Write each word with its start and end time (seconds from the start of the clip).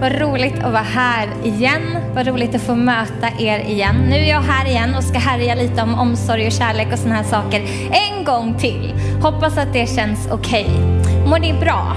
Vad 0.00 0.12
roligt 0.12 0.58
att 0.58 0.72
vara 0.72 0.82
här 0.82 1.28
igen. 1.44 1.96
Vad 2.14 2.26
roligt 2.26 2.54
att 2.54 2.62
få 2.62 2.74
möta 2.74 3.28
er 3.38 3.58
igen. 3.58 3.96
Nu 4.08 4.16
är 4.16 4.30
jag 4.30 4.40
här 4.40 4.66
igen 4.66 4.94
och 4.94 5.04
ska 5.04 5.18
härja 5.18 5.54
lite 5.54 5.82
om 5.82 5.94
omsorg 5.94 6.46
och 6.46 6.52
kärlek 6.52 6.92
och 6.92 6.98
sådana 6.98 7.16
här 7.16 7.24
saker 7.24 7.60
en 7.90 8.24
gång 8.24 8.58
till. 8.58 8.94
Hoppas 9.22 9.58
att 9.58 9.72
det 9.72 9.86
känns 9.86 10.28
okej. 10.30 10.64
Okay. 10.64 11.26
Mår 11.26 11.38
ni 11.38 11.52
bra? 11.52 11.96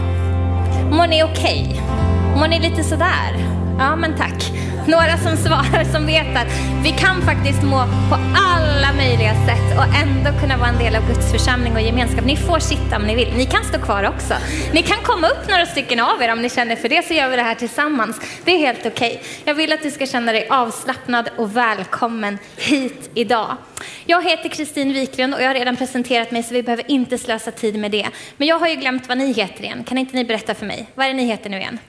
Mår 0.92 1.08
ni 1.08 1.24
okej? 1.24 1.68
Okay? 1.72 2.40
Mår 2.40 2.48
ni 2.48 2.60
lite 2.60 2.84
sådär? 2.84 3.38
Ja, 3.80 3.96
men 3.96 4.16
tack 4.18 4.52
några 4.90 5.18
som 5.18 5.38
svarar 5.38 5.84
som 5.84 6.06
vet 6.06 6.38
att 6.38 6.48
vi 6.84 6.92
kan 6.92 7.22
faktiskt 7.22 7.64
må 7.64 7.86
på 8.10 8.16
alla 8.36 8.94
möjliga 8.94 9.34
sätt 9.46 9.78
och 9.78 9.96
ändå 10.04 10.40
kunna 10.40 10.58
vara 10.58 10.70
en 10.70 10.78
del 10.78 10.96
av 10.96 11.08
Guds 11.08 11.32
församling 11.32 11.74
och 11.74 11.82
gemenskap. 11.82 12.26
Ni 12.26 12.38
får 12.38 12.60
sitta 12.60 12.96
om 12.96 13.04
ni 13.04 13.16
vill. 13.16 13.34
Ni 13.38 13.46
kan 13.46 13.64
stå 13.64 13.80
kvar 13.80 14.04
också. 14.04 14.34
Ni 14.74 14.82
kan 14.82 14.98
komma 15.04 15.28
upp 15.28 15.50
några 15.50 15.66
stycken 15.66 16.00
av 16.00 16.22
er 16.22 16.32
om 16.32 16.42
ni 16.42 16.50
känner 16.50 16.76
för 16.76 16.90
det 16.90 17.06
så 17.06 17.14
gör 17.14 17.30
vi 17.30 17.36
det 17.36 17.42
här 17.42 17.56
tillsammans. 17.56 18.22
Det 18.46 18.52
är 18.52 18.58
helt 18.58 18.86
okej. 18.86 18.92
Okay. 18.92 19.18
Jag 19.46 19.54
vill 19.54 19.74
att 19.74 19.84
du 19.84 19.92
ska 19.92 20.06
känna 20.06 20.32
dig 20.32 20.48
avslappnad 20.50 21.30
och 21.38 21.58
välkommen 21.58 22.38
hit 22.58 23.10
idag. 23.14 23.58
Jag 24.06 24.24
heter 24.24 24.50
Kristin 24.50 24.94
Wiklund 24.94 25.34
och 25.34 25.42
jag 25.42 25.48
har 25.48 25.54
redan 25.54 25.76
presenterat 25.76 26.32
mig 26.32 26.44
så 26.44 26.54
vi 26.54 26.64
behöver 26.64 26.92
inte 26.92 27.18
slösa 27.18 27.52
tid 27.52 27.80
med 27.80 27.92
det. 27.92 28.08
Men 28.38 28.48
jag 28.48 28.60
har 28.60 28.68
ju 28.68 28.76
glömt 28.76 29.08
vad 29.08 29.18
ni 29.18 29.34
heter 29.34 29.64
igen. 29.64 29.84
Kan 29.84 29.98
inte 29.98 30.16
ni 30.16 30.26
berätta 30.26 30.56
för 30.56 30.66
mig? 30.66 30.86
Vad 30.96 31.06
är 31.06 31.10
det 31.10 31.18
ni 31.18 31.26
heter 31.26 31.50
nu 31.50 31.58
igen? 31.58 31.80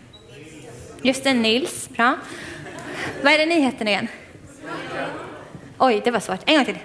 Just 1.02 1.24
det, 1.24 1.34
Nils. 1.34 1.88
Bra. 1.88 2.16
Vad 3.22 3.32
är 3.32 3.38
det 3.38 3.46
ni 3.46 3.60
heter 3.60 3.84
nu 3.84 3.90
igen? 3.90 4.08
Oj, 5.78 6.00
det 6.04 6.10
var 6.10 6.20
svårt. 6.20 6.40
En 6.46 6.56
gång 6.56 6.64
till. 6.64 6.78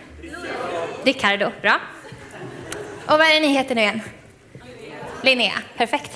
Ricardo, 1.04 1.52
bra. 1.62 1.80
Och 3.06 3.18
vad 3.18 3.22
är 3.22 3.34
det 3.34 3.40
ni 3.40 3.48
heter 3.48 3.76
nu 3.76 3.82
igen? 3.82 4.02
Linnea, 5.22 5.54
perfekt. 5.78 6.12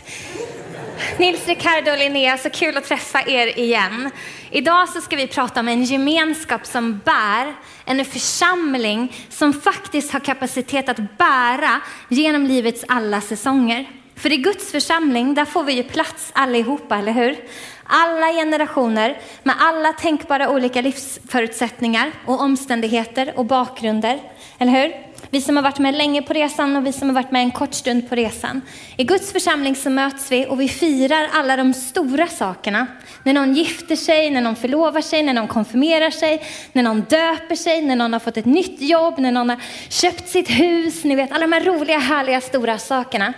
Nils, 1.17 1.47
Ricardo 1.47 1.91
och 1.91 1.97
Linnea, 1.97 2.37
så 2.37 2.49
kul 2.49 2.77
att 2.77 2.85
träffa 2.85 3.21
er 3.27 3.59
igen. 3.59 4.11
Idag 4.51 4.89
så 4.89 5.01
ska 5.01 5.15
vi 5.15 5.27
prata 5.27 5.59
om 5.59 5.67
en 5.67 5.83
gemenskap 5.83 6.65
som 6.65 6.99
bär, 7.05 7.53
en 7.85 8.05
församling 8.05 9.15
som 9.29 9.53
faktiskt 9.53 10.13
har 10.13 10.19
kapacitet 10.19 10.89
att 10.89 11.17
bära 11.17 11.81
genom 12.09 12.45
livets 12.45 12.85
alla 12.87 13.21
säsonger. 13.21 13.98
För 14.19 14.31
i 14.31 14.37
Guds 14.37 14.71
församling, 14.71 15.33
där 15.33 15.45
får 15.45 15.63
vi 15.63 15.73
ju 15.73 15.83
plats 15.83 16.31
allihopa, 16.33 16.97
eller 16.97 17.11
hur? 17.11 17.37
Alla 17.83 18.33
generationer 18.33 19.17
med 19.43 19.55
alla 19.59 19.93
tänkbara 19.93 20.49
olika 20.49 20.81
livsförutsättningar 20.81 22.11
och 22.25 22.41
omständigheter 22.41 23.33
och 23.35 23.45
bakgrunder, 23.45 24.19
eller 24.57 24.71
hur? 24.71 24.93
Vi 25.29 25.41
som 25.41 25.55
har 25.55 25.63
varit 25.63 25.79
med 25.79 25.95
länge 25.95 26.21
på 26.21 26.33
resan 26.33 26.75
och 26.75 26.85
vi 26.85 26.93
som 26.93 27.09
har 27.09 27.13
varit 27.13 27.31
med 27.31 27.41
en 27.41 27.51
kort 27.51 27.73
stund 27.73 28.09
på 28.09 28.15
resan. 28.15 28.61
I 28.97 29.03
Guds 29.03 29.31
församling 29.31 29.75
så 29.75 29.89
möts 29.89 30.31
vi 30.31 30.45
och 30.49 30.61
vi 30.61 30.69
firar 30.69 31.29
alla 31.33 31.57
de 31.57 31.73
stora 31.73 32.27
sakerna. 32.27 32.87
När 33.23 33.33
någon 33.33 33.53
gifter 33.53 33.95
sig, 33.95 34.29
när 34.29 34.41
någon 34.41 34.55
förlovar 34.55 35.01
sig, 35.01 35.23
när 35.23 35.33
någon 35.33 35.47
konfirmerar 35.47 36.09
sig, 36.09 36.43
när 36.73 36.83
någon 36.83 37.01
döper 37.01 37.55
sig, 37.55 37.81
när 37.81 37.95
någon 37.95 38.13
har 38.13 38.19
fått 38.19 38.37
ett 38.37 38.45
nytt 38.45 38.81
jobb, 38.81 39.13
när 39.17 39.31
någon 39.31 39.49
har 39.49 39.59
köpt 39.89 40.29
sitt 40.29 40.49
hus. 40.49 41.03
Ni 41.03 41.15
vet 41.15 41.31
alla 41.31 41.47
de 41.47 41.53
här 41.53 41.63
roliga, 41.63 41.99
härliga, 41.99 42.41
stora 42.41 42.77
sakerna. 42.77 43.33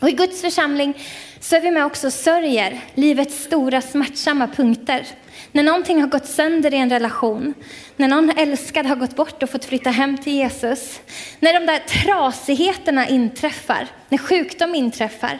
Och 0.00 0.08
i 0.08 0.12
Guds 0.12 0.40
församling 0.40 0.98
så 1.40 1.56
är 1.56 1.60
vi 1.60 1.70
med 1.70 1.84
också 1.84 2.06
och 2.06 2.12
sörjer 2.12 2.80
livets 2.94 3.44
stora 3.44 3.80
smärtsamma 3.80 4.48
punkter. 4.48 5.06
När 5.52 5.62
någonting 5.62 6.00
har 6.00 6.08
gått 6.08 6.26
sönder 6.26 6.74
i 6.74 6.76
en 6.76 6.90
relation, 6.90 7.54
när 7.96 8.08
någon 8.08 8.30
älskad 8.30 8.86
har 8.86 8.96
gått 8.96 9.16
bort 9.16 9.42
och 9.42 9.50
fått 9.50 9.64
flytta 9.64 9.90
hem 9.90 10.18
till 10.18 10.32
Jesus, 10.32 11.00
när 11.40 11.60
de 11.60 11.66
där 11.66 11.78
trasigheterna 11.78 13.08
inträffar, 13.08 13.88
när 14.08 14.18
sjukdom 14.18 14.74
inträffar, 14.74 15.38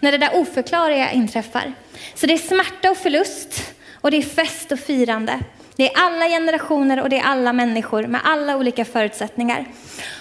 när 0.00 0.12
det 0.12 0.18
där 0.18 0.34
oförklarliga 0.34 1.12
inträffar. 1.12 1.72
Så 2.14 2.26
det 2.26 2.34
är 2.34 2.38
smärta 2.38 2.90
och 2.90 2.96
förlust 2.96 3.74
och 3.92 4.10
det 4.10 4.16
är 4.16 4.22
fest 4.22 4.72
och 4.72 4.78
firande. 4.78 5.40
Det 5.76 5.92
är 5.92 6.00
alla 6.00 6.28
generationer 6.28 7.00
och 7.02 7.08
det 7.08 7.18
är 7.18 7.24
alla 7.24 7.52
människor 7.52 8.06
med 8.06 8.20
alla 8.24 8.56
olika 8.56 8.84
förutsättningar. 8.84 9.64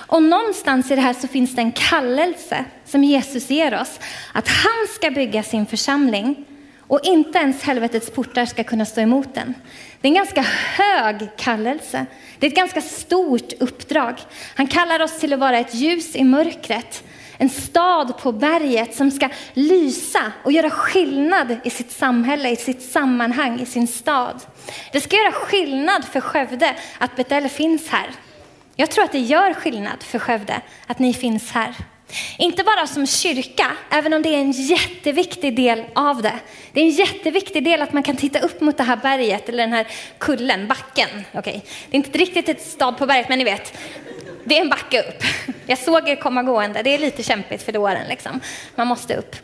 Och 0.08 0.24
någonstans 0.24 0.92
i 0.92 0.96
det 0.96 1.02
här 1.02 1.14
så 1.14 1.28
finns 1.28 1.56
det 1.56 1.62
en 1.62 1.72
kallelse 1.72 2.66
som 2.86 3.04
Jesus 3.04 3.50
ger 3.50 3.82
oss. 3.82 4.00
Att 4.34 4.48
han 4.48 4.88
ska 4.96 5.12
bygga 5.12 5.44
sin 5.44 5.66
församling 5.66 6.46
och 6.80 7.00
inte 7.04 7.40
ens 7.40 7.64
helvetets 7.64 8.10
portar 8.10 8.46
ska 8.46 8.64
kunna 8.64 8.86
stå 8.86 9.02
emot 9.02 9.34
den. 9.34 9.54
Det 10.02 10.08
är 10.08 10.10
en 10.10 10.16
ganska 10.16 10.46
hög 10.78 11.30
kallelse. 11.38 12.06
Det 12.40 12.46
är 12.46 12.52
ett 12.52 12.58
ganska 12.58 12.82
stort 12.82 13.54
uppdrag. 13.60 14.16
Han 14.56 14.68
kallar 14.68 15.02
oss 15.02 15.20
till 15.20 15.34
att 15.34 15.40
vara 15.40 15.60
ett 15.60 15.74
ljus 15.74 16.16
i 16.16 16.24
mörkret. 16.24 17.04
En 17.38 17.50
stad 17.50 18.18
på 18.18 18.32
berget 18.32 18.96
som 18.96 19.12
ska 19.12 19.30
lysa 19.54 20.32
och 20.44 20.52
göra 20.52 20.70
skillnad 20.70 21.58
i 21.64 21.70
sitt 21.70 21.92
samhälle, 21.92 22.50
i 22.50 22.56
sitt 22.56 22.82
sammanhang, 22.82 23.60
i 23.60 23.66
sin 23.66 23.88
stad. 23.88 24.42
Det 24.92 25.02
ska 25.02 25.16
göra 25.16 25.32
skillnad 25.32 26.06
för 26.06 26.22
Skövde 26.22 26.76
att 26.98 27.16
Betel 27.16 27.50
finns 27.50 27.90
här. 27.90 28.10
Jag 28.76 28.92
tror 28.92 29.04
att 29.04 29.12
det 29.12 29.20
gör 29.20 29.54
skillnad 29.54 30.04
för 30.04 30.20
Skövde 30.20 30.62
att 30.88 31.00
ni 31.00 31.14
finns 31.14 31.52
här. 31.52 31.76
Inte 32.38 32.64
bara 32.64 32.88
som 32.88 33.08
kyrka, 33.08 33.72
även 33.90 34.14
om 34.14 34.22
det 34.22 34.30
är 34.30 34.40
en 34.40 34.52
jätteviktig 34.52 35.56
del 35.56 35.84
av 35.96 36.22
det. 36.22 36.40
Det 36.72 36.80
är 36.80 36.84
en 36.84 36.92
jätteviktig 36.92 37.64
del 37.64 37.82
att 37.82 37.94
man 37.94 38.04
kan 38.04 38.16
titta 38.16 38.40
upp 38.40 38.62
mot 38.62 38.78
det 38.78 38.84
här 38.84 38.98
berget 38.98 39.50
eller 39.50 39.64
den 39.64 39.74
här 39.74 39.88
kullen, 40.18 40.68
backen. 40.68 41.10
Okay. 41.34 41.62
Det 41.90 41.98
är 41.98 41.98
inte 41.98 42.18
riktigt 42.18 42.50
ett 42.50 42.62
stad 42.62 42.98
på 42.98 43.06
berget, 43.06 43.30
men 43.30 43.38
ni 43.38 43.44
vet. 43.44 43.74
Det 44.46 44.58
är 44.58 44.62
en 44.62 44.70
backe 44.70 45.00
upp. 45.00 45.24
Jag 45.66 45.78
såg 45.78 46.10
er 46.10 46.16
komma 46.16 46.44
gående. 46.44 46.84
Det 46.84 46.94
är 46.94 47.00
lite 47.00 47.24
kämpigt 47.24 47.64
för 47.64 47.72
dåren. 47.72 48.08
Liksom. 48.08 48.40
Man 48.76 48.88
måste 48.88 49.16
upp. 49.16 49.36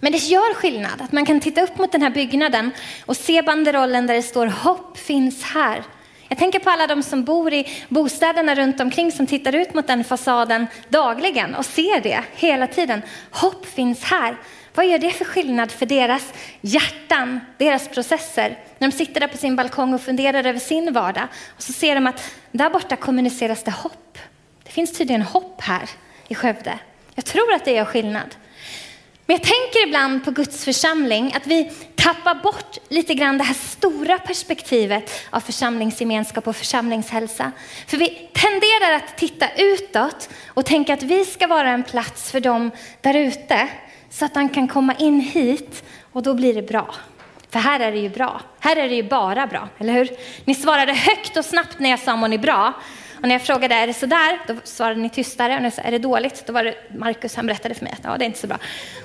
Men 0.00 0.12
det 0.12 0.18
gör 0.18 0.54
skillnad 0.54 1.00
att 1.00 1.12
man 1.12 1.26
kan 1.26 1.40
titta 1.40 1.62
upp 1.62 1.78
mot 1.78 1.92
den 1.92 2.02
här 2.02 2.10
byggnaden 2.10 2.70
och 3.06 3.16
se 3.16 3.42
banderollen 3.42 4.06
där 4.06 4.14
det 4.14 4.22
står 4.22 4.46
hopp 4.46 4.98
finns 4.98 5.42
här. 5.42 5.82
Jag 6.28 6.38
tänker 6.38 6.58
på 6.58 6.70
alla 6.70 6.86
de 6.86 7.02
som 7.02 7.24
bor 7.24 7.52
i 7.52 7.68
bostäderna 7.88 8.54
runt 8.54 8.80
omkring 8.80 9.12
som 9.12 9.26
tittar 9.26 9.54
ut 9.54 9.74
mot 9.74 9.86
den 9.86 10.04
fasaden 10.04 10.66
dagligen 10.88 11.54
och 11.54 11.66
ser 11.66 12.00
det 12.00 12.24
hela 12.34 12.66
tiden. 12.66 13.02
Hopp 13.30 13.66
finns 13.66 14.04
här. 14.04 14.36
Vad 14.74 14.86
gör 14.86 14.98
det 14.98 15.10
för 15.10 15.24
skillnad 15.24 15.70
för 15.70 15.86
deras 15.86 16.32
hjärtan, 16.60 17.40
deras 17.58 17.88
processer? 17.88 18.58
När 18.78 18.88
de 18.88 18.96
sitter 18.96 19.20
där 19.20 19.28
på 19.28 19.36
sin 19.36 19.56
balkong 19.56 19.94
och 19.94 20.00
funderar 20.00 20.46
över 20.46 20.58
sin 20.58 20.92
vardag 20.92 21.28
och 21.56 21.62
så 21.62 21.72
ser 21.72 21.94
de 21.94 22.06
att 22.06 22.34
där 22.52 22.70
borta 22.70 22.96
kommuniceras 22.96 23.62
det 23.62 23.70
hopp. 23.70 24.18
Det 24.64 24.70
finns 24.70 24.92
tydligen 24.92 25.22
hopp 25.22 25.60
här 25.60 25.90
i 26.28 26.34
Skövde. 26.34 26.78
Jag 27.14 27.24
tror 27.24 27.52
att 27.52 27.64
det 27.64 27.72
gör 27.72 27.84
skillnad. 27.84 28.34
Men 29.26 29.36
jag 29.36 29.42
tänker 29.42 29.86
ibland 29.86 30.24
på 30.24 30.30
Guds 30.30 30.64
församling 30.64 31.32
att 31.36 31.46
vi 31.46 31.72
tappar 31.94 32.34
bort 32.34 32.78
lite 32.88 33.14
grann 33.14 33.38
det 33.38 33.44
här 33.44 33.54
stora 33.54 34.18
perspektivet 34.18 35.10
av 35.30 35.40
församlingsgemenskap 35.40 36.48
och 36.48 36.56
församlingshälsa. 36.56 37.52
För 37.86 37.96
vi 37.96 38.30
tenderar 38.32 38.92
att 38.96 39.16
titta 39.16 39.48
utåt 39.56 40.28
och 40.46 40.64
tänka 40.66 40.94
att 40.94 41.02
vi 41.02 41.24
ska 41.24 41.46
vara 41.46 41.70
en 41.70 41.82
plats 41.82 42.30
för 42.30 42.40
dem 42.40 42.70
där 43.00 43.14
ute 43.14 43.68
så 44.14 44.24
att 44.24 44.34
han 44.34 44.48
kan 44.48 44.68
komma 44.68 44.94
in 44.94 45.20
hit 45.20 45.84
och 46.12 46.22
då 46.22 46.34
blir 46.34 46.54
det 46.54 46.62
bra. 46.62 46.94
För 47.50 47.58
här 47.58 47.80
är 47.80 47.92
det 47.92 47.98
ju 47.98 48.08
bra. 48.08 48.40
Här 48.60 48.76
är 48.76 48.88
det 48.88 48.94
ju 48.94 49.02
bara 49.02 49.46
bra, 49.46 49.68
eller 49.78 49.92
hur? 49.92 50.08
Ni 50.44 50.54
svarade 50.54 50.92
högt 50.92 51.36
och 51.36 51.44
snabbt 51.44 51.78
när 51.78 51.90
jag 51.90 51.98
sa 51.98 52.16
mår 52.16 52.28
ni 52.28 52.38
bra? 52.38 52.72
Och 53.16 53.28
när 53.28 53.34
jag 53.34 53.42
frågade 53.42 53.74
är 53.74 53.86
det 53.86 53.94
sådär, 53.94 54.40
då 54.46 54.54
svarade 54.64 55.00
ni 55.00 55.10
tystare. 55.10 55.54
Och 55.54 55.62
när 55.62 55.66
jag 55.66 55.72
sa 55.72 55.82
är 55.82 55.90
det 55.90 55.98
dåligt, 55.98 56.46
då 56.46 56.52
var 56.52 56.64
det 56.64 56.74
Markus, 56.98 57.36
han 57.36 57.46
berättade 57.46 57.74
för 57.74 57.84
mig 57.84 57.92
att 57.92 58.04
ja, 58.04 58.18
det 58.18 58.24
är 58.24 58.26
inte 58.26 58.38
så 58.38 58.46
bra. 58.46 58.58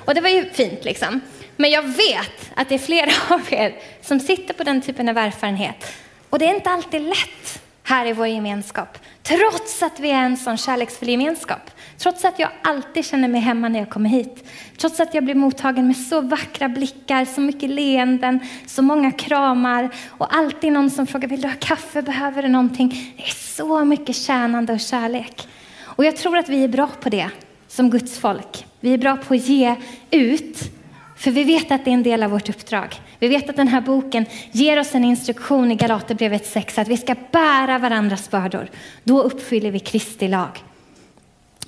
Och 0.06 0.16
det 0.16 0.22
var 0.22 0.30
ju 0.30 0.50
fint 0.50 0.86
liksom. 0.86 1.22
Men 1.56 1.72
jag 1.72 1.82
vet 1.82 2.52
att 2.56 2.70
det 2.70 2.76
är 2.76 2.80
flera 2.80 3.12
av 3.36 3.42
er 3.54 3.76
som 4.02 4.20
sitter 4.20 4.54
på 4.54 4.64
den 4.64 4.82
typen 4.82 5.10
av 5.10 5.18
erfarenhet. 5.18 5.94
Och 6.30 6.40
det 6.40 6.46
är 6.46 6.56
inte 6.56 6.70
alltid 6.70 7.02
lätt 7.02 7.62
här 7.90 8.06
i 8.06 8.14
vår 8.14 8.28
gemenskap. 8.28 8.98
Trots 9.24 9.84
att 9.84 10.00
vi 10.00 10.12
är 10.12 10.24
en 10.24 10.38
sån 10.38 10.58
kärleksfull 10.58 11.10
gemenskap. 11.10 11.72
Trots 11.98 12.26
att 12.26 12.40
jag 12.40 12.50
alltid 12.64 13.06
känner 13.06 13.28
mig 13.28 13.42
hemma 13.42 13.70
när 13.70 13.80
jag 13.80 13.90
kommer 13.90 14.10
hit. 14.10 14.50
Trots 14.78 15.00
att 15.00 15.14
jag 15.14 15.24
blir 15.24 15.36
mottagen 15.36 15.88
med 15.88 15.98
så 15.98 16.22
vackra 16.22 16.70
blickar, 16.70 17.26
så 17.26 17.42
mycket 17.42 17.70
leenden, 17.70 18.40
så 18.68 18.82
många 18.82 19.12
kramar 19.12 19.90
och 20.10 20.36
alltid 20.36 20.74
någon 20.74 20.90
som 20.90 21.08
frågar 21.08 21.28
vill 21.28 21.42
du 21.42 21.48
ha 21.48 21.56
kaffe, 21.60 22.02
behöver 22.02 22.42
du 22.42 22.48
någonting? 22.48 23.14
Det 23.18 23.24
är 23.24 23.56
så 23.56 23.86
mycket 23.86 24.16
tjänande 24.16 24.74
och 24.74 24.80
kärlek. 24.80 25.48
Och 25.84 26.06
jag 26.06 26.18
tror 26.18 26.38
att 26.38 26.50
vi 26.50 26.64
är 26.64 26.68
bra 26.68 26.90
på 27.02 27.10
det 27.10 27.30
som 27.68 27.90
Guds 27.90 28.20
folk. 28.20 28.66
Vi 28.80 28.94
är 28.94 28.98
bra 28.98 29.18
på 29.18 29.34
att 29.34 29.48
ge 29.48 29.76
ut 30.12 30.79
för 31.20 31.32
vi 31.32 31.44
vet 31.44 31.72
att 31.72 31.86
det 31.86 31.92
är 31.92 31.94
en 31.94 32.04
del 32.04 32.24
av 32.24 32.32
vårt 32.32 32.50
uppdrag. 32.50 32.96
Vi 33.20 33.28
vet 33.28 33.50
att 33.50 33.56
den 33.56 33.68
här 33.68 33.82
boken 33.82 34.26
ger 34.52 34.80
oss 34.80 34.96
en 34.96 35.04
instruktion 35.04 35.72
i 35.72 35.76
Galaterbrevet 35.76 36.46
6 36.46 36.78
att 36.78 36.88
vi 36.88 36.98
ska 36.98 37.16
bära 37.32 37.78
varandras 37.78 38.30
bördor. 38.30 38.70
Då 39.04 39.22
uppfyller 39.22 39.72
vi 39.72 39.80
Kristi 39.80 40.28
lag. 40.28 40.64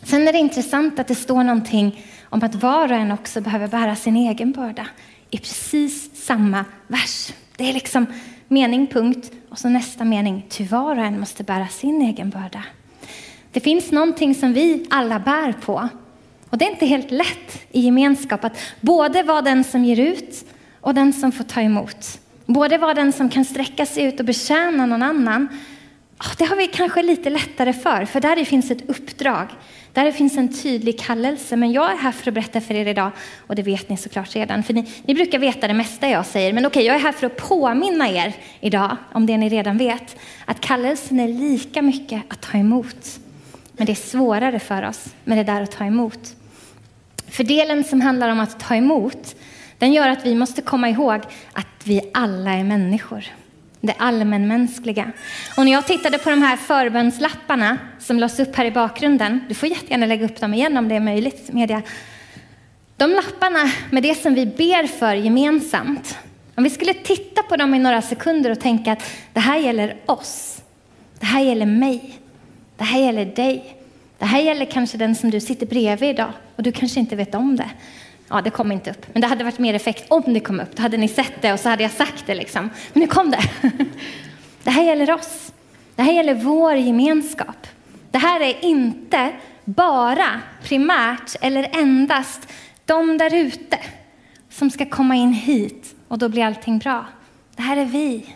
Sen 0.03 0.27
är 0.27 0.33
det 0.33 0.39
intressant 0.39 0.99
att 0.99 1.07
det 1.07 1.15
står 1.15 1.43
någonting 1.43 2.05
om 2.23 2.43
att 2.43 2.55
var 2.55 2.91
och 2.91 2.97
en 2.97 3.11
också 3.11 3.41
behöver 3.41 3.67
bära 3.67 3.95
sin 3.95 4.15
egen 4.15 4.51
börda 4.51 4.87
i 5.29 5.37
precis 5.37 6.25
samma 6.25 6.65
vers. 6.87 7.33
Det 7.57 7.69
är 7.69 7.73
liksom 7.73 8.05
mening, 8.47 8.87
punkt 8.87 9.31
och 9.49 9.59
så 9.59 9.69
nästa 9.69 10.03
mening. 10.03 10.45
Ty 10.49 10.65
var 10.65 10.95
och 10.95 11.05
en 11.05 11.19
måste 11.19 11.43
bära 11.43 11.67
sin 11.67 12.01
egen 12.01 12.29
börda. 12.29 12.63
Det 13.51 13.59
finns 13.59 13.91
någonting 13.91 14.35
som 14.35 14.53
vi 14.53 14.85
alla 14.89 15.19
bär 15.19 15.53
på 15.53 15.89
och 16.51 16.57
det 16.57 16.65
är 16.65 16.71
inte 16.71 16.85
helt 16.85 17.11
lätt 17.11 17.65
i 17.71 17.79
gemenskap 17.79 18.43
att 18.43 18.57
både 18.81 19.23
vara 19.23 19.41
den 19.41 19.63
som 19.63 19.85
ger 19.85 19.99
ut 19.99 20.45
och 20.81 20.93
den 20.93 21.13
som 21.13 21.31
får 21.31 21.43
ta 21.43 21.61
emot. 21.61 22.19
Både 22.45 22.77
vara 22.77 22.93
den 22.93 23.13
som 23.13 23.29
kan 23.29 23.45
sträcka 23.45 23.85
sig 23.85 24.03
ut 24.03 24.19
och 24.19 24.25
betjäna 24.25 24.85
någon 24.85 25.03
annan. 25.03 25.47
Det 26.37 26.45
har 26.45 26.55
vi 26.55 26.67
kanske 26.67 27.03
lite 27.03 27.29
lättare 27.29 27.73
för, 27.73 28.05
för 28.05 28.21
där 28.21 28.45
finns 28.45 28.71
ett 28.71 28.89
uppdrag. 28.89 29.47
Där 29.93 30.11
finns 30.11 30.37
en 30.37 30.53
tydlig 30.53 30.99
kallelse. 30.99 31.55
Men 31.55 31.71
jag 31.71 31.91
är 31.91 31.97
här 31.97 32.11
för 32.11 32.31
att 32.31 32.33
berätta 32.33 32.61
för 32.61 32.73
er 32.73 32.85
idag, 32.85 33.11
och 33.47 33.55
det 33.55 33.63
vet 33.63 33.89
ni 33.89 33.97
såklart 33.97 34.35
redan, 34.35 34.63
för 34.63 34.73
ni, 34.73 34.85
ni 35.05 35.13
brukar 35.13 35.39
veta 35.39 35.67
det 35.67 35.73
mesta 35.73 36.09
jag 36.09 36.25
säger. 36.25 36.53
Men 36.53 36.65
okej, 36.65 36.85
jag 36.85 36.95
är 36.95 36.99
här 36.99 37.11
för 37.11 37.27
att 37.27 37.37
påminna 37.37 38.09
er 38.09 38.33
idag 38.59 38.97
om 39.11 39.25
det 39.25 39.37
ni 39.37 39.49
redan 39.49 39.77
vet, 39.77 40.15
att 40.45 40.61
kallelsen 40.61 41.19
är 41.19 41.27
lika 41.27 41.81
mycket 41.81 42.21
att 42.27 42.41
ta 42.41 42.57
emot. 42.57 43.19
Men 43.77 43.85
det 43.85 43.91
är 43.91 43.95
svårare 43.95 44.59
för 44.59 44.87
oss 44.87 45.05
med 45.23 45.37
det 45.37 45.43
där 45.43 45.61
att 45.61 45.71
ta 45.71 45.85
emot. 45.85 46.35
För 47.31 47.43
delen 47.43 47.83
som 47.83 48.01
handlar 48.01 48.29
om 48.29 48.39
att 48.39 48.59
ta 48.59 48.75
emot, 48.75 49.35
den 49.77 49.93
gör 49.93 50.07
att 50.09 50.25
vi 50.25 50.35
måste 50.35 50.61
komma 50.61 50.89
ihåg 50.89 51.21
att 51.53 51.67
vi 51.83 52.01
alla 52.13 52.53
är 52.53 52.63
människor. 52.63 53.25
Det 53.81 53.93
allmänmänskliga. 53.97 55.11
Och 55.57 55.65
när 55.65 55.71
jag 55.71 55.87
tittade 55.87 56.17
på 56.17 56.29
de 56.29 56.41
här 56.41 56.57
förbönslapparna 56.57 57.77
som 57.99 58.19
lades 58.19 58.39
upp 58.39 58.55
här 58.55 58.65
i 58.65 58.71
bakgrunden, 58.71 59.45
du 59.47 59.53
får 59.53 59.69
jättegärna 59.69 60.05
lägga 60.05 60.25
upp 60.25 60.39
dem 60.39 60.53
igen 60.53 60.77
om 60.77 60.87
det 60.87 60.95
är 60.95 60.99
möjligt, 60.99 61.53
media. 61.53 61.81
De 62.97 63.11
lapparna 63.11 63.71
med 63.89 64.03
det 64.03 64.15
som 64.15 64.33
vi 64.33 64.45
ber 64.45 64.87
för 64.87 65.13
gemensamt, 65.13 66.17
om 66.55 66.63
vi 66.63 66.69
skulle 66.69 66.93
titta 66.93 67.43
på 67.43 67.55
dem 67.55 67.75
i 67.75 67.79
några 67.79 68.01
sekunder 68.01 68.49
och 68.49 68.59
tänka 68.59 68.91
att 68.91 69.03
det 69.33 69.39
här 69.39 69.57
gäller 69.57 69.95
oss, 70.05 70.61
det 71.19 71.25
här 71.25 71.41
gäller 71.41 71.65
mig, 71.65 72.19
det 72.77 72.83
här 72.83 72.99
gäller 72.99 73.25
dig, 73.25 73.80
det 74.21 74.27
här 74.27 74.41
gäller 74.41 74.65
kanske 74.65 74.97
den 74.97 75.15
som 75.15 75.31
du 75.31 75.39
sitter 75.39 75.65
bredvid 75.65 76.09
idag 76.09 76.33
och 76.55 76.63
du 76.63 76.71
kanske 76.71 76.99
inte 76.99 77.15
vet 77.15 77.35
om 77.35 77.55
det. 77.55 77.69
Ja, 78.29 78.41
det 78.41 78.49
kom 78.49 78.71
inte 78.71 78.91
upp. 78.91 79.05
Men 79.13 79.21
det 79.21 79.27
hade 79.27 79.43
varit 79.43 79.59
mer 79.59 79.73
effekt 79.73 80.05
om 80.07 80.33
det 80.33 80.39
kom 80.39 80.59
upp. 80.59 80.75
Då 80.75 80.81
hade 80.81 80.97
ni 80.97 81.07
sett 81.07 81.41
det 81.41 81.53
och 81.53 81.59
så 81.59 81.69
hade 81.69 81.83
jag 81.83 81.91
sagt 81.91 82.23
det 82.25 82.35
liksom. 82.35 82.69
Men 82.93 83.01
nu 83.01 83.07
kom 83.07 83.31
det. 83.31 83.41
Det 84.63 84.69
här 84.69 84.83
gäller 84.83 85.11
oss. 85.11 85.53
Det 85.95 86.01
här 86.01 86.13
gäller 86.13 86.33
vår 86.33 86.75
gemenskap. 86.75 87.67
Det 88.11 88.17
här 88.17 88.41
är 88.41 88.65
inte 88.65 89.31
bara 89.65 90.41
primärt 90.63 91.35
eller 91.41 91.69
endast 91.73 92.47
de 92.85 93.17
där 93.17 93.35
ute 93.35 93.79
som 94.49 94.69
ska 94.69 94.85
komma 94.85 95.15
in 95.15 95.33
hit 95.33 95.95
och 96.07 96.17
då 96.17 96.29
blir 96.29 96.45
allting 96.45 96.79
bra. 96.79 97.05
Det 97.55 97.61
här 97.61 97.77
är 97.77 97.85
vi. 97.85 98.35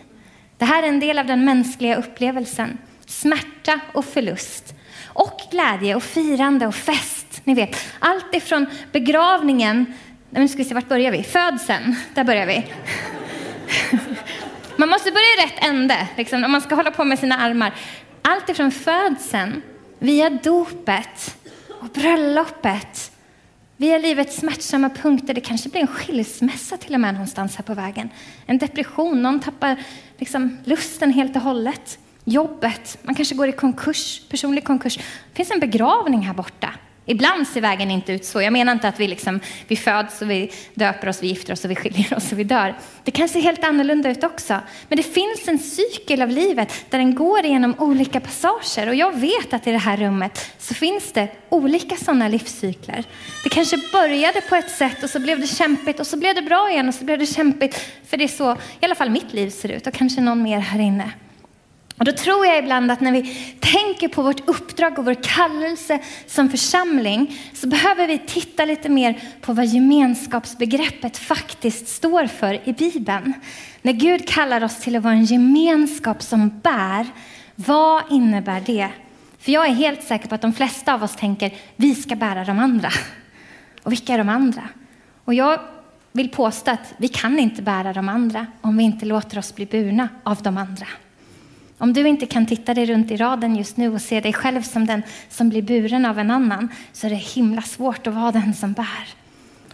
Det 0.58 0.64
här 0.64 0.82
är 0.82 0.88
en 0.88 1.00
del 1.00 1.18
av 1.18 1.26
den 1.26 1.44
mänskliga 1.44 1.96
upplevelsen. 1.96 2.78
Smärta 3.06 3.80
och 3.92 4.04
förlust. 4.04 4.72
Och 5.16 5.40
glädje 5.50 5.94
och 5.94 6.02
firande 6.02 6.66
och 6.66 6.74
fest 6.74 7.40
ni 7.44 7.54
vet, 7.54 7.76
allt 7.98 8.34
ifrån 8.34 8.66
begravningen, 8.92 9.94
nu 10.30 10.48
ska 10.48 10.58
vi 10.58 10.64
se, 10.64 10.74
vart 10.74 10.88
börjar 10.88 11.12
vi? 11.12 11.22
Födseln, 11.22 11.96
där 12.14 12.24
börjar 12.24 12.46
vi. 12.46 12.66
Man 14.76 14.88
måste 14.88 15.10
börja 15.10 15.26
i 15.26 15.46
rätt 15.46 15.64
ände, 15.64 16.08
liksom, 16.16 16.44
om 16.44 16.52
man 16.52 16.60
ska 16.60 16.74
hålla 16.74 16.90
på 16.90 17.04
med 17.04 17.18
sina 17.18 17.38
armar. 17.38 17.74
Allt 18.22 18.48
ifrån 18.48 18.70
födseln, 18.70 19.62
via 19.98 20.30
dopet 20.30 21.36
och 21.80 21.86
bröllopet, 21.86 23.12
via 23.76 23.98
livets 23.98 24.36
smärtsamma 24.36 24.90
punkter. 24.90 25.34
Det 25.34 25.40
kanske 25.40 25.68
blir 25.68 25.80
en 25.80 25.86
skilsmässa 25.86 26.76
till 26.76 26.94
och 26.94 27.00
med 27.00 27.14
någonstans 27.14 27.56
här 27.56 27.64
på 27.64 27.74
vägen. 27.74 28.10
En 28.46 28.58
depression, 28.58 29.22
någon 29.22 29.40
tappar 29.40 29.76
liksom, 30.18 30.58
lusten 30.64 31.12
helt 31.12 31.36
och 31.36 31.42
hållet. 31.42 31.98
Jobbet, 32.28 32.98
man 33.02 33.14
kanske 33.14 33.34
går 33.34 33.48
i 33.48 33.52
konkurs, 33.52 34.20
personlig 34.28 34.64
konkurs. 34.64 34.96
Det 34.96 35.36
finns 35.36 35.50
en 35.50 35.60
begravning 35.60 36.20
här 36.20 36.34
borta. 36.34 36.70
Ibland 37.08 37.48
ser 37.48 37.60
vägen 37.60 37.90
inte 37.90 38.12
ut 38.12 38.24
så. 38.24 38.42
Jag 38.42 38.52
menar 38.52 38.72
inte 38.72 38.88
att 38.88 39.00
vi, 39.00 39.08
liksom, 39.08 39.40
vi 39.68 39.76
föds 39.76 40.22
och 40.22 40.30
vi 40.30 40.52
döper 40.74 41.08
oss, 41.08 41.22
vi 41.22 41.26
gifter 41.26 41.52
oss 41.52 41.64
och 41.64 41.70
vi 41.70 41.74
skiljer 41.74 42.16
oss 42.16 42.32
och 42.32 42.38
vi 42.38 42.44
dör. 42.44 42.74
Det 43.04 43.10
kan 43.10 43.28
se 43.28 43.40
helt 43.40 43.64
annorlunda 43.64 44.10
ut 44.10 44.24
också. 44.24 44.60
Men 44.88 44.96
det 44.96 45.02
finns 45.02 45.48
en 45.48 45.58
cykel 45.58 46.22
av 46.22 46.28
livet 46.28 46.84
där 46.90 46.98
den 46.98 47.14
går 47.14 47.44
igenom 47.44 47.74
olika 47.78 48.20
passager. 48.20 48.88
Och 48.88 48.94
jag 48.94 49.16
vet 49.16 49.52
att 49.52 49.66
i 49.66 49.72
det 49.72 49.78
här 49.78 49.96
rummet 49.96 50.52
så 50.58 50.74
finns 50.74 51.12
det 51.12 51.28
olika 51.48 51.96
sådana 51.96 52.28
livscykler. 52.28 53.04
Det 53.44 53.50
kanske 53.50 53.76
började 53.92 54.40
på 54.40 54.56
ett 54.56 54.70
sätt 54.70 55.02
och 55.02 55.10
så 55.10 55.20
blev 55.20 55.40
det 55.40 55.46
kämpigt 55.46 56.00
och 56.00 56.06
så 56.06 56.16
blev 56.16 56.34
det 56.34 56.42
bra 56.42 56.70
igen 56.70 56.88
och 56.88 56.94
så 56.94 57.04
blev 57.04 57.18
det 57.18 57.26
kämpigt. 57.26 57.80
För 58.06 58.16
det 58.16 58.24
är 58.24 58.28
så 58.28 58.52
i 58.52 58.84
alla 58.84 58.94
fall 58.94 59.10
mitt 59.10 59.32
liv 59.32 59.50
ser 59.50 59.68
ut 59.68 59.86
och 59.86 59.94
kanske 59.94 60.20
någon 60.20 60.42
mer 60.42 60.58
här 60.58 60.80
inne. 60.80 61.12
Och 61.98 62.04
då 62.04 62.12
tror 62.12 62.46
jag 62.46 62.58
ibland 62.58 62.90
att 62.90 63.00
när 63.00 63.12
vi 63.12 63.22
tänker 63.60 64.08
på 64.08 64.22
vårt 64.22 64.48
uppdrag 64.48 64.98
och 64.98 65.04
vår 65.04 65.22
kallelse 65.22 65.98
som 66.26 66.50
församling 66.50 67.38
så 67.54 67.66
behöver 67.66 68.06
vi 68.06 68.18
titta 68.18 68.64
lite 68.64 68.88
mer 68.88 69.20
på 69.40 69.52
vad 69.52 69.66
gemenskapsbegreppet 69.66 71.16
faktiskt 71.18 71.88
står 71.88 72.26
för 72.26 72.68
i 72.68 72.72
Bibeln. 72.72 73.32
När 73.82 73.92
Gud 73.92 74.28
kallar 74.28 74.64
oss 74.64 74.80
till 74.80 74.96
att 74.96 75.02
vara 75.02 75.14
en 75.14 75.24
gemenskap 75.24 76.22
som 76.22 76.60
bär, 76.60 77.06
vad 77.54 78.02
innebär 78.10 78.60
det? 78.60 78.88
För 79.38 79.52
jag 79.52 79.66
är 79.66 79.74
helt 79.74 80.02
säker 80.02 80.28
på 80.28 80.34
att 80.34 80.42
de 80.42 80.52
flesta 80.52 80.94
av 80.94 81.02
oss 81.02 81.16
tänker 81.16 81.54
vi 81.76 81.94
ska 81.94 82.16
bära 82.16 82.44
de 82.44 82.58
andra. 82.58 82.90
Och 83.82 83.92
vilka 83.92 84.14
är 84.14 84.18
de 84.18 84.28
andra? 84.28 84.62
Och 85.24 85.34
jag 85.34 85.60
vill 86.12 86.28
påstå 86.28 86.70
att 86.70 86.94
vi 86.96 87.08
kan 87.08 87.38
inte 87.38 87.62
bära 87.62 87.92
de 87.92 88.08
andra 88.08 88.46
om 88.60 88.76
vi 88.76 88.84
inte 88.84 89.06
låter 89.06 89.38
oss 89.38 89.54
bli 89.54 89.66
burna 89.66 90.08
av 90.22 90.42
de 90.42 90.56
andra. 90.56 90.86
Om 91.78 91.92
du 91.92 92.08
inte 92.08 92.26
kan 92.26 92.46
titta 92.46 92.74
dig 92.74 92.86
runt 92.86 93.10
i 93.10 93.16
raden 93.16 93.56
just 93.56 93.76
nu 93.76 93.94
och 93.94 94.00
se 94.00 94.20
dig 94.20 94.32
själv 94.32 94.62
som 94.62 94.86
den 94.86 95.02
som 95.28 95.48
blir 95.48 95.62
buren 95.62 96.04
av 96.04 96.18
en 96.18 96.30
annan 96.30 96.68
så 96.92 97.06
är 97.06 97.10
det 97.10 97.16
himla 97.16 97.62
svårt 97.62 98.06
att 98.06 98.14
vara 98.14 98.32
den 98.32 98.54
som 98.54 98.72
bär. 98.72 99.08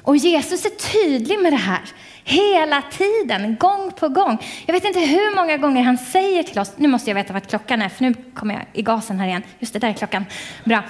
Och 0.02 0.16
Jesus 0.16 0.64
är 0.64 0.92
tydlig 0.92 1.38
med 1.38 1.52
det 1.52 1.56
här 1.56 1.82
hela 2.24 2.82
tiden, 2.82 3.56
gång 3.56 3.92
på 3.92 4.08
gång. 4.08 4.38
Jag 4.66 4.74
vet 4.74 4.84
inte 4.84 5.00
hur 5.00 5.36
många 5.36 5.56
gånger 5.56 5.82
han 5.82 5.98
säger 5.98 6.42
till 6.42 6.58
oss, 6.58 6.72
nu 6.76 6.88
måste 6.88 7.10
jag 7.10 7.14
veta 7.14 7.32
vad 7.32 7.48
klockan 7.48 7.82
är 7.82 7.88
för 7.88 8.04
nu 8.04 8.14
kommer 8.34 8.54
jag 8.54 8.64
i 8.72 8.82
gasen 8.82 9.20
här 9.20 9.26
igen. 9.26 9.42
Just 9.58 9.72
det, 9.72 9.78
där 9.78 9.88
är 9.88 9.92
klockan. 9.92 10.24
Bra. 10.64 10.82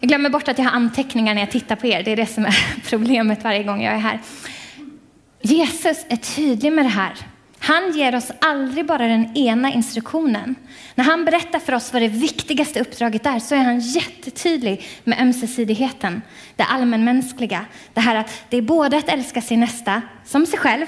Jag 0.00 0.08
glömmer 0.08 0.30
bort 0.30 0.48
att 0.48 0.58
jag 0.58 0.64
har 0.64 0.72
anteckningar 0.72 1.34
när 1.34 1.42
jag 1.42 1.50
tittar 1.50 1.76
på 1.76 1.86
er. 1.86 2.02
Det 2.02 2.10
är 2.10 2.16
det 2.16 2.26
som 2.26 2.44
är 2.44 2.80
problemet 2.90 3.44
varje 3.44 3.62
gång 3.62 3.82
jag 3.82 3.94
är 3.94 3.98
här. 3.98 4.18
Jesus 5.42 6.06
är 6.08 6.16
tydlig 6.16 6.72
med 6.72 6.84
det 6.84 6.88
här. 6.88 7.12
Han 7.62 7.92
ger 7.92 8.14
oss 8.14 8.30
aldrig 8.40 8.86
bara 8.86 9.06
den 9.06 9.36
ena 9.36 9.72
instruktionen. 9.72 10.54
När 10.94 11.04
han 11.04 11.24
berättar 11.24 11.58
för 11.58 11.74
oss 11.74 11.92
vad 11.92 12.02
det 12.02 12.08
viktigaste 12.08 12.80
uppdraget 12.80 13.26
är 13.26 13.38
så 13.38 13.54
är 13.54 13.58
han 13.58 13.80
jättetydlig 13.80 14.86
med 15.04 15.20
ömsesidigheten, 15.20 16.22
det 16.56 16.64
allmänmänskliga. 16.64 17.64
Det 17.94 18.00
här 18.00 18.16
att 18.16 18.44
det 18.48 18.56
är 18.56 18.62
både 18.62 18.96
att 18.96 19.08
älska 19.08 19.42
sin 19.42 19.60
nästa 19.60 20.02
som 20.24 20.46
sig 20.46 20.58
själv, 20.58 20.86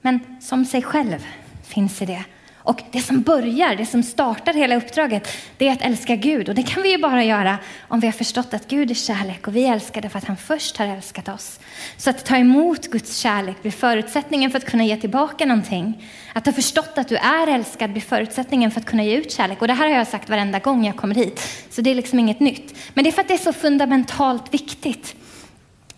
men 0.00 0.20
som 0.40 0.64
sig 0.64 0.82
själv 0.82 1.26
finns 1.64 2.02
i 2.02 2.06
det. 2.06 2.24
Och 2.66 2.82
det 2.90 3.00
som 3.00 3.22
börjar, 3.22 3.76
det 3.76 3.86
som 3.86 4.02
startar 4.02 4.54
hela 4.54 4.76
uppdraget, 4.76 5.28
det 5.56 5.68
är 5.68 5.72
att 5.72 5.82
älska 5.82 6.16
Gud. 6.16 6.48
Och 6.48 6.54
det 6.54 6.62
kan 6.62 6.82
vi 6.82 6.90
ju 6.90 6.98
bara 6.98 7.24
göra 7.24 7.58
om 7.88 8.00
vi 8.00 8.06
har 8.06 8.12
förstått 8.12 8.54
att 8.54 8.68
Gud 8.68 8.90
är 8.90 8.94
kärlek 8.94 9.46
och 9.46 9.56
vi 9.56 9.64
älskar 9.64 10.00
det 10.00 10.08
för 10.08 10.18
att 10.18 10.24
han 10.24 10.36
först 10.36 10.76
har 10.76 10.86
älskat 10.86 11.28
oss. 11.28 11.60
Så 11.96 12.10
att 12.10 12.24
ta 12.24 12.36
emot 12.36 12.86
Guds 12.86 13.18
kärlek 13.18 13.62
blir 13.62 13.72
förutsättningen 13.72 14.50
för 14.50 14.58
att 14.58 14.64
kunna 14.64 14.84
ge 14.84 14.96
tillbaka 14.96 15.46
någonting. 15.46 16.04
Att 16.32 16.46
ha 16.46 16.52
förstått 16.52 16.92
att 16.98 17.08
du 17.08 17.16
är 17.16 17.46
älskad 17.46 17.92
blir 17.92 18.02
förutsättningen 18.02 18.70
för 18.70 18.80
att 18.80 18.86
kunna 18.86 19.04
ge 19.04 19.16
ut 19.16 19.32
kärlek. 19.32 19.60
Och 19.60 19.68
det 19.68 19.74
här 19.74 19.88
har 19.88 19.96
jag 19.96 20.08
sagt 20.08 20.28
varenda 20.28 20.58
gång 20.58 20.86
jag 20.86 20.96
kommer 20.96 21.14
hit. 21.14 21.40
Så 21.70 21.80
det 21.80 21.90
är 21.90 21.94
liksom 21.94 22.18
inget 22.18 22.40
nytt. 22.40 22.74
Men 22.94 23.04
det 23.04 23.10
är 23.10 23.12
för 23.12 23.20
att 23.20 23.28
det 23.28 23.34
är 23.34 23.38
så 23.38 23.52
fundamentalt 23.52 24.54
viktigt. 24.54 25.16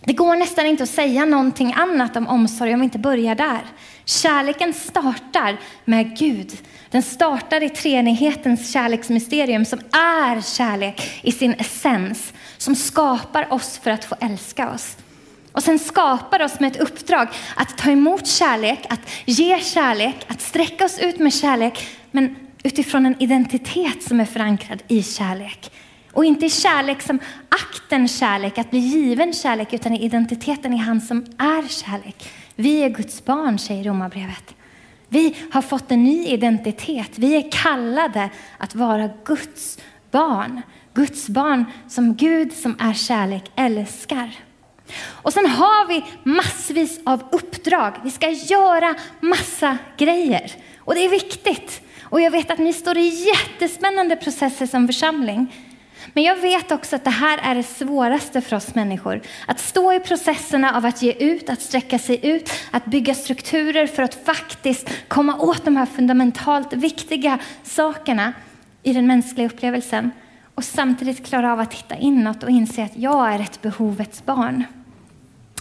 Det 0.04 0.12
går 0.12 0.36
nästan 0.36 0.66
inte 0.66 0.82
att 0.82 0.88
säga 0.88 1.24
någonting 1.24 1.72
annat 1.76 2.16
om 2.16 2.28
omsorg 2.28 2.74
om 2.74 2.80
vi 2.80 2.84
inte 2.84 2.98
börjar 2.98 3.34
där. 3.34 3.60
Kärleken 4.08 4.74
startar 4.74 5.56
med 5.84 6.18
Gud. 6.18 6.52
Den 6.90 7.02
startar 7.02 7.62
i 7.62 7.68
treenighetens 7.68 8.72
kärleksmysterium 8.72 9.64
som 9.64 9.78
är 9.92 10.56
kärlek 10.56 11.20
i 11.22 11.32
sin 11.32 11.52
essens, 11.52 12.32
som 12.58 12.74
skapar 12.74 13.52
oss 13.52 13.78
för 13.78 13.90
att 13.90 14.04
få 14.04 14.16
älska 14.20 14.70
oss. 14.70 14.96
Och 15.52 15.62
sen 15.62 15.78
skapar 15.78 16.42
oss 16.42 16.60
med 16.60 16.72
ett 16.72 16.80
uppdrag 16.80 17.28
att 17.56 17.78
ta 17.78 17.90
emot 17.90 18.26
kärlek, 18.26 18.86
att 18.90 19.10
ge 19.24 19.60
kärlek, 19.60 20.26
att 20.28 20.40
sträcka 20.40 20.84
oss 20.84 20.98
ut 20.98 21.18
med 21.18 21.34
kärlek, 21.34 21.88
men 22.10 22.36
utifrån 22.62 23.06
en 23.06 23.22
identitet 23.22 24.02
som 24.02 24.20
är 24.20 24.24
förankrad 24.24 24.82
i 24.88 25.02
kärlek. 25.02 25.70
Och 26.12 26.24
inte 26.24 26.46
i 26.46 26.50
kärlek 26.50 27.02
som 27.02 27.18
akten 27.48 28.08
kärlek, 28.08 28.58
att 28.58 28.70
bli 28.70 28.78
given 28.78 29.32
kärlek, 29.32 29.72
utan 29.72 29.94
i 29.94 30.04
identiteten 30.04 30.72
i 30.72 30.76
han 30.76 31.00
som 31.00 31.26
är 31.38 31.68
kärlek. 31.68 32.28
Vi 32.60 32.82
är 32.82 32.88
Guds 32.88 33.24
barn, 33.24 33.58
säger 33.58 33.84
Romarbrevet. 33.84 34.54
Vi 35.08 35.36
har 35.52 35.62
fått 35.62 35.90
en 35.90 36.04
ny 36.04 36.26
identitet. 36.26 37.10
Vi 37.14 37.36
är 37.36 37.50
kallade 37.50 38.30
att 38.58 38.74
vara 38.74 39.10
Guds 39.24 39.78
barn. 40.10 40.62
Guds 40.94 41.28
barn 41.28 41.64
som 41.88 42.14
Gud 42.14 42.52
som 42.52 42.76
är 42.80 42.92
kärlek 42.92 43.50
älskar. 43.56 44.30
Och 45.02 45.32
sen 45.32 45.46
har 45.46 45.88
vi 45.88 46.04
massvis 46.22 47.00
av 47.04 47.22
uppdrag. 47.32 47.92
Vi 48.04 48.10
ska 48.10 48.30
göra 48.30 48.94
massa 49.20 49.78
grejer. 49.96 50.52
Och 50.78 50.94
det 50.94 51.04
är 51.04 51.10
viktigt. 51.10 51.80
Och 52.02 52.20
jag 52.20 52.30
vet 52.30 52.50
att 52.50 52.58
ni 52.58 52.72
står 52.72 52.98
i 52.98 53.26
jättespännande 53.26 54.16
processer 54.16 54.66
som 54.66 54.86
församling. 54.86 55.54
Men 56.12 56.24
jag 56.24 56.36
vet 56.36 56.72
också 56.72 56.96
att 56.96 57.04
det 57.04 57.10
här 57.10 57.38
är 57.42 57.54
det 57.54 57.62
svåraste 57.62 58.40
för 58.40 58.56
oss 58.56 58.74
människor. 58.74 59.20
Att 59.46 59.60
stå 59.60 59.92
i 59.92 60.00
processerna 60.00 60.76
av 60.76 60.86
att 60.86 61.02
ge 61.02 61.12
ut, 61.12 61.50
att 61.50 61.62
sträcka 61.62 61.98
sig 61.98 62.26
ut, 62.26 62.50
att 62.70 62.84
bygga 62.84 63.14
strukturer 63.14 63.86
för 63.86 64.02
att 64.02 64.14
faktiskt 64.24 64.90
komma 65.08 65.36
åt 65.36 65.64
de 65.64 65.76
här 65.76 65.86
fundamentalt 65.86 66.72
viktiga 66.72 67.38
sakerna 67.62 68.32
i 68.82 68.92
den 68.92 69.06
mänskliga 69.06 69.46
upplevelsen. 69.46 70.10
Och 70.54 70.64
samtidigt 70.64 71.26
klara 71.26 71.52
av 71.52 71.60
att 71.60 71.70
titta 71.70 71.96
inåt 71.96 72.42
och 72.42 72.50
inse 72.50 72.84
att 72.84 72.96
jag 72.96 73.34
är 73.34 73.40
ett 73.40 73.62
behovets 73.62 74.24
barn. 74.24 74.64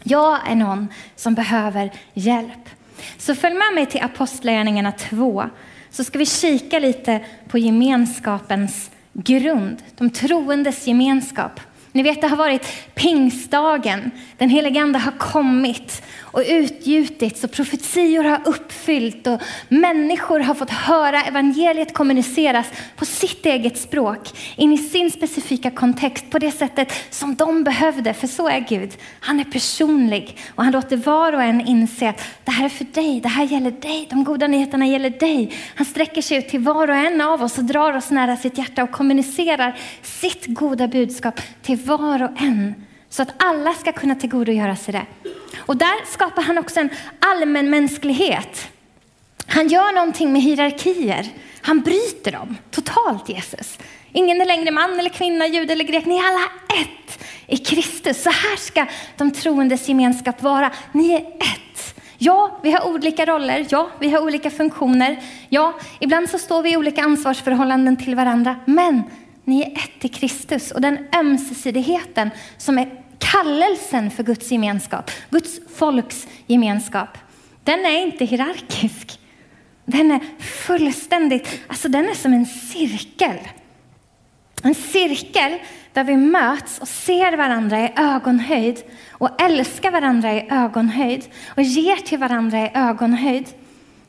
Jag 0.03 0.39
är 0.51 0.55
någon 0.55 0.87
som 1.15 1.33
behöver 1.33 1.91
hjälp. 2.13 2.69
Så 3.17 3.35
följ 3.35 3.55
med 3.55 3.73
mig 3.75 3.85
till 3.85 4.01
Apostlagärningarna 4.03 4.91
2 4.91 5.43
så 5.89 6.03
ska 6.03 6.19
vi 6.19 6.25
kika 6.25 6.79
lite 6.79 7.25
på 7.47 7.57
gemenskapens 7.57 8.91
grund, 9.23 9.81
de 9.97 10.09
troendes 10.09 10.85
gemenskap. 10.85 11.59
Ni 11.91 12.03
vet, 12.03 12.21
det 12.21 12.27
har 12.27 12.37
varit 12.37 12.95
pingstdagen. 12.95 14.11
Den 14.37 14.49
heliga 14.49 14.81
Ande 14.81 14.99
har 14.99 15.11
kommit 15.11 16.03
och 16.37 16.43
utgjutits 16.47 17.43
och 17.43 17.51
profetior 17.51 18.23
har 18.23 18.41
uppfyllt 18.45 19.27
och 19.27 19.41
människor 19.69 20.39
har 20.39 20.53
fått 20.53 20.69
höra 20.69 21.21
evangeliet 21.21 21.93
kommuniceras 21.93 22.67
på 22.95 23.05
sitt 23.05 23.45
eget 23.45 23.77
språk, 23.77 24.29
in 24.55 24.73
i 24.73 24.77
sin 24.77 25.11
specifika 25.11 25.71
kontext, 25.71 26.29
på 26.29 26.39
det 26.39 26.51
sättet 26.51 26.93
som 27.09 27.35
de 27.35 27.63
behövde. 27.63 28.13
För 28.13 28.27
så 28.27 28.47
är 28.47 28.59
Gud. 28.59 28.89
Han 29.19 29.39
är 29.39 29.43
personlig 29.43 30.37
och 30.55 30.63
han 30.63 30.73
låter 30.73 30.97
var 30.97 31.33
och 31.33 31.43
en 31.43 31.67
inse 31.67 32.09
att 32.09 32.21
det 32.43 32.51
här 32.51 32.65
är 32.65 32.69
för 32.69 32.85
dig, 32.85 33.21
det 33.21 33.29
här 33.29 33.45
gäller 33.45 33.71
dig, 33.71 34.07
de 34.09 34.23
goda 34.23 34.47
nyheterna 34.47 34.87
gäller 34.87 35.09
dig. 35.09 35.53
Han 35.75 35.85
sträcker 35.85 36.21
sig 36.21 36.37
ut 36.37 36.47
till 36.47 36.59
var 36.59 36.87
och 36.87 36.95
en 36.95 37.21
av 37.21 37.43
oss 37.43 37.57
och 37.57 37.63
drar 37.63 37.97
oss 37.97 38.09
nära 38.09 38.37
sitt 38.37 38.57
hjärta 38.57 38.83
och 38.83 38.91
kommunicerar 38.91 39.79
sitt 40.01 40.45
goda 40.45 40.87
budskap 40.87 41.41
till 41.61 41.77
var 41.77 42.23
och 42.23 42.41
en 42.41 42.73
så 43.09 43.21
att 43.21 43.33
alla 43.37 43.73
ska 43.73 43.91
kunna 43.91 44.15
tillgodogöra 44.15 44.75
sig 44.75 44.93
det. 44.93 45.29
Och 45.67 45.77
där 45.77 46.05
skapar 46.11 46.41
han 46.41 46.57
också 46.57 46.79
en 46.79 46.89
allmänmänsklighet. 47.19 48.67
Han 49.47 49.67
gör 49.67 49.93
någonting 49.93 50.33
med 50.33 50.41
hierarkier. 50.41 51.27
Han 51.61 51.81
bryter 51.81 52.31
dem 52.31 52.57
totalt, 52.71 53.29
Jesus. 53.29 53.77
Ingen 54.11 54.41
är 54.41 54.45
längre 54.45 54.71
man 54.71 54.99
eller 54.99 55.09
kvinna, 55.09 55.47
jud 55.47 55.71
eller 55.71 55.83
grek. 55.83 56.05
Ni 56.05 56.17
är 56.17 56.27
alla 56.27 56.45
ett 56.81 57.23
i 57.47 57.57
Kristus. 57.57 58.23
Så 58.23 58.29
här 58.29 58.55
ska 58.55 58.85
de 59.17 59.31
troendes 59.31 59.87
gemenskap 59.89 60.41
vara. 60.41 60.71
Ni 60.91 61.13
är 61.13 61.19
ett. 61.19 61.95
Ja, 62.17 62.59
vi 62.63 62.71
har 62.71 62.87
olika 62.87 63.25
roller. 63.25 63.65
Ja, 63.69 63.89
vi 63.99 64.09
har 64.09 64.21
olika 64.21 64.49
funktioner. 64.49 65.23
Ja, 65.49 65.73
ibland 65.99 66.29
så 66.29 66.37
står 66.37 66.63
vi 66.63 66.73
i 66.73 66.77
olika 66.77 67.03
ansvarsförhållanden 67.03 67.97
till 67.97 68.15
varandra. 68.15 68.55
Men 68.65 69.03
ni 69.43 69.61
är 69.61 69.71
ett 69.71 70.05
i 70.05 70.09
Kristus. 70.09 70.71
Och 70.71 70.81
den 70.81 70.97
ömsesidigheten 71.15 72.31
som 72.57 72.77
är 72.77 73.06
kallelsen 73.19 74.11
för 74.11 74.23
Guds 74.23 74.51
gemenskap, 74.51 75.11
Guds 75.29 75.59
folks 75.75 76.27
gemenskap, 76.47 77.17
den 77.63 77.85
är 77.85 78.01
inte 78.01 78.25
hierarkisk. 78.25 79.19
Den 79.85 80.11
är 80.11 80.19
fullständigt, 80.39 81.61
alltså 81.67 81.89
den 81.89 82.09
är 82.09 82.13
som 82.13 82.33
en 82.33 82.45
cirkel. 82.45 83.37
En 84.63 84.75
cirkel 84.75 85.59
där 85.93 86.03
vi 86.03 86.17
möts 86.17 86.79
och 86.79 86.87
ser 86.87 87.37
varandra 87.37 87.79
i 87.79 87.93
ögonhöjd 87.95 88.83
och 89.11 89.41
älskar 89.41 89.91
varandra 89.91 90.33
i 90.33 90.47
ögonhöjd 90.49 91.25
och 91.55 91.63
ger 91.63 91.95
till 91.95 92.19
varandra 92.19 92.59
i 92.59 92.71
ögonhöjd. 92.73 93.47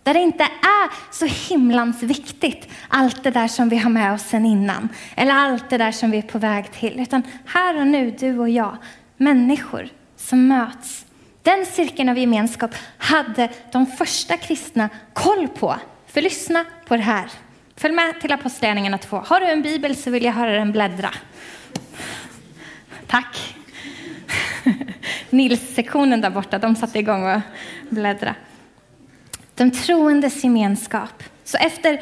Där 0.03 0.15
det 0.15 0.21
inte 0.21 0.45
är 0.45 1.15
så 1.15 1.27
himlans 1.55 2.03
viktigt, 2.03 2.69
allt 2.89 3.23
det 3.23 3.31
där 3.31 3.49
som 3.49 3.69
vi 3.69 3.77
har 3.77 3.91
med 3.91 4.13
oss 4.13 4.23
sen 4.23 4.47
innan. 4.47 4.89
Eller 5.17 5.33
allt 5.33 5.71
det 5.71 5.79
där 5.79 5.93
som 5.93 6.11
vi 6.11 6.19
är 6.19 6.23
på 6.23 6.39
väg 6.39 6.73
till. 6.73 7.01
Utan 7.01 7.23
här 7.47 7.81
och 7.81 7.87
nu, 7.87 8.11
du 8.11 8.39
och 8.39 8.49
jag, 8.49 8.77
människor 9.19 9.89
som 10.17 10.49
möts. 10.49 11.07
Den 11.43 11.67
cirkeln 11.67 12.09
av 12.09 12.19
gemenskap 12.19 12.71
hade 12.99 13.49
de 13.73 13.87
första 13.87 14.37
kristna 14.37 14.89
koll 15.13 15.49
på. 15.49 15.77
För 16.07 16.23
lyssna 16.23 16.65
på 16.87 16.97
det 16.97 17.03
här. 17.03 17.31
Följ 17.77 17.95
med 17.95 18.21
till 18.21 18.33
Apostlagärningarna 18.33 18.99
2. 18.99 19.23
Har 19.27 19.41
du 19.41 19.47
en 19.47 19.63
bibel 19.63 19.97
så 19.97 20.11
vill 20.11 20.25
jag 20.25 20.33
höra 20.33 20.53
den 20.53 20.73
bläddra. 20.73 21.11
Tack. 23.07 23.57
Nils-sektionen 25.31 26.21
där 26.21 26.31
borta, 26.31 26.59
de 26.59 26.77
satte 26.77 26.99
igång 26.99 27.35
och 27.35 27.41
bläddra. 27.91 28.35
De 29.55 29.71
troendes 29.71 30.45
gemenskap. 30.45 31.23
Så 31.45 31.57
efter 31.57 32.01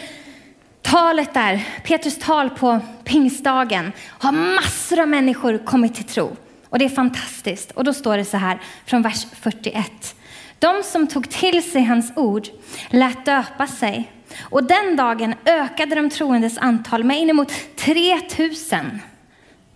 talet 0.82 1.35
där, 1.35 1.68
Petrus 1.85 2.18
tal 2.18 2.50
på 2.50 2.80
pingstdagen, 3.04 3.92
har 4.08 4.32
massor 4.32 5.00
av 5.00 5.08
människor 5.08 5.58
kommit 5.58 5.94
till 5.94 6.04
tro. 6.04 6.37
Och 6.68 6.78
det 6.78 6.85
är 6.85 6.88
fantastiskt. 6.88 7.70
Och 7.70 7.85
då 7.85 7.94
står 7.94 8.16
det 8.16 8.25
så 8.25 8.37
här 8.37 8.61
från 8.85 9.02
vers 9.02 9.26
41. 9.32 10.14
De 10.58 10.82
som 10.82 11.06
tog 11.06 11.30
till 11.30 11.70
sig 11.70 11.85
hans 11.85 12.12
ord 12.16 12.49
lät 12.90 13.25
döpa 13.25 13.66
sig. 13.66 14.12
Och 14.42 14.64
den 14.64 14.96
dagen 14.96 15.35
ökade 15.44 15.94
de 15.94 16.11
troendes 16.11 16.58
antal 16.58 17.04
med 17.04 17.18
inemot 17.18 17.52
3000. 17.76 19.00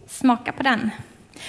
Smaka 0.08 0.52
på 0.52 0.62
den. 0.62 0.90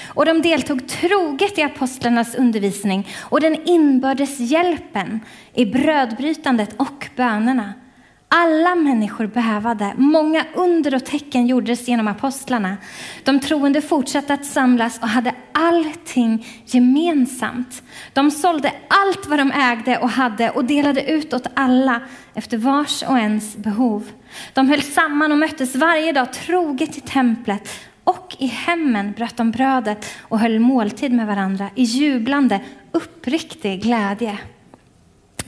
Och 0.07 0.25
de 0.25 0.41
deltog 0.41 0.87
troget 0.87 1.57
i 1.57 1.61
apostlarnas 1.61 2.35
undervisning 2.35 3.07
och 3.19 3.41
den 3.41 3.67
inbördes 3.67 4.39
hjälpen 4.39 5.19
i 5.53 5.65
brödbrytandet 5.65 6.75
och 6.77 7.09
bönerna. 7.15 7.73
Alla 8.33 8.75
människor 8.75 9.27
behövade. 9.27 9.93
Många 9.97 10.45
under 10.53 10.95
och 10.95 11.05
tecken 11.05 11.47
gjordes 11.47 11.87
genom 11.87 12.07
apostlarna. 12.07 12.77
De 13.23 13.39
troende 13.39 13.81
fortsatte 13.81 14.33
att 14.33 14.45
samlas 14.45 14.99
och 14.99 15.07
hade 15.07 15.35
allting 15.51 16.47
gemensamt. 16.65 17.83
De 18.13 18.31
sålde 18.31 18.73
allt 18.87 19.27
vad 19.27 19.39
de 19.39 19.51
ägde 19.51 19.97
och 19.97 20.09
hade 20.09 20.49
och 20.49 20.65
delade 20.65 21.11
ut 21.11 21.33
åt 21.33 21.47
alla 21.53 22.01
efter 22.33 22.57
vars 22.57 23.03
och 23.03 23.17
ens 23.17 23.57
behov. 23.57 24.09
De 24.53 24.69
höll 24.69 24.81
samman 24.81 25.31
och 25.31 25.37
möttes 25.37 25.75
varje 25.75 26.11
dag 26.11 26.33
troget 26.33 26.97
i 26.97 27.01
templet 27.01 27.69
och 28.03 28.35
i 28.39 28.47
hemmen 28.47 29.11
bröt 29.11 29.37
de 29.37 29.51
brödet 29.51 30.05
och 30.21 30.39
höll 30.39 30.59
måltid 30.59 31.13
med 31.13 31.27
varandra 31.27 31.69
i 31.75 31.83
jublande, 31.83 32.59
uppriktig 32.91 33.83
glädje. 33.83 34.37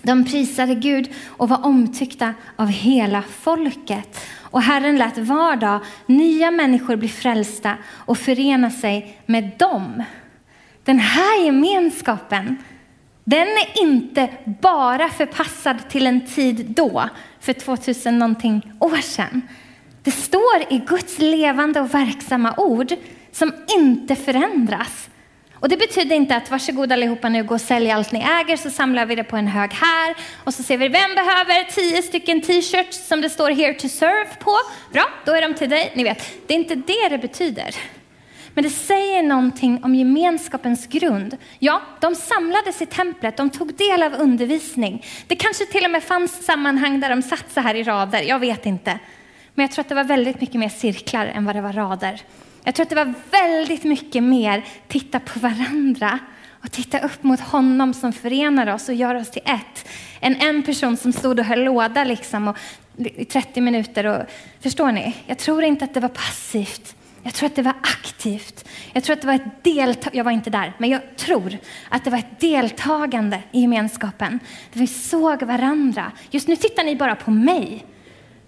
De 0.05 0.25
prisade 0.25 0.75
Gud 0.75 1.10
och 1.27 1.50
var 1.50 1.65
omtyckta 1.65 2.33
av 2.55 2.67
hela 2.67 3.22
folket. 3.22 4.19
Och 4.41 4.62
Herren 4.62 4.98
lät 4.98 5.17
var 5.17 5.55
dag 5.55 5.79
nya 6.05 6.51
människor 6.51 6.95
bli 6.95 7.10
frälsta 7.10 7.77
och 7.91 8.17
förena 8.17 8.72
sig 8.72 9.17
med 9.25 9.51
dem. 9.57 10.03
Den 10.83 11.00
här 11.00 11.45
gemenskapen, 11.45 12.57
den 13.24 13.48
är 13.48 13.81
inte 13.81 14.29
bara 14.62 15.10
förpassad 15.10 15.89
till 15.89 16.07
en 16.07 16.25
tid 16.25 16.65
då, 16.75 17.10
för 17.39 17.53
2000 17.53 18.19
någonting 18.19 18.72
år 18.79 19.01
sedan. 19.01 19.41
Det 20.03 20.12
står 20.12 20.62
i 20.69 20.77
Guds 20.88 21.19
levande 21.19 21.81
och 21.81 21.93
verksamma 21.93 22.53
ord 22.57 22.93
som 23.31 23.53
inte 23.77 24.15
förändras. 24.15 25.10
Och 25.63 25.70
det 25.70 25.77
betyder 25.77 26.15
inte 26.15 26.36
att 26.36 26.51
varsågod 26.51 26.91
allihopa 26.91 27.29
nu 27.29 27.43
gå 27.43 27.53
och 27.53 27.62
sälj 27.62 27.91
allt 27.91 28.12
ni 28.12 28.20
äger 28.20 28.58
så 28.58 28.70
samlar 28.70 29.05
vi 29.05 29.15
det 29.15 29.24
på 29.24 29.38
en 29.38 29.48
hög 29.48 29.74
här 29.74 30.15
och 30.43 30.53
så 30.53 30.63
ser 30.63 30.77
vi 30.77 30.88
vem 30.88 31.15
behöver 31.15 31.72
tio 31.72 32.01
stycken 32.01 32.41
t-shirts 32.41 33.08
som 33.08 33.22
det 33.22 33.29
står 33.29 33.50
here 33.51 33.74
to 33.74 33.89
serve 33.89 34.29
på. 34.39 34.55
Bra, 34.93 35.03
då 35.25 35.32
är 35.32 35.41
de 35.41 35.53
till 35.53 35.70
dig. 35.70 35.91
Ni 35.96 36.03
vet, 36.03 36.48
det 36.48 36.53
är 36.53 36.58
inte 36.58 36.75
det 36.75 37.10
det 37.10 37.17
betyder. 37.17 37.75
Men 38.53 38.63
det 38.63 38.70
säger 38.70 39.24
någonting 39.24 39.84
om 39.84 39.96
gemenskapens 39.96 40.88
grund. 40.88 41.38
Ja, 41.60 41.82
de 42.00 42.15
samlades 42.15 42.82
i 42.82 42.86
templet, 42.86 43.38
de 43.38 43.50
tog 43.50 43.74
del 43.75 44.03
av 44.03 44.13
undervisning. 44.13 45.05
Det 45.27 45.36
kanske 45.36 45.65
till 45.65 45.86
och 45.86 45.91
med 45.91 46.03
fanns 46.03 46.46
sammanhang 46.46 47.00
där 47.00 47.10
de 47.10 47.22
satt 47.22 47.51
så 47.53 47.60
här 47.60 47.75
i 47.75 47.84
rader, 47.84 48.22
jag 48.22 48.39
vet 48.39 48.65
inte. 48.65 49.00
Men 49.53 49.63
jag 49.63 49.72
tror 49.72 49.82
att 49.84 49.89
det 49.89 49.96
var 49.96 50.03
väldigt 50.03 50.41
mycket 50.41 50.55
mer 50.55 50.70
cirklar 50.70 51.25
än 51.25 51.46
vad 51.46 51.55
det 51.55 51.62
var 51.62 51.74
rader. 51.74 52.22
Jag 52.63 52.75
tror 52.75 52.84
att 52.84 52.89
det 52.89 52.96
var 52.96 53.13
väldigt 53.32 53.84
mycket 53.84 54.24
mer 54.24 54.65
titta 54.88 55.20
på 55.20 55.39
varandra 55.39 56.20
och 56.63 56.72
titta 56.72 57.00
upp 57.00 57.24
mot 57.24 57.39
honom 57.39 57.93
som 57.93 58.13
förenar 58.13 58.74
oss 58.74 58.89
och 58.89 58.96
gör 58.96 59.15
oss 59.15 59.32
till 59.32 59.41
ett. 59.46 59.89
Än 60.22 60.36
en 60.36 60.63
person 60.63 60.98
som 60.98 61.13
stod 61.13 61.39
och 61.39 61.46
höll 61.46 61.63
låda 61.63 62.03
liksom 62.03 62.48
och, 62.48 62.58
i 62.98 63.25
30 63.25 63.62
minuter. 63.62 64.05
Och, 64.05 64.25
förstår 64.60 64.91
ni? 64.91 65.15
Jag 65.25 65.38
tror 65.38 65.63
inte 65.63 65.86
att 65.86 65.93
det 65.93 66.00
var 66.00 66.10
passivt. 66.10 66.96
Jag 67.24 67.34
tror 67.34 67.48
att 67.48 67.55
det 67.55 67.62
var 67.62 67.75
aktivt. 67.82 68.67
Jag 68.93 69.03
tror 69.03 69.13
att 69.13 69.22
det 69.22 69.27
var 69.27 69.34
ett 69.34 69.63
deltagande, 69.63 70.17
jag 70.17 70.24
var 70.24 70.32
inte 70.32 70.50
där, 70.50 70.74
men 70.77 70.89
jag 70.89 71.15
tror 71.15 71.58
att 71.89 72.03
det 72.03 72.10
var 72.10 72.17
ett 72.17 72.39
deltagande 72.39 73.39
i 73.51 73.62
gemenskapen. 73.62 74.39
Där 74.74 74.79
vi 74.79 74.88
såg 74.88 75.43
varandra. 75.43 76.12
Just 76.32 76.48
nu 76.48 76.55
tittar 76.55 76.84
ni 76.84 76.96
bara 76.96 77.15
på 77.15 77.32
mig. 77.32 77.86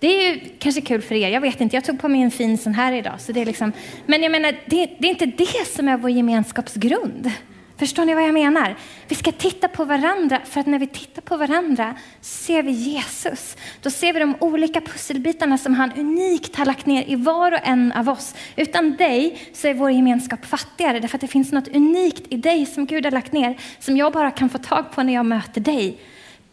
Det 0.06 0.10
är 0.10 0.34
ju 0.34 0.40
kanske 0.60 0.82
kul 0.82 1.02
för 1.02 1.16
er, 1.16 1.30
jag 1.30 1.42
vet 1.42 1.62
inte. 1.62 1.76
Jag 1.76 1.84
tog 1.84 2.00
på 2.00 2.08
mig 2.08 2.22
en 2.22 2.32
fin 2.32 2.58
sån 2.58 2.74
här 2.74 2.94
idag. 2.94 3.22
Så 3.22 3.32
det 3.32 3.42
är 3.42 3.46
liksom, 3.46 3.72
men 4.06 4.24
jag 4.24 4.32
menar, 4.32 4.52
det, 4.52 4.86
det 5.00 5.08
är 5.08 5.10
inte 5.10 5.26
det 5.26 5.68
som 5.68 5.88
är 5.88 5.98
vår 5.98 6.10
gemenskapsgrund. 6.10 7.32
Förstår 7.78 8.06
ni 8.06 8.14
vad 8.14 8.24
jag 8.24 8.34
menar? 8.34 8.76
Vi 9.08 9.16
ska 9.16 9.32
titta 9.32 9.68
på 9.68 9.86
varandra 9.86 10.42
för 10.46 10.60
att 10.60 10.66
när 10.66 10.80
vi 10.80 10.88
tittar 10.88 11.22
på 11.22 11.38
varandra 11.38 11.96
ser 12.22 12.64
vi 12.64 12.72
Jesus. 12.72 13.58
Då 13.82 13.90
ser 13.90 14.14
vi 14.14 14.20
de 14.20 14.36
olika 14.40 14.82
pusselbitarna 14.82 15.58
som 15.58 15.74
han 15.74 15.92
unikt 15.98 16.56
har 16.56 16.66
lagt 16.66 16.86
ner 16.86 17.04
i 17.08 17.16
var 17.16 17.52
och 17.52 17.60
en 17.64 17.92
av 17.92 18.10
oss. 18.10 18.36
Utan 18.56 18.96
dig 18.96 19.50
så 19.54 19.68
är 19.68 19.74
vår 19.74 19.92
gemenskap 19.92 20.46
fattigare 20.46 21.00
därför 21.00 21.18
att 21.18 21.22
det 21.22 21.28
finns 21.28 21.52
något 21.52 21.68
unikt 21.68 22.24
i 22.30 22.38
dig 22.38 22.66
som 22.66 22.86
Gud 22.86 23.06
har 23.06 23.12
lagt 23.12 23.32
ner 23.32 23.58
som 23.80 23.98
jag 23.98 24.14
bara 24.14 24.32
kan 24.32 24.50
få 24.50 24.58
tag 24.58 24.92
på 24.92 25.04
när 25.04 25.14
jag 25.14 25.26
möter 25.26 25.62
dig. 25.62 25.98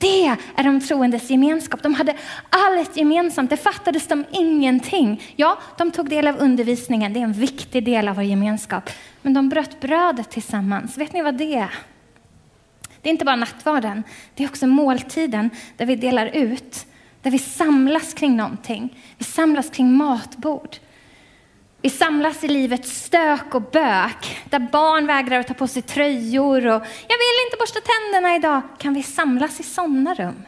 Det 0.03 0.27
är 0.57 0.65
de 0.65 0.81
troendes 0.81 1.31
gemenskap. 1.31 1.83
De 1.83 1.95
hade 1.95 2.15
allt 2.51 2.97
gemensamt. 2.97 3.51
Det 3.51 3.57
fattades 3.57 4.07
dem 4.07 4.25
ingenting. 4.33 5.23
Ja, 5.37 5.59
de 5.79 5.91
tog 5.91 6.09
del 6.09 6.27
av 6.27 6.37
undervisningen. 6.39 7.13
Det 7.13 7.21
är 7.21 7.25
en 7.25 7.33
viktig 7.33 7.85
del 7.85 8.09
av 8.09 8.15
vår 8.15 8.25
gemenskap. 8.25 8.91
Men 9.23 9.35
de 9.35 9.49
bröt 9.49 9.81
brödet 9.81 10.31
tillsammans. 10.31 10.99
Vet 10.99 11.13
ni 11.13 11.23
vad 11.23 11.35
det 11.35 11.55
är? 11.55 11.71
Det 13.03 13.09
är 13.09 13.13
inte 13.13 13.25
bara 13.25 13.37
nattvarden. 13.37 14.03
Det 14.35 14.45
är 14.45 14.49
också 14.49 14.67
måltiden 14.67 15.51
där 15.77 15.87
vi 15.87 15.97
delar 15.97 16.27
ut. 16.27 16.87
Där 17.23 17.31
vi 17.31 17.39
samlas 17.39 18.15
kring 18.15 18.37
någonting. 18.37 18.99
Vi 19.19 19.25
samlas 19.25 19.71
kring 19.71 19.93
matbord. 19.93 20.77
Vi 21.83 21.91
samlas 21.91 22.45
i 22.45 22.49
livets 22.49 23.05
stök 23.05 23.55
och 23.55 23.63
bök, 23.63 24.41
där 24.45 24.59
barn 24.59 25.07
vägrar 25.07 25.41
att 25.41 25.47
ta 25.47 25.55
på 25.55 25.69
sig 25.69 25.83
tröjor 25.83 26.67
och 26.67 26.83
jag 26.83 27.19
vill 27.19 27.47
inte 27.47 27.57
borsta 27.59 27.81
tänderna 27.81 28.37
idag. 28.37 28.63
Kan 28.79 28.95
vi 28.95 29.03
samlas 29.03 29.61
i 29.61 29.63
sådana 29.63 30.15
rum? 30.15 30.43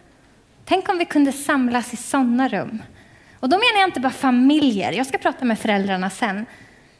Tänk 0.65 0.89
om 0.89 0.99
vi 0.99 1.05
kunde 1.05 1.33
samlas 1.33 1.93
i 1.93 1.97
sådana 1.97 2.49
rum. 2.49 2.83
Och 3.41 3.49
då 3.49 3.57
menar 3.57 3.81
jag 3.81 3.89
inte 3.89 4.01
bara 4.01 4.13
familjer, 4.13 4.93
jag 4.93 5.07
ska 5.07 5.19
prata 5.19 5.45
med 5.45 5.59
föräldrarna 5.59 6.11
sen. 6.11 6.47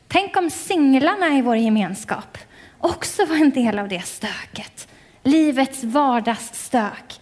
Tänk 0.09 0.37
om 0.37 0.51
singlarna 0.51 1.29
i 1.39 1.43
vår 1.43 1.57
gemenskap 1.57 2.39
också 2.79 3.25
var 3.25 3.37
en 3.37 3.51
del 3.51 3.79
av 3.79 3.89
det 3.89 4.07
stöket. 4.07 4.89
Livets 5.23 5.85
vardagsstök. 5.85 7.21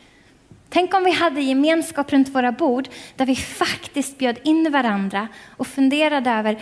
Tänk 0.68 0.94
om 0.94 1.04
vi 1.04 1.10
hade 1.10 1.40
gemenskap 1.40 2.12
runt 2.12 2.28
våra 2.28 2.52
bord 2.52 2.88
där 3.16 3.26
vi 3.26 3.36
faktiskt 3.36 4.18
bjöd 4.18 4.38
in 4.44 4.72
varandra 4.72 5.28
och 5.56 5.66
funderade 5.66 6.30
över 6.30 6.58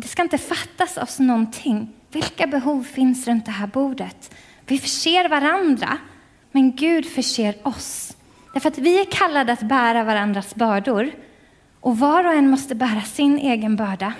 det 0.00 0.08
ska 0.08 0.22
inte 0.22 0.38
fattas 0.38 0.96
oss 0.96 1.18
någonting. 1.18 1.92
Vilka 2.12 2.46
behov 2.46 2.84
finns 2.84 3.26
runt 3.26 3.46
det 3.46 3.50
här 3.50 3.66
bordet? 3.66 4.34
Vi 4.66 4.78
förser 4.78 5.28
varandra, 5.28 5.98
men 6.52 6.76
Gud 6.76 7.06
förser 7.06 7.54
oss. 7.62 8.16
Därför 8.52 8.68
att 8.68 8.78
vi 8.78 9.00
är 9.00 9.04
kallade 9.04 9.52
att 9.52 9.62
bära 9.62 10.04
varandras 10.04 10.54
bördor 10.54 11.10
och 11.80 11.98
var 11.98 12.24
och 12.24 12.32
en 12.32 12.50
måste 12.50 12.74
bära 12.74 13.02
sin 13.02 13.38
egen 13.38 13.76
börda. 13.76 14.12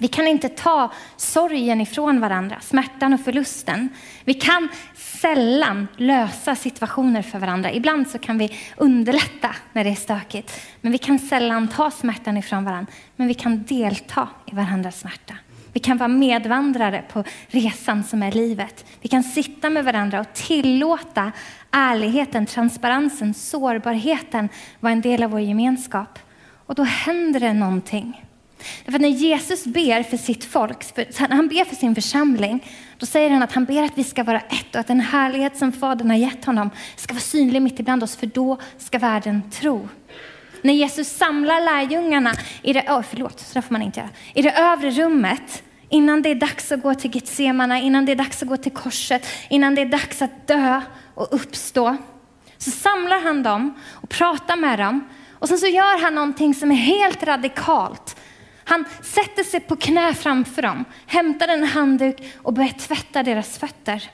Vi 0.00 0.08
kan 0.08 0.26
inte 0.26 0.48
ta 0.48 0.92
sorgen 1.16 1.80
ifrån 1.80 2.20
varandra, 2.20 2.56
smärtan 2.60 3.12
och 3.14 3.20
förlusten. 3.20 3.88
Vi 4.24 4.34
kan 4.34 4.68
sällan 4.94 5.88
lösa 5.96 6.56
situationer 6.56 7.22
för 7.22 7.38
varandra. 7.38 7.72
Ibland 7.72 8.08
så 8.08 8.18
kan 8.18 8.38
vi 8.38 8.58
underlätta 8.76 9.54
när 9.72 9.84
det 9.84 9.90
är 9.90 9.94
stökigt, 9.94 10.60
men 10.80 10.92
vi 10.92 10.98
kan 10.98 11.18
sällan 11.18 11.68
ta 11.68 11.90
smärtan 11.90 12.36
ifrån 12.36 12.64
varandra. 12.64 12.92
Men 13.16 13.28
vi 13.28 13.34
kan 13.34 13.62
delta 13.62 14.28
i 14.46 14.54
varandras 14.54 15.00
smärta. 15.00 15.34
Vi 15.72 15.80
kan 15.80 15.96
vara 15.96 16.08
medvandrare 16.08 17.04
på 17.12 17.24
resan 17.48 18.04
som 18.04 18.22
är 18.22 18.32
livet. 18.32 18.84
Vi 19.00 19.08
kan 19.08 19.22
sitta 19.22 19.70
med 19.70 19.84
varandra 19.84 20.20
och 20.20 20.32
tillåta 20.32 21.32
ärligheten, 21.70 22.46
transparensen, 22.46 23.34
sårbarheten 23.34 24.48
vara 24.80 24.92
en 24.92 25.00
del 25.00 25.22
av 25.22 25.30
vår 25.30 25.40
gemenskap. 25.40 26.18
Och 26.66 26.74
då 26.74 26.82
händer 26.82 27.40
det 27.40 27.52
någonting. 27.52 28.29
Därför 28.84 28.98
när 28.98 29.08
Jesus 29.08 29.64
ber 29.64 30.02
för 30.02 30.16
sitt 30.16 30.44
folk, 30.44 30.82
för, 30.82 31.28
när 31.28 31.36
han 31.36 31.48
ber 31.48 31.64
för 31.64 31.76
sin 31.76 31.94
församling, 31.94 32.66
då 32.98 33.06
säger 33.06 33.30
han 33.30 33.42
att 33.42 33.52
han 33.52 33.64
ber 33.64 33.82
att 33.82 33.98
vi 33.98 34.04
ska 34.04 34.24
vara 34.24 34.40
ett 34.40 34.74
och 34.74 34.80
att 34.80 34.86
den 34.86 35.00
härlighet 35.00 35.56
som 35.56 35.72
Fadern 35.72 36.10
har 36.10 36.16
gett 36.16 36.44
honom 36.44 36.70
ska 36.96 37.14
vara 37.14 37.20
synlig 37.20 37.62
mitt 37.62 37.80
ibland 37.80 38.02
oss, 38.02 38.16
för 38.16 38.26
då 38.26 38.58
ska 38.78 38.98
världen 38.98 39.42
tro. 39.50 39.88
När 40.62 40.74
Jesus 40.74 41.08
samlar 41.08 41.60
lärjungarna 41.60 42.32
i 42.62 42.72
det, 42.72 42.84
oh, 42.88 43.02
förlåt, 43.10 43.40
så 43.40 43.62
får 43.62 43.72
man 43.72 43.82
inte 43.82 44.00
göra, 44.00 44.10
i 44.34 44.42
det 44.42 44.52
övre 44.52 44.90
rummet, 44.90 45.62
innan 45.88 46.22
det 46.22 46.30
är 46.30 46.34
dags 46.34 46.72
att 46.72 46.82
gå 46.82 46.94
till 46.94 47.14
Getsemana, 47.14 47.78
innan 47.78 48.04
det 48.06 48.12
är 48.12 48.16
dags 48.16 48.42
att 48.42 48.48
gå 48.48 48.56
till 48.56 48.72
korset, 48.72 49.26
innan 49.50 49.74
det 49.74 49.80
är 49.80 49.86
dags 49.86 50.22
att 50.22 50.46
dö 50.46 50.80
och 51.14 51.28
uppstå, 51.30 51.96
så 52.58 52.70
samlar 52.70 53.22
han 53.22 53.42
dem 53.42 53.74
och 53.90 54.08
pratar 54.08 54.56
med 54.56 54.78
dem. 54.78 55.08
Och 55.38 55.48
sen 55.48 55.58
så 55.58 55.66
gör 55.66 56.02
han 56.02 56.14
någonting 56.14 56.54
som 56.54 56.70
är 56.70 56.76
helt 56.76 57.22
radikalt. 57.22 58.16
Han 58.70 58.84
sätter 59.02 59.44
sig 59.44 59.60
på 59.60 59.76
knä 59.76 60.14
framför 60.14 60.62
dem, 60.62 60.84
hämtar 61.06 61.48
en 61.48 61.64
handduk 61.64 62.16
och 62.36 62.52
börjar 62.52 62.70
tvätta 62.70 63.22
deras 63.22 63.58
fötter. 63.58 64.10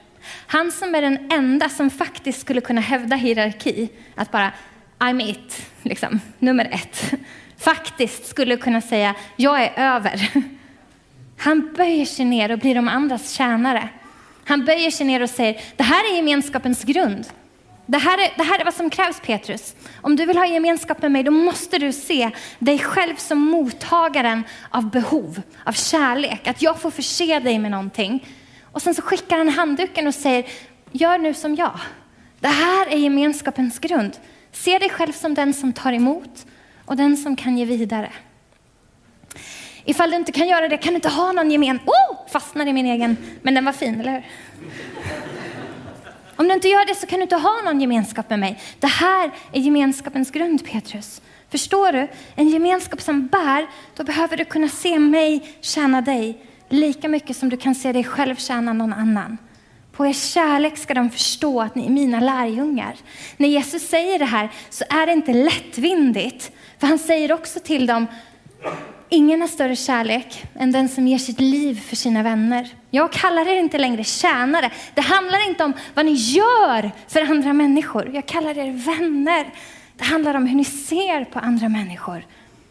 Han 0.46 0.72
som 0.72 0.94
är 0.94 1.02
den 1.02 1.32
enda 1.32 1.68
som 1.68 1.90
faktiskt 1.90 2.40
skulle 2.40 2.60
kunna 2.60 2.80
hävda 2.80 3.16
hierarki, 3.16 3.88
att 4.14 4.30
bara 4.30 4.52
I'm 4.98 5.30
it, 5.30 5.66
liksom, 5.82 6.20
nummer 6.38 6.68
ett, 6.72 7.14
faktiskt 7.58 8.26
skulle 8.26 8.56
kunna 8.56 8.80
säga 8.80 9.14
jag 9.36 9.62
är 9.62 9.72
över. 9.76 10.30
Han 11.38 11.72
böjer 11.76 12.06
sig 12.06 12.24
ner 12.24 12.52
och 12.52 12.58
blir 12.58 12.74
de 12.74 12.88
andras 12.88 13.32
tjänare. 13.32 13.88
Han 14.44 14.64
böjer 14.64 14.90
sig 14.90 15.06
ner 15.06 15.22
och 15.22 15.30
säger 15.30 15.60
det 15.76 15.84
här 15.84 16.12
är 16.12 16.16
gemenskapens 16.16 16.84
grund. 16.84 17.26
Det 17.86 17.98
här, 17.98 18.18
är, 18.18 18.32
det 18.36 18.42
här 18.42 18.58
är 18.58 18.64
vad 18.64 18.74
som 18.74 18.90
krävs 18.90 19.20
Petrus. 19.20 19.74
Om 20.02 20.16
du 20.16 20.26
vill 20.26 20.38
ha 20.38 20.46
gemenskap 20.46 21.02
med 21.02 21.12
mig, 21.12 21.22
då 21.22 21.30
måste 21.30 21.78
du 21.78 21.92
se 21.92 22.30
dig 22.58 22.78
själv 22.78 23.16
som 23.16 23.38
mottagaren 23.38 24.44
av 24.70 24.90
behov, 24.90 25.42
av 25.64 25.72
kärlek. 25.72 26.46
Att 26.46 26.62
jag 26.62 26.80
får 26.80 26.90
förse 26.90 27.40
dig 27.40 27.58
med 27.58 27.70
någonting. 27.70 28.26
Och 28.62 28.82
sen 28.82 28.94
så 28.94 29.02
skickar 29.02 29.38
han 29.38 29.48
handduken 29.48 30.06
och 30.06 30.14
säger, 30.14 30.46
gör 30.92 31.18
nu 31.18 31.34
som 31.34 31.54
jag. 31.54 31.80
Det 32.40 32.48
här 32.48 32.86
är 32.86 32.96
gemenskapens 32.96 33.78
grund. 33.78 34.16
Se 34.52 34.78
dig 34.78 34.90
själv 34.90 35.12
som 35.12 35.34
den 35.34 35.54
som 35.54 35.72
tar 35.72 35.92
emot 35.92 36.46
och 36.84 36.96
den 36.96 37.16
som 37.16 37.36
kan 37.36 37.58
ge 37.58 37.64
vidare. 37.64 38.12
Ifall 39.84 40.10
du 40.10 40.16
inte 40.16 40.32
kan 40.32 40.48
göra 40.48 40.68
det 40.68 40.76
kan 40.76 40.92
du 40.92 40.96
inte 40.96 41.08
ha 41.08 41.32
någon 41.32 41.50
gemen... 41.50 41.78
Oh! 41.86 42.28
Fastnar 42.28 42.66
i 42.66 42.72
min 42.72 42.86
egen... 42.86 43.16
Men 43.42 43.54
den 43.54 43.64
var 43.64 43.72
fin, 43.72 44.00
eller 44.00 44.12
hur? 44.12 44.24
Om 46.36 46.48
du 46.48 46.54
inte 46.54 46.68
gör 46.68 46.86
det 46.86 46.94
så 46.94 47.06
kan 47.06 47.18
du 47.18 47.22
inte 47.22 47.36
ha 47.36 47.62
någon 47.64 47.80
gemenskap 47.80 48.30
med 48.30 48.38
mig. 48.38 48.60
Det 48.80 48.86
här 48.86 49.30
är 49.52 49.60
gemenskapens 49.60 50.30
grund, 50.30 50.64
Petrus. 50.64 51.22
Förstår 51.50 51.92
du? 51.92 52.08
En 52.34 52.48
gemenskap 52.48 53.00
som 53.00 53.26
bär, 53.26 53.66
då 53.94 54.04
behöver 54.04 54.36
du 54.36 54.44
kunna 54.44 54.68
se 54.68 54.98
mig 54.98 55.56
tjäna 55.60 56.00
dig 56.00 56.38
lika 56.68 57.08
mycket 57.08 57.36
som 57.36 57.48
du 57.48 57.56
kan 57.56 57.74
se 57.74 57.92
dig 57.92 58.04
själv 58.04 58.36
tjäna 58.36 58.72
någon 58.72 58.92
annan. 58.92 59.38
På 59.92 60.06
er 60.06 60.12
kärlek 60.12 60.78
ska 60.78 60.94
de 60.94 61.10
förstå 61.10 61.60
att 61.60 61.74
ni 61.74 61.86
är 61.86 61.90
mina 61.90 62.20
lärjungar. 62.20 62.96
När 63.36 63.48
Jesus 63.48 63.88
säger 63.88 64.18
det 64.18 64.24
här 64.24 64.52
så 64.70 64.84
är 64.88 65.06
det 65.06 65.12
inte 65.12 65.32
lättvindigt. 65.32 66.52
För 66.78 66.86
han 66.86 66.98
säger 66.98 67.32
också 67.32 67.60
till 67.60 67.86
dem, 67.86 68.06
Ingen 69.08 69.40
har 69.40 69.48
större 69.48 69.76
kärlek 69.76 70.44
än 70.54 70.72
den 70.72 70.88
som 70.88 71.08
ger 71.08 71.18
sitt 71.18 71.40
liv 71.40 71.80
för 71.80 71.96
sina 71.96 72.22
vänner. 72.22 72.68
Jag 72.90 73.12
kallar 73.12 73.48
er 73.48 73.56
inte 73.56 73.78
längre 73.78 74.04
tjänare. 74.04 74.70
Det 74.94 75.00
handlar 75.00 75.48
inte 75.48 75.64
om 75.64 75.72
vad 75.94 76.06
ni 76.06 76.12
gör 76.12 76.90
för 77.08 77.20
andra 77.20 77.52
människor. 77.52 78.10
Jag 78.14 78.26
kallar 78.26 78.58
er 78.58 78.72
vänner. 78.72 79.46
Det 79.96 80.04
handlar 80.04 80.34
om 80.34 80.46
hur 80.46 80.56
ni 80.56 80.64
ser 80.64 81.24
på 81.24 81.38
andra 81.38 81.68
människor. 81.68 82.26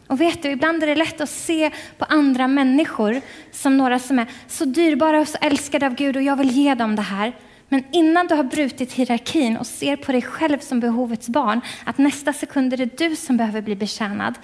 Och 0.06 0.20
vet 0.20 0.42
du, 0.42 0.50
ibland 0.50 0.82
är 0.82 0.86
det 0.86 0.94
lätt 0.94 1.20
att 1.20 1.30
se 1.30 1.70
på 1.98 2.04
andra 2.04 2.48
människor 2.48 3.20
som 3.52 3.76
några 3.76 3.98
som 3.98 4.18
är 4.18 4.26
så 4.46 4.64
dyrbara 4.64 5.20
och 5.20 5.28
så 5.28 5.38
älskade 5.40 5.86
av 5.86 5.94
Gud 5.94 6.16
och 6.16 6.22
jag 6.22 6.36
vill 6.36 6.50
ge 6.50 6.74
dem 6.74 6.96
det 6.96 7.02
här. 7.02 7.32
Men 7.68 7.84
innan 7.92 8.26
du 8.26 8.34
har 8.34 8.44
brutit 8.44 8.92
hierarkin 8.92 9.56
och 9.56 9.66
ser 9.66 9.96
på 9.96 10.12
dig 10.12 10.22
själv 10.22 10.58
som 10.58 10.80
behovets 10.80 11.28
barn, 11.28 11.60
att 11.84 11.98
nästa 11.98 12.32
sekund 12.32 12.72
är 12.72 12.76
det 12.76 12.98
du 12.98 13.16
som 13.16 13.36
behöver 13.36 13.62
bli 13.62 13.76
betjänad, 13.76 14.34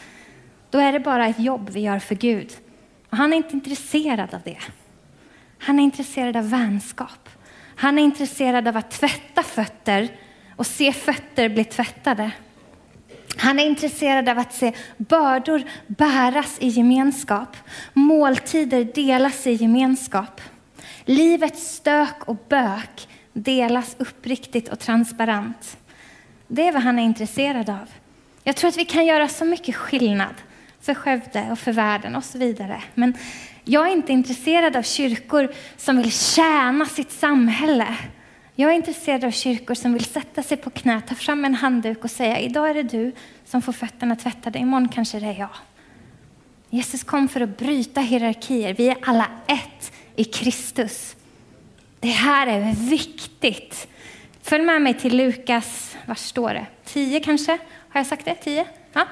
då 0.73 0.79
är 0.79 0.93
det 0.93 1.01
bara 1.01 1.27
ett 1.27 1.41
jobb 1.41 1.71
vi 1.71 1.81
gör 1.81 1.99
för 1.99 2.15
Gud. 2.15 2.53
Och 3.11 3.17
han 3.17 3.33
är 3.33 3.37
inte 3.37 3.53
intresserad 3.53 4.35
av 4.35 4.41
det. 4.45 4.59
Han 5.59 5.79
är 5.79 5.83
intresserad 5.83 6.37
av 6.37 6.51
vänskap. 6.51 7.29
Han 7.77 7.99
är 7.99 8.03
intresserad 8.03 8.69
av 8.69 8.77
att 8.77 8.91
tvätta 8.91 9.43
fötter 9.43 10.09
och 10.57 10.67
se 10.67 10.93
fötter 10.93 11.49
bli 11.49 11.65
tvättade. 11.65 12.31
Han 13.37 13.59
är 13.59 13.67
intresserad 13.67 14.29
av 14.29 14.39
att 14.39 14.55
se 14.55 14.73
bördor 14.97 15.63
bäras 15.87 16.57
i 16.61 16.69
gemenskap, 16.69 17.57
måltider 17.93 18.85
delas 18.85 19.47
i 19.47 19.53
gemenskap. 19.53 20.41
Livets 21.05 21.75
stök 21.75 22.29
och 22.29 22.37
bök 22.49 23.09
delas 23.33 23.97
uppriktigt 23.99 24.69
och 24.69 24.79
transparent. 24.79 25.77
Det 26.49 26.69
är 26.69 26.73
vad 26.73 26.83
han 26.83 26.99
är 26.99 27.03
intresserad 27.03 27.71
av. 27.71 27.89
Jag 28.45 28.57
tror 28.57 28.69
att 28.69 28.79
vi 28.79 28.85
kan 28.85 29.07
göra 29.07 29.29
så 29.29 29.45
mycket 29.45 29.77
skillnad 29.77 30.35
för 30.83 30.95
Skövde 30.95 31.49
och 31.51 31.59
för 31.59 31.73
världen 31.73 32.17
och 32.17 32.25
så 32.25 32.39
vidare. 32.39 32.83
Men 32.95 33.15
jag 33.65 33.89
är 33.89 33.93
inte 33.93 34.13
intresserad 34.13 34.77
av 34.77 34.83
kyrkor 34.83 35.49
som 35.77 35.97
vill 35.97 36.13
tjäna 36.13 36.87
sitt 36.87 37.13
samhälle. 37.13 37.97
Jag 38.55 38.71
är 38.71 38.75
intresserad 38.75 39.25
av 39.25 39.31
kyrkor 39.31 39.75
som 39.75 39.93
vill 39.93 40.05
sätta 40.05 40.43
sig 40.43 40.57
på 40.57 40.71
knä, 40.71 41.01
ta 41.01 41.15
fram 41.15 41.45
en 41.45 41.55
handduk 41.55 42.05
och 42.05 42.11
säga 42.11 42.39
idag 42.39 42.71
är 42.71 42.75
det 42.75 42.83
du 42.83 43.13
som 43.45 43.63
får 43.63 43.73
fötterna 43.73 44.17
tvättade, 44.17 44.59
imorgon 44.59 44.89
kanske 44.89 45.21
det 45.21 45.27
är 45.27 45.39
jag. 45.39 45.49
Jesus 46.71 47.05
kom 47.05 47.29
för 47.29 47.41
att 47.41 47.59
bryta 47.59 48.01
hierarkier. 48.01 48.75
Vi 48.75 48.89
är 48.89 48.97
alla 49.03 49.27
ett 49.47 49.93
i 50.17 50.25
Kristus. 50.25 51.17
Det 52.01 52.09
här 52.09 52.47
är 52.47 52.75
viktigt. 52.75 53.89
Följ 54.43 54.65
med 54.65 54.83
mig 54.83 54.95
till 54.95 55.17
Lukas, 55.17 55.97
var 56.07 56.15
står 56.15 56.55
det? 56.55 56.67
10 56.85 57.21
kanske? 57.21 57.53
Har 57.89 58.01
jag 58.01 58.07
sagt 58.07 58.25
det? 58.25 58.35
10? 58.35 58.67
Ja. 58.93 59.07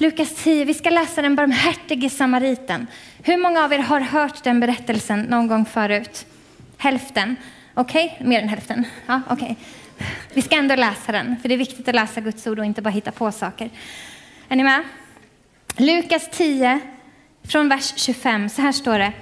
Lukas 0.00 0.34
10, 0.34 0.64
vi 0.64 0.74
ska 0.74 0.90
läsa 0.90 1.22
den 1.22 1.34
barmhärtige 1.34 2.10
samariten. 2.10 2.86
Hur 3.22 3.36
många 3.36 3.64
av 3.64 3.72
er 3.72 3.78
har 3.78 4.00
hört 4.00 4.44
den 4.44 4.60
berättelsen 4.60 5.20
någon 5.20 5.48
gång 5.48 5.64
förut? 5.64 6.26
Hälften? 6.76 7.36
Okej, 7.74 8.12
okay. 8.14 8.28
mer 8.28 8.42
än 8.42 8.48
hälften. 8.48 8.84
Ja, 9.06 9.20
okay. 9.30 9.54
Vi 10.34 10.42
ska 10.42 10.56
ändå 10.56 10.74
läsa 10.74 11.12
den, 11.12 11.36
för 11.42 11.48
det 11.48 11.54
är 11.54 11.58
viktigt 11.58 11.88
att 11.88 11.94
läsa 11.94 12.20
Guds 12.20 12.46
ord 12.46 12.58
och 12.58 12.64
inte 12.64 12.82
bara 12.82 12.90
hitta 12.90 13.12
på 13.12 13.32
saker. 13.32 13.70
Är 14.48 14.56
ni 14.56 14.62
med? 14.62 14.82
Lukas 15.76 16.28
10, 16.32 16.80
från 17.48 17.68
vers 17.68 17.92
25, 17.96 18.48
så 18.48 18.62
här 18.62 18.72
står 18.72 18.98
det. 18.98 19.12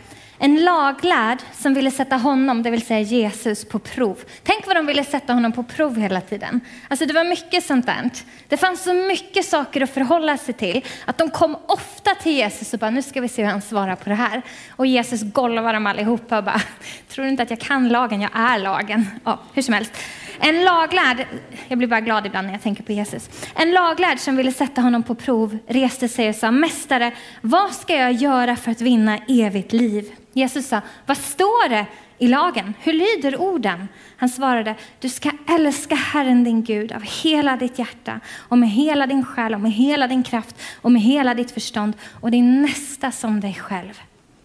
En 0.40 0.64
laglärd 0.64 1.38
som 1.53 1.74
ville 1.74 1.90
sätta 1.90 2.16
honom, 2.16 2.62
det 2.62 2.70
vill 2.70 2.87
säga 2.87 3.01
Jesus, 3.01 3.64
på 3.64 3.79
prov. 3.79 4.18
Tänk 4.42 4.66
vad 4.66 4.77
de 4.77 4.87
ville 4.87 5.05
sätta 5.05 5.33
honom 5.33 5.53
på 5.53 5.62
prov 5.62 5.98
hela 5.98 6.20
tiden. 6.20 6.61
Alltså 6.88 7.07
det 7.07 7.14
var 7.14 7.24
mycket 7.24 7.64
sånt 7.64 7.87
där. 7.87 8.11
Det 8.48 8.57
fanns 8.57 8.83
så 8.83 8.92
mycket 8.92 9.44
saker 9.44 9.81
att 9.81 9.90
förhålla 9.90 10.37
sig 10.37 10.55
till 10.55 10.85
att 11.05 11.18
de 11.18 11.31
kom 11.31 11.57
ofta 11.66 12.14
till 12.14 12.33
Jesus 12.33 12.72
och 12.72 12.79
bara, 12.79 12.90
nu 12.90 13.03
ska 13.03 13.20
vi 13.20 13.29
se 13.29 13.44
hur 13.44 13.51
han 13.51 13.62
svarar 13.62 13.96
på 13.96 14.09
det 14.09 14.14
här. 14.14 14.42
Och 14.70 14.87
Jesus 14.87 15.22
golvar 15.22 15.74
dem 15.74 15.87
allihopa 15.87 16.38
och 16.38 16.44
bara, 16.44 16.61
tror 17.09 17.24
du 17.24 17.31
inte 17.31 17.42
att 17.42 17.51
jag 17.51 17.61
kan 17.61 17.88
lagen? 17.88 18.20
Jag 18.20 18.31
är 18.35 18.59
lagen. 18.59 19.07
Ja, 19.24 19.40
hur 19.53 19.62
som 19.62 19.74
helst. 19.74 19.92
En 20.40 20.64
laglärd, 20.64 21.27
jag 21.68 21.79
blir 21.79 21.88
bara 21.88 22.01
glad 22.01 22.27
ibland 22.27 22.46
när 22.46 22.55
jag 22.55 22.62
tänker 22.62 22.83
på 22.83 22.92
Jesus. 22.92 23.31
En 23.55 23.70
laglärd 23.70 24.18
som 24.18 24.37
ville 24.37 24.53
sätta 24.53 24.81
honom 24.81 25.03
på 25.03 25.14
prov 25.14 25.59
reste 25.66 26.09
sig 26.09 26.29
och 26.29 26.35
sa, 26.35 26.51
Mästare, 26.51 27.12
vad 27.40 27.72
ska 27.72 27.94
jag 27.94 28.12
göra 28.12 28.57
för 28.57 28.70
att 28.70 28.81
vinna 28.81 29.18
evigt 29.29 29.72
liv? 29.72 30.12
Jesus 30.33 30.68
sa, 30.68 30.81
vad 31.07 31.16
står 31.16 31.68
det 31.68 31.87
i 32.18 32.29
lagen? 32.29 32.74
Hur 32.81 32.92
lyder 32.92 33.40
orden? 33.40 33.88
Han 34.16 34.29
svarade, 34.29 34.74
du 35.01 35.09
ska 35.09 35.31
älska 35.48 35.94
Herren 35.94 36.44
din 36.44 36.62
Gud 36.62 36.92
av 36.92 37.03
hela 37.22 37.57
ditt 37.57 37.79
hjärta 37.79 38.20
och 38.48 38.59
med 38.59 38.70
hela 38.70 39.07
din 39.07 39.24
själ 39.24 39.55
och 39.55 39.61
med 39.61 39.72
hela 39.72 40.07
din 40.07 40.22
kraft 40.22 40.57
och 40.81 40.92
med 40.92 41.03
hela 41.03 41.35
ditt 41.35 41.51
förstånd 41.51 41.94
och 42.20 42.31
din 42.31 42.62
nästa 42.62 43.11
som 43.11 43.40
dig 43.40 43.55
själv. 43.55 44.01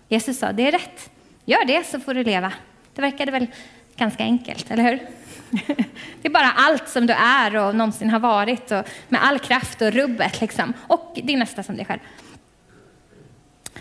Jesus 0.08 0.40
sa, 0.40 0.52
det 0.52 0.68
är 0.68 0.72
rätt. 0.72 1.10
Gör 1.46 1.66
det 1.66 1.88
så 1.88 2.00
får 2.00 2.14
du 2.14 2.24
leva. 2.24 2.54
Det 2.96 3.02
verkade 3.02 3.32
väl 3.32 3.48
ganska 3.96 4.24
enkelt, 4.24 4.72
eller 4.72 4.84
hur? 4.84 5.00
Det 6.22 6.28
är 6.28 6.30
bara 6.30 6.52
allt 6.52 6.90
som 6.90 7.08
du 7.08 7.14
är 7.14 7.56
och 7.56 7.76
någonsin 7.76 8.10
har 8.10 8.20
varit 8.20 8.72
och 8.72 8.88
med 9.10 9.24
all 9.24 9.40
kraft 9.40 9.82
och 9.82 9.92
rubbet 9.92 10.42
liksom. 10.42 10.74
Och 10.88 11.20
din 11.24 11.40
nästa 11.40 11.64
som 11.64 11.76
dig 11.76 11.86
själv. 11.86 12.00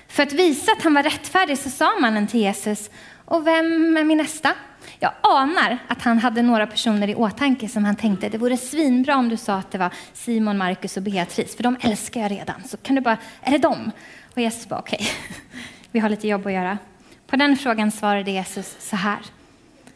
För 0.09 0.23
att 0.23 0.33
visa 0.33 0.73
att 0.73 0.83
han 0.83 0.95
var 0.95 1.03
rättfärdig 1.03 1.59
så 1.59 1.71
sa 1.71 1.93
mannen 2.01 2.27
till 2.27 2.41
Jesus, 2.41 2.91
och 3.25 3.47
vem 3.47 3.97
är 3.97 4.05
min 4.05 4.19
nästa? 4.19 4.55
Jag 4.99 5.13
anar 5.23 5.79
att 5.89 6.03
han 6.03 6.19
hade 6.19 6.43
några 6.43 6.67
personer 6.67 7.09
i 7.09 7.15
åtanke 7.15 7.69
som 7.69 7.85
han 7.85 7.97
tänkte, 7.97 8.29
det 8.29 8.39
vore 8.39 8.57
svinbra 8.57 9.17
om 9.17 9.29
du 9.29 9.37
sa 9.37 9.55
att 9.55 9.71
det 9.71 9.79
var 9.79 9.91
Simon, 10.13 10.59
Markus 10.59 10.97
och 10.97 11.03
Beatrice, 11.03 11.57
för 11.57 11.63
de 11.63 11.77
älskar 11.81 12.21
jag 12.21 12.31
redan. 12.31 12.63
Så 12.65 12.77
kan 12.77 12.95
du 12.95 13.01
bara, 13.01 13.17
är 13.43 13.51
det 13.51 13.59
dem? 13.59 13.91
Och 14.35 14.41
Jesus 14.41 14.69
bara, 14.69 14.81
okej, 14.81 14.99
okay. 15.01 15.37
vi 15.91 16.01
har 16.01 16.09
lite 16.09 16.29
jobb 16.29 16.47
att 16.47 16.53
göra. 16.53 16.79
På 17.27 17.37
den 17.37 17.57
frågan 17.57 17.91
svarade 17.91 18.31
Jesus 18.31 18.77
så 18.79 18.97
här. 18.97 19.19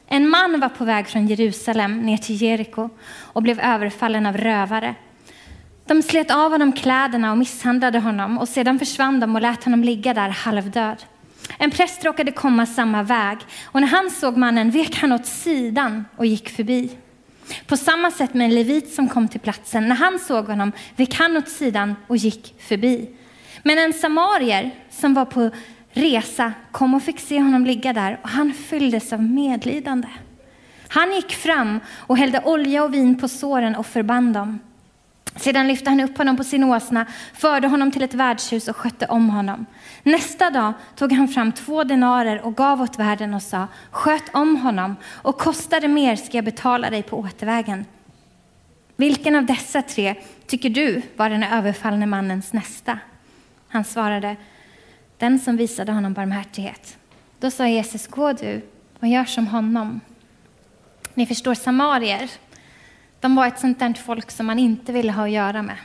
En 0.06 0.28
man 0.28 0.60
var 0.60 0.68
på 0.68 0.84
väg 0.84 1.06
från 1.06 1.26
Jerusalem 1.26 2.00
ner 2.00 2.16
till 2.16 2.42
Jeriko 2.42 2.88
och 3.20 3.42
blev 3.42 3.60
överfallen 3.60 4.26
av 4.26 4.36
rövare. 4.36 4.94
De 5.86 6.02
slet 6.02 6.30
av 6.30 6.50
honom 6.50 6.72
kläderna 6.72 7.32
och 7.32 7.38
misshandlade 7.38 7.98
honom 7.98 8.38
och 8.38 8.48
sedan 8.48 8.78
försvann 8.78 9.20
de 9.20 9.34
och 9.34 9.42
lät 9.42 9.64
honom 9.64 9.84
ligga 9.84 10.14
där 10.14 10.28
halvdöd. 10.28 11.04
En 11.58 11.70
präst 11.70 12.04
råkade 12.04 12.32
komma 12.32 12.66
samma 12.66 13.02
väg 13.02 13.38
och 13.64 13.80
när 13.80 13.88
han 13.88 14.10
såg 14.10 14.36
mannen 14.36 14.70
vek 14.70 14.96
han 14.96 15.12
åt 15.12 15.26
sidan 15.26 16.04
och 16.16 16.26
gick 16.26 16.48
förbi. 16.48 16.90
På 17.66 17.76
samma 17.76 18.10
sätt 18.10 18.34
med 18.34 18.44
en 18.44 18.54
levit 18.54 18.94
som 18.94 19.08
kom 19.08 19.28
till 19.28 19.40
platsen. 19.40 19.88
När 19.88 19.96
han 19.96 20.18
såg 20.18 20.46
honom 20.46 20.72
vek 20.96 21.14
han 21.14 21.36
åt 21.36 21.48
sidan 21.48 21.96
och 22.06 22.16
gick 22.16 22.54
förbi. 22.58 23.10
Men 23.62 23.78
en 23.78 23.92
samarier 23.92 24.70
som 24.90 25.14
var 25.14 25.24
på 25.24 25.50
resa 25.96 26.52
kom 26.72 26.94
och 26.94 27.02
fick 27.02 27.20
se 27.20 27.40
honom 27.40 27.64
ligga 27.64 27.92
där 27.92 28.18
och 28.22 28.28
han 28.28 28.52
fylldes 28.52 29.12
av 29.12 29.22
medlidande. 29.22 30.08
Han 30.88 31.12
gick 31.12 31.32
fram 31.32 31.80
och 31.96 32.18
hällde 32.18 32.40
olja 32.44 32.84
och 32.84 32.94
vin 32.94 33.18
på 33.18 33.28
såren 33.28 33.76
och 33.76 33.86
förband 33.86 34.34
dem. 34.34 34.58
Sedan 35.36 35.68
lyfte 35.68 35.90
han 35.90 36.00
upp 36.00 36.18
honom 36.18 36.36
på 36.36 36.44
sin 36.44 36.64
åsna, 36.64 37.06
förde 37.34 37.68
honom 37.68 37.90
till 37.90 38.02
ett 38.02 38.14
värdshus 38.14 38.68
och 38.68 38.76
skötte 38.76 39.06
om 39.06 39.30
honom. 39.30 39.66
Nästa 40.02 40.50
dag 40.50 40.72
tog 40.96 41.12
han 41.12 41.28
fram 41.28 41.52
två 41.52 41.84
denarer 41.84 42.42
och 42.42 42.56
gav 42.56 42.82
åt 42.82 42.98
värden 42.98 43.34
och 43.34 43.42
sa, 43.42 43.68
sköt 43.90 44.34
om 44.34 44.56
honom 44.56 44.96
och 45.06 45.38
kostar 45.38 45.80
det 45.80 45.88
mer 45.88 46.16
ska 46.16 46.38
jag 46.38 46.44
betala 46.44 46.90
dig 46.90 47.02
på 47.02 47.18
återvägen. 47.18 47.84
Vilken 48.96 49.36
av 49.36 49.46
dessa 49.46 49.82
tre 49.82 50.14
tycker 50.46 50.70
du 50.70 51.02
var 51.16 51.30
den 51.30 51.42
överfallne 51.42 52.06
mannens 52.06 52.52
nästa? 52.52 52.98
Han 53.68 53.84
svarade, 53.84 54.36
den 55.18 55.38
som 55.38 55.56
visade 55.56 55.92
honom 55.92 56.12
barmhärtighet. 56.12 56.98
Då 57.38 57.50
sa 57.50 57.68
Jesus, 57.68 58.06
gå 58.06 58.32
du 58.32 58.62
och 59.00 59.08
gör 59.08 59.24
som 59.24 59.46
honom. 59.46 60.00
Ni 61.14 61.26
förstår, 61.26 61.54
samarier, 61.54 62.30
de 63.20 63.36
var 63.36 63.46
ett 63.46 63.60
sånt 63.60 63.78
där 63.78 63.94
folk 63.94 64.30
som 64.30 64.46
man 64.46 64.58
inte 64.58 64.92
ville 64.92 65.12
ha 65.12 65.24
att 65.24 65.30
göra 65.30 65.62
med. 65.62 65.76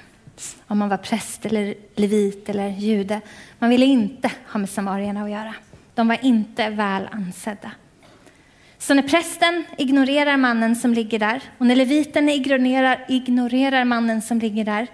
Om 0.68 0.78
man 0.78 0.90
var 0.90 0.98
präst 0.98 1.46
eller 1.46 1.76
levit 1.96 2.50
eller 2.50 2.70
jude. 2.70 3.22
Man 3.60 3.70
ville 3.70 3.86
inte 3.86 4.32
ha 4.52 4.60
med 4.60 4.70
samarierna 4.70 5.24
att 5.24 5.32
göra. 5.32 5.54
De 5.96 6.08
var 6.08 6.18
inte 6.22 6.70
väl 6.70 7.08
ansedda. 7.12 7.72
Så 8.78 8.94
när 8.94 9.04
prästen 9.04 9.66
ignorerar 9.78 10.38
mannen 10.38 10.76
som 10.76 10.94
ligger 10.94 11.20
där 11.20 11.44
och 11.58 11.66
när 11.66 11.76
leviten 11.76 12.30
ignorerar, 12.30 13.06
ignorerar 13.10 13.86
mannen 13.86 14.22
som 14.22 14.40
ligger 14.40 14.66
där 14.66 14.88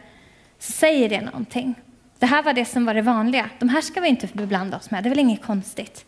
så 0.59 0.71
säger 0.71 1.09
det 1.09 1.21
någonting. 1.21 1.75
Det 2.19 2.25
här 2.25 2.43
var 2.43 2.53
det 2.53 2.65
som 2.65 2.85
var 2.85 2.93
det 2.93 3.01
vanliga. 3.01 3.49
De 3.59 3.69
här 3.69 3.81
ska 3.81 4.01
vi 4.01 4.07
inte 4.07 4.27
beblanda 4.33 4.77
oss 4.77 4.91
med, 4.91 5.03
det 5.03 5.07
är 5.07 5.09
väl 5.09 5.19
inget 5.19 5.41
konstigt. 5.41 6.05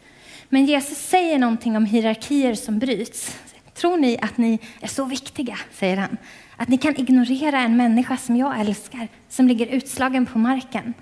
Men 0.49 0.65
Jesus 0.65 0.97
säger 0.97 1.39
någonting 1.39 1.77
om 1.77 1.85
hierarkier 1.85 2.55
som 2.55 2.79
bryts. 2.79 3.37
Tror 3.73 3.97
ni 3.97 4.17
att 4.21 4.37
ni 4.37 4.59
är 4.81 4.87
så 4.87 5.05
viktiga, 5.05 5.57
säger 5.71 5.97
han, 5.97 6.17
att 6.57 6.67
ni 6.67 6.77
kan 6.77 6.95
ignorera 6.95 7.59
en 7.59 7.77
människa 7.77 8.17
som 8.17 8.35
jag 8.35 8.59
älskar, 8.59 9.07
som 9.29 9.47
ligger 9.47 9.65
utslagen 9.65 10.25
på 10.25 10.39
marken? 10.39 10.93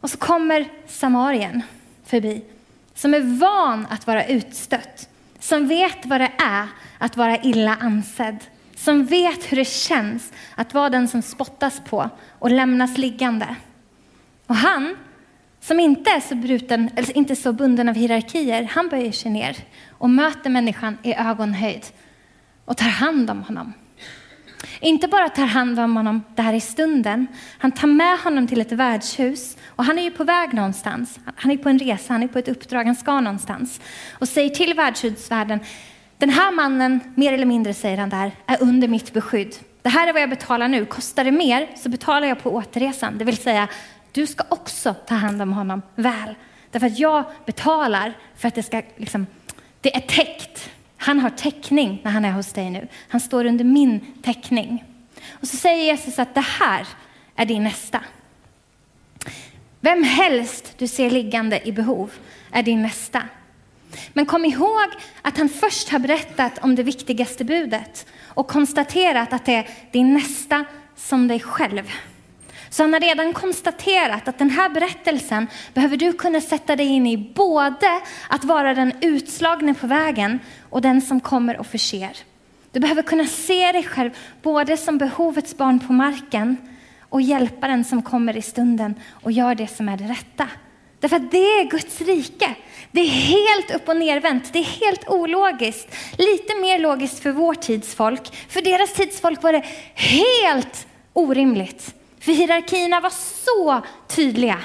Och 0.00 0.10
så 0.10 0.18
kommer 0.18 0.68
samarien 0.86 1.62
förbi, 2.04 2.42
som 2.94 3.14
är 3.14 3.20
van 3.20 3.86
att 3.90 4.06
vara 4.06 4.26
utstött, 4.26 5.08
som 5.38 5.68
vet 5.68 6.06
vad 6.06 6.20
det 6.20 6.32
är 6.38 6.66
att 6.98 7.16
vara 7.16 7.36
illa 7.36 7.76
ansedd, 7.80 8.38
som 8.76 9.04
vet 9.04 9.52
hur 9.52 9.56
det 9.56 9.68
känns 9.68 10.32
att 10.54 10.74
vara 10.74 10.90
den 10.90 11.08
som 11.08 11.22
spottas 11.22 11.80
på 11.88 12.10
och 12.38 12.50
lämnas 12.50 12.98
liggande. 12.98 13.56
Och 14.52 14.58
han, 14.58 14.96
som 15.60 15.80
inte 15.80 16.10
är 16.10 16.20
så, 16.20 16.34
bruten, 16.34 16.90
eller 16.96 17.16
inte 17.16 17.36
så 17.36 17.52
bunden 17.52 17.88
av 17.88 17.94
hierarkier, 17.94 18.68
han 18.70 18.88
böjer 18.88 19.12
sig 19.12 19.30
ner 19.30 19.56
och 19.90 20.10
möter 20.10 20.50
människan 20.50 20.98
i 21.02 21.14
ögonhöjd 21.14 21.86
och 22.64 22.76
tar 22.76 22.88
hand 22.88 23.30
om 23.30 23.42
honom. 23.42 23.72
Inte 24.80 25.08
bara 25.08 25.28
tar 25.28 25.46
hand 25.46 25.80
om 25.80 25.96
honom 25.96 26.22
där 26.34 26.52
i 26.52 26.60
stunden, 26.60 27.26
han 27.58 27.72
tar 27.72 27.88
med 27.88 28.18
honom 28.18 28.46
till 28.46 28.60
ett 28.60 28.72
värdshus 28.72 29.56
och 29.66 29.84
han 29.84 29.98
är 29.98 30.02
ju 30.02 30.10
på 30.10 30.24
väg 30.24 30.54
någonstans. 30.54 31.18
Han 31.36 31.50
är 31.50 31.56
på 31.56 31.68
en 31.68 31.78
resa, 31.78 32.12
han 32.12 32.22
är 32.22 32.28
på 32.28 32.38
ett 32.38 32.48
uppdrag, 32.48 32.84
han 32.84 32.96
ska 32.96 33.20
någonstans. 33.20 33.80
Och 34.12 34.28
säger 34.28 34.50
till 34.50 34.74
värdshusvärden, 34.74 35.60
den 36.18 36.30
här 36.30 36.52
mannen, 36.52 37.00
mer 37.14 37.32
eller 37.32 37.46
mindre 37.46 37.74
säger 37.74 37.98
han 37.98 38.08
där, 38.08 38.32
är 38.46 38.62
under 38.62 38.88
mitt 38.88 39.12
beskydd. 39.12 39.54
Det 39.82 39.88
här 39.88 40.08
är 40.08 40.12
vad 40.12 40.22
jag 40.22 40.30
betalar 40.30 40.68
nu. 40.68 40.86
Kostar 40.86 41.24
det 41.24 41.32
mer 41.32 41.68
så 41.76 41.88
betalar 41.88 42.28
jag 42.28 42.42
på 42.42 42.54
återresan. 42.54 43.18
Det 43.18 43.24
vill 43.24 43.36
säga, 43.36 43.68
du 44.12 44.26
ska 44.26 44.44
också 44.48 44.94
ta 44.94 45.14
hand 45.14 45.42
om 45.42 45.52
honom 45.52 45.82
väl. 45.94 46.34
Därför 46.70 46.86
att 46.86 46.98
jag 46.98 47.24
betalar 47.46 48.12
för 48.36 48.48
att 48.48 48.54
det 48.54 48.62
ska, 48.62 48.82
liksom, 48.96 49.26
det 49.80 49.96
är 49.96 50.00
täckt. 50.00 50.70
Han 50.96 51.20
har 51.20 51.30
täckning 51.30 52.00
när 52.04 52.10
han 52.10 52.24
är 52.24 52.32
hos 52.32 52.52
dig 52.52 52.70
nu. 52.70 52.88
Han 53.08 53.20
står 53.20 53.44
under 53.44 53.64
min 53.64 54.00
täckning. 54.22 54.84
Och 55.30 55.48
så 55.48 55.56
säger 55.56 55.84
Jesus 55.84 56.18
att 56.18 56.34
det 56.34 56.40
här 56.40 56.86
är 57.36 57.46
din 57.46 57.64
nästa. 57.64 58.00
Vem 59.80 60.02
helst 60.02 60.74
du 60.78 60.88
ser 60.88 61.10
liggande 61.10 61.68
i 61.68 61.72
behov 61.72 62.10
är 62.50 62.62
din 62.62 62.82
nästa. 62.82 63.22
Men 64.12 64.26
kom 64.26 64.44
ihåg 64.44 64.88
att 65.22 65.38
han 65.38 65.48
först 65.48 65.88
har 65.88 65.98
berättat 65.98 66.58
om 66.58 66.74
det 66.74 66.82
viktigaste 66.82 67.44
budet 67.44 68.06
och 68.26 68.48
konstaterat 68.48 69.32
att 69.32 69.44
det 69.44 69.54
är 69.54 69.68
din 69.92 70.14
nästa 70.14 70.64
som 70.96 71.28
dig 71.28 71.40
själv. 71.40 71.90
Så 72.72 72.82
han 72.82 72.92
har 72.92 73.00
redan 73.00 73.32
konstaterat 73.32 74.28
att 74.28 74.38
den 74.38 74.50
här 74.50 74.68
berättelsen 74.68 75.46
behöver 75.74 75.96
du 75.96 76.12
kunna 76.12 76.40
sätta 76.40 76.76
dig 76.76 76.86
in 76.86 77.06
i 77.06 77.32
både 77.34 78.00
att 78.28 78.44
vara 78.44 78.74
den 78.74 78.92
utslagne 79.00 79.74
på 79.74 79.86
vägen 79.86 80.38
och 80.70 80.80
den 80.80 81.00
som 81.00 81.20
kommer 81.20 81.58
och 81.58 81.66
förser. 81.66 82.16
Du 82.70 82.80
behöver 82.80 83.02
kunna 83.02 83.26
se 83.26 83.72
dig 83.72 83.82
själv 83.82 84.10
både 84.42 84.76
som 84.76 84.98
behovets 84.98 85.56
barn 85.56 85.80
på 85.80 85.92
marken 85.92 86.56
och 87.08 87.22
hjälpa 87.22 87.68
den 87.68 87.84
som 87.84 88.02
kommer 88.02 88.36
i 88.36 88.42
stunden 88.42 88.94
och 89.22 89.32
gör 89.32 89.54
det 89.54 89.68
som 89.68 89.88
är 89.88 89.96
det 89.96 90.04
rätta. 90.04 90.48
Därför 91.00 91.16
att 91.16 91.30
det 91.30 91.38
är 91.38 91.70
Guds 91.70 92.00
rike. 92.00 92.54
Det 92.90 93.00
är 93.00 93.08
helt 93.08 93.74
upp 93.74 93.88
och 93.88 93.96
nervänt. 93.96 94.52
Det 94.52 94.58
är 94.58 94.86
helt 94.86 95.08
ologiskt. 95.08 95.88
Lite 96.18 96.54
mer 96.60 96.78
logiskt 96.78 97.22
för 97.22 97.30
vår 97.30 97.54
tids 97.54 97.94
folk. 97.94 98.34
För 98.48 98.62
deras 98.62 98.94
tids 98.94 99.20
folk 99.20 99.42
var 99.42 99.52
det 99.52 99.64
helt 99.94 100.86
orimligt. 101.12 101.94
För 102.22 102.32
hierarkierna 102.32 103.00
var 103.00 103.10
så 103.44 103.82
tydliga. 104.08 104.58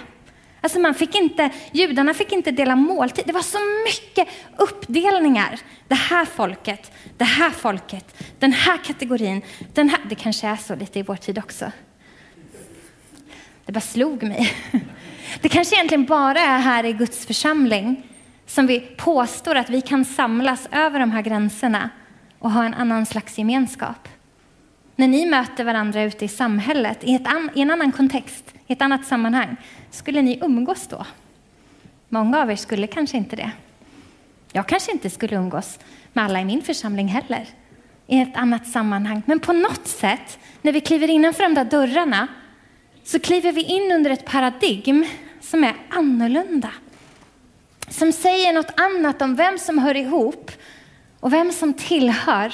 Alltså 0.62 0.80
man 0.80 0.93
fick 0.93 1.15
inte, 1.15 1.50
judarna 1.72 2.13
fick 2.13 2.32
inte 2.32 2.52
dela 2.52 2.76
måltid. 2.76 3.24
Det 3.28 3.34
var 3.34 3.41
så 3.41 3.58
mycket 3.86 4.28
uppdelningar. 4.58 5.60
Det 5.88 5.96
här 5.96 6.26
folket, 6.26 6.91
det 7.17 7.24
här 7.24 7.50
folket, 7.50 8.24
den 8.39 8.54
här 8.54 8.78
kategorin, 8.78 9.41
den 9.74 9.89
här. 9.89 10.00
Det 10.10 10.15
kanske 10.15 10.48
är 10.48 10.56
så 10.56 10.76
lite 10.76 11.00
i 11.00 11.04
vår 11.04 11.15
tid 11.15 11.38
också. 11.38 11.72
Det 13.65 13.72
bara 13.72 13.82
slog 13.82 14.24
mig. 14.24 14.54
Det 15.41 15.50
kanske 15.50 15.76
egentligen 15.76 16.06
bara 16.06 16.39
är 16.39 16.60
här 16.60 16.84
i 16.84 16.93
Guds 16.93 17.26
församling 17.26 18.04
som 18.46 18.67
vi 18.67 18.80
påstår 18.80 19.56
att 19.56 19.70
vi 19.70 19.82
kan 19.82 20.06
samlas 20.06 20.67
över 20.72 21.00
de 21.00 21.12
här 21.12 21.22
gränserna 21.22 21.89
och 22.39 22.52
ha 22.52 22.65
en 22.65 22.74
annan 22.74 23.06
slags 23.06 23.38
gemenskap. 23.38 24.08
När 25.00 25.08
ni 25.08 25.26
möter 25.26 25.64
varandra 25.64 26.04
ute 26.04 26.26
i 26.26 26.28
samhället, 26.28 27.04
i, 27.04 27.20
an, 27.26 27.50
i 27.56 27.62
en 27.62 27.72
annan 27.72 27.92
kontext, 27.92 28.54
i 28.68 28.74
ett 28.74 28.82
annat 28.82 29.06
sammanhang, 29.06 29.56
skulle 29.92 30.22
ni 30.22 30.40
umgås 30.42 30.88
då? 30.88 31.06
Många 32.10 32.42
av 32.42 32.52
er 32.52 32.56
skulle 32.56 32.88
kanske 32.88 33.18
inte 33.18 33.36
det. 33.36 33.52
Jag 34.52 34.68
kanske 34.68 34.92
inte 34.92 35.10
skulle 35.10 35.36
umgås 35.36 35.80
med 36.14 36.26
alla 36.26 36.42
i 36.42 36.46
min 36.46 36.62
församling 36.62 37.08
heller, 37.08 37.46
i 38.08 38.22
ett 38.22 38.36
annat 38.38 38.68
sammanhang. 38.68 39.22
Men 39.26 39.40
på 39.40 39.54
något 39.54 39.88
sätt, 39.88 40.40
när 40.62 40.72
vi 40.72 40.82
kliver 40.82 41.10
innanför 41.10 41.44
de 41.44 41.54
där 41.54 41.66
dörrarna, 41.66 42.28
så 43.04 43.20
kliver 43.20 43.52
vi 43.52 43.64
in 43.64 43.92
under 43.92 44.12
ett 44.12 44.26
paradigm 44.26 45.06
som 45.42 45.64
är 45.64 45.76
annorlunda. 45.90 46.72
Som 47.90 48.12
säger 48.12 48.54
något 48.54 48.80
annat 48.80 49.22
om 49.22 49.36
vem 49.36 49.58
som 49.58 49.78
hör 49.78 49.96
ihop 49.98 50.52
och 51.20 51.34
vem 51.34 51.52
som 51.52 51.74
tillhör 51.74 52.54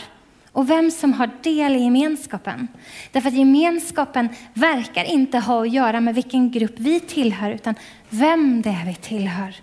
och 0.53 0.69
vem 0.69 0.91
som 0.91 1.13
har 1.13 1.29
del 1.41 1.75
i 1.75 1.79
gemenskapen. 1.79 2.67
Därför 3.11 3.29
att 3.29 3.35
gemenskapen 3.35 4.29
verkar 4.53 5.03
inte 5.03 5.37
ha 5.39 5.61
att 5.61 5.73
göra 5.73 6.01
med 6.01 6.15
vilken 6.15 6.51
grupp 6.51 6.75
vi 6.77 6.99
tillhör, 6.99 7.51
utan 7.51 7.75
vem 8.09 8.61
det 8.61 8.69
är 8.69 8.85
vi 8.85 8.95
tillhör. 8.95 9.55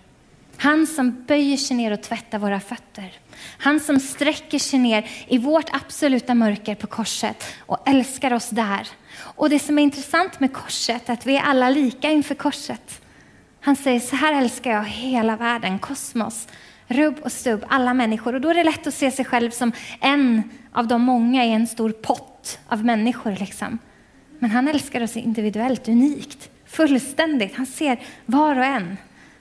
Han 0.57 0.87
som 0.87 1.25
böjer 1.25 1.57
sig 1.57 1.77
ner 1.77 1.93
och 1.93 2.03
tvättar 2.03 2.39
våra 2.39 2.61
fötter. 2.61 3.13
Han 3.59 3.81
som 3.81 4.01
sträcker 4.01 4.59
sig 4.59 4.79
ner 4.79 5.11
i 5.29 5.39
vårt 5.39 5.75
absoluta 5.75 6.35
mörker 6.35 6.75
på 6.75 6.87
korset 6.87 7.45
och 7.59 7.89
älskar 7.89 8.33
oss 8.33 8.49
där. 8.49 8.89
Och 9.19 9.51
det 9.51 9.59
som 9.59 9.79
är 9.79 9.83
intressant 9.83 10.41
med 10.41 10.53
korset 10.53 11.09
är 11.09 11.13
att 11.13 11.27
vi 11.27 11.37
är 11.37 11.43
alla 11.43 11.71
lika 11.71 12.11
inför 12.11 12.35
korset. 12.35 13.01
Han 13.61 13.77
säger 13.77 14.01
så 14.01 14.17
här 14.17 14.43
älskar 14.43 14.71
jag 14.71 14.85
hela 14.85 15.37
världen, 15.37 15.79
kosmos, 15.79 16.49
rubb 16.91 17.19
och 17.23 17.33
stubb, 17.33 17.65
alla 17.69 17.95
människor. 17.95 18.35
Och 18.35 18.41
då 18.41 18.49
är 18.49 18.55
det 18.55 18.65
lätt 18.65 18.87
att 18.87 18.95
se 18.95 19.11
sig 19.11 19.25
själv 19.25 19.51
som 19.51 19.73
en 20.01 20.43
av 20.73 20.87
de 20.87 21.03
många 21.03 21.45
i 21.45 21.53
en 21.53 21.67
stor 21.67 21.91
pott 21.91 22.59
av 22.69 22.85
människor. 22.85 23.37
Liksom. 23.41 23.79
Men 24.39 24.51
han 24.51 24.69
älskar 24.69 25.03
oss 25.03 25.17
individuellt, 25.17 25.89
unikt, 25.89 26.51
fullständigt. 26.67 27.57
Han 27.57 27.67
ser 27.67 28.01
var 28.27 28.57
och 28.57 28.65
en. 28.65 28.97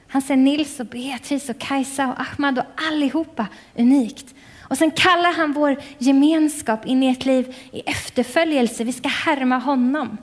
Han 0.08 0.22
ser 0.22 0.36
Nils 0.36 0.80
och 0.80 0.86
Beatrice 0.86 1.50
och 1.50 1.60
Kajsa 1.60 2.08
och 2.08 2.20
Ahmad 2.20 2.60
och 2.60 2.66
allihopa 2.88 3.48
unikt. 3.76 4.36
Och 4.62 4.78
sen 4.78 4.92
kallar 4.92 5.34
han 5.34 5.54
vår 5.54 5.82
gemenskap 5.98 6.86
in 6.86 7.04
i 7.04 7.10
ett 7.10 7.26
liv 7.26 7.56
i 7.72 7.80
efterföljelse. 7.80 8.84
Vi 8.84 8.94
ska 8.94 9.10
härma 9.10 9.58
honom. 9.58 10.18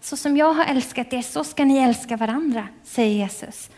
Så 0.00 0.16
som 0.16 0.36
jag 0.36 0.52
har 0.52 0.64
älskat 0.64 1.12
er, 1.12 1.22
så 1.22 1.44
ska 1.44 1.64
ni 1.64 1.78
älska 1.78 2.16
varandra, 2.16 2.68
säger 2.84 3.14
Jesus. 3.14 3.70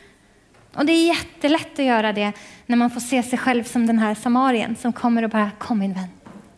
Och 0.78 0.86
det 0.86 0.92
är 0.92 1.06
jättelätt 1.06 1.78
att 1.78 1.84
göra 1.84 2.12
det 2.12 2.32
när 2.66 2.76
man 2.76 2.90
får 2.90 3.00
se 3.00 3.22
sig 3.22 3.38
själv 3.38 3.64
som 3.64 3.86
den 3.86 3.98
här 3.98 4.14
samarien 4.14 4.76
som 4.76 4.92
kommer 4.92 5.22
och 5.22 5.30
bara, 5.30 5.50
kom 5.58 5.78
min 5.78 5.92
vän, 5.92 6.08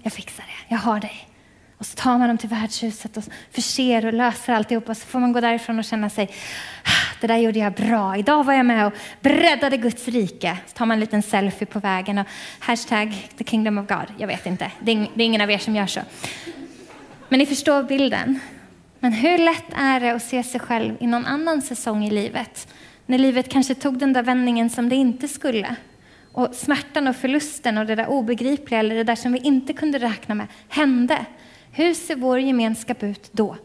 jag 0.02 0.12
fixar 0.12 0.44
det, 0.46 0.74
jag 0.74 0.78
har 0.78 1.00
dig. 1.00 1.28
Och 1.78 1.86
så 1.86 1.96
tar 1.96 2.18
man 2.18 2.28
dem 2.28 2.38
till 2.38 2.48
värdshuset 2.48 3.16
och 3.16 3.24
förser 3.50 4.06
och 4.06 4.12
löser 4.12 4.52
alltihop 4.52 4.88
och 4.88 4.96
så 4.96 5.06
får 5.06 5.20
man 5.20 5.32
gå 5.32 5.40
därifrån 5.40 5.78
och 5.78 5.84
känna 5.84 6.10
sig, 6.10 6.30
ah, 6.84 7.16
det 7.20 7.26
där 7.26 7.36
gjorde 7.36 7.58
jag 7.58 7.72
bra. 7.72 8.16
Idag 8.16 8.44
var 8.44 8.54
jag 8.54 8.66
med 8.66 8.86
och 8.86 8.92
breddade 9.20 9.76
Guds 9.76 10.08
rike. 10.08 10.58
Så 10.66 10.76
tar 10.76 10.86
man 10.86 10.94
en 10.94 11.00
liten 11.00 11.22
selfie 11.22 11.66
på 11.66 11.78
vägen 11.78 12.18
och 12.18 12.26
hashtag 12.58 13.28
the 13.36 13.44
kingdom 13.44 13.78
of 13.78 13.86
God. 13.86 14.06
Jag 14.18 14.26
vet 14.26 14.46
inte, 14.46 14.70
det 14.80 14.92
är, 14.92 15.06
det 15.14 15.22
är 15.22 15.26
ingen 15.26 15.40
av 15.40 15.50
er 15.50 15.58
som 15.58 15.76
gör 15.76 15.86
så. 15.86 16.00
Men 17.28 17.38
ni 17.38 17.46
förstår 17.46 17.82
bilden. 17.82 18.40
Men 18.98 19.12
hur 19.12 19.38
lätt 19.38 19.72
är 19.76 20.00
det 20.00 20.10
att 20.10 20.22
se 20.22 20.42
sig 20.42 20.60
själv 20.60 20.96
i 21.00 21.06
någon 21.06 21.26
annan 21.26 21.62
säsong 21.62 22.04
i 22.04 22.10
livet? 22.10 22.68
När 23.10 23.18
livet 23.18 23.48
kanske 23.48 23.74
tog 23.74 23.98
den 23.98 24.12
där 24.12 24.22
vändningen 24.22 24.70
som 24.70 24.88
det 24.88 24.96
inte 24.96 25.28
skulle. 25.28 25.76
Och 26.32 26.54
smärtan 26.54 27.08
och 27.08 27.16
förlusten 27.16 27.78
och 27.78 27.86
det 27.86 27.94
där 27.94 28.06
obegripliga 28.06 28.80
eller 28.80 28.94
det 28.94 29.04
där 29.04 29.16
som 29.16 29.32
vi 29.32 29.38
inte 29.38 29.72
kunde 29.72 29.98
räkna 29.98 30.34
med 30.34 30.46
hände. 30.68 31.26
Hur 31.72 31.94
ser 31.94 32.16
vår 32.16 32.40
gemenskap 32.40 33.02
ut 33.02 33.28
då? 33.32 33.56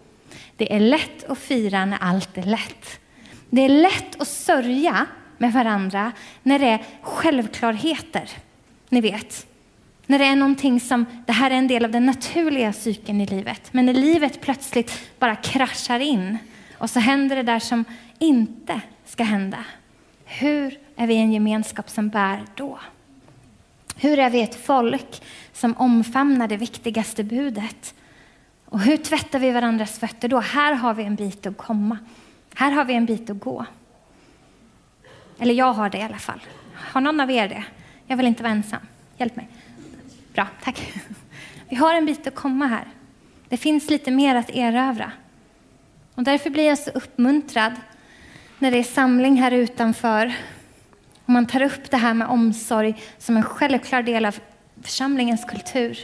Det 0.58 0.76
är 0.76 0.80
lätt 0.80 1.30
att 1.30 1.38
fira 1.38 1.86
när 1.86 1.98
allt 2.02 2.38
är 2.38 2.44
lätt. 2.44 3.00
Det 3.50 3.62
är 3.62 3.70
lätt 3.70 4.22
att 4.22 4.28
sörja 4.28 5.06
med 5.38 5.54
varandra 5.54 6.12
när 6.44 6.60
det 6.60 6.68
är 6.68 6.84
självklarheter. 7.02 8.30
Ni 8.90 9.02
vet, 9.02 9.48
när 10.06 10.20
det 10.20 10.26
är 10.26 10.36
någonting 10.36 10.80
som, 10.80 11.06
det 11.26 11.34
här 11.34 11.52
är 11.52 11.56
en 11.56 11.68
del 11.68 11.86
av 11.86 11.92
den 11.92 12.06
naturliga 12.06 12.74
cykeln 12.74 13.22
i 13.22 13.26
livet. 13.26 13.74
Men 13.74 13.86
när 13.86 13.94
livet 13.94 14.42
plötsligt 14.42 15.20
bara 15.20 15.36
kraschar 15.36 16.00
in 16.00 16.38
och 16.78 16.90
så 16.90 17.00
händer 17.00 17.36
det 17.36 17.44
där 17.44 17.60
som 17.60 17.86
inte 18.20 18.82
ska 19.16 19.24
hända. 19.24 19.66
Hur 20.26 20.80
är 20.96 21.08
vi 21.08 21.16
en 21.16 21.32
gemenskap 21.32 21.90
som 21.90 22.10
bär 22.10 22.44
då? 22.56 22.80
Hur 23.96 24.20
är 24.20 24.30
vi 24.30 24.42
ett 24.42 24.66
folk 24.66 25.24
som 25.54 25.78
omfamnar 25.78 26.48
det 26.48 26.58
viktigaste 26.58 27.24
budet? 27.24 27.96
Och 28.66 28.80
hur 28.80 28.98
tvättar 28.98 29.40
vi 29.40 29.52
varandras 29.52 30.00
fötter 30.00 30.28
då? 30.28 30.40
Här 30.40 30.74
har 30.74 30.94
vi 30.94 31.04
en 31.04 31.16
bit 31.16 31.46
att 31.46 31.58
komma. 31.58 31.98
Här 32.56 32.72
har 32.72 32.86
vi 32.86 32.94
en 32.94 33.06
bit 33.06 33.30
att 33.30 33.40
gå. 33.40 33.66
Eller 35.40 35.54
jag 35.54 35.74
har 35.74 35.90
det 35.90 35.98
i 35.98 36.04
alla 36.04 36.18
fall. 36.18 36.40
Har 36.74 37.02
någon 37.02 37.20
av 37.20 37.32
er 37.32 37.50
det? 37.50 37.64
Jag 38.08 38.18
vill 38.18 38.28
inte 38.28 38.44
vara 38.44 38.54
ensam. 38.54 38.82
Hjälp 39.18 39.36
mig. 39.36 39.48
Bra, 40.34 40.48
tack. 40.64 40.94
Vi 41.70 41.76
har 41.76 41.94
en 41.94 42.06
bit 42.06 42.28
att 42.28 42.36
komma 42.36 42.68
här. 42.68 42.88
Det 43.50 43.58
finns 43.58 43.90
lite 43.90 44.12
mer 44.12 44.36
att 44.36 44.50
erövra. 44.50 45.12
Och 46.16 46.24
därför 46.24 46.50
blir 46.50 46.68
jag 46.68 46.80
så 46.80 46.92
uppmuntrad 46.92 47.74
när 48.60 48.72
det 48.72 48.78
är 48.78 48.84
samling 48.84 49.42
här 49.42 49.52
utanför 49.52 50.34
och 51.26 51.30
man 51.30 51.48
tar 51.48 51.62
upp 51.62 51.92
det 51.92 51.98
här 51.98 52.14
med 52.14 52.28
omsorg 52.28 52.96
som 53.18 53.38
en 53.38 53.44
självklar 53.44 54.04
del 54.04 54.26
av 54.26 54.40
församlingens 54.82 55.46
kultur. 55.46 56.00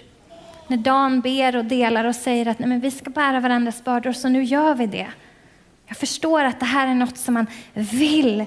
När 0.68 0.78
Dan 0.78 1.22
ber 1.22 1.56
och 1.56 1.66
delar 1.66 2.06
och 2.06 2.16
säger 2.16 2.48
att 2.48 2.60
Nej, 2.60 2.70
men 2.70 2.80
vi 2.80 2.92
ska 2.92 3.10
bära 3.10 3.40
varandras 3.40 3.84
bördor, 3.84 4.12
så 4.12 4.30
nu 4.30 4.44
gör 4.44 4.76
vi 4.76 4.86
det. 4.86 5.08
Jag 5.88 5.98
förstår 5.98 6.44
att 6.44 6.60
det 6.60 6.66
här 6.66 6.88
är 6.88 6.96
något 6.96 7.18
som 7.18 7.34
man 7.34 7.48
vill 7.74 8.46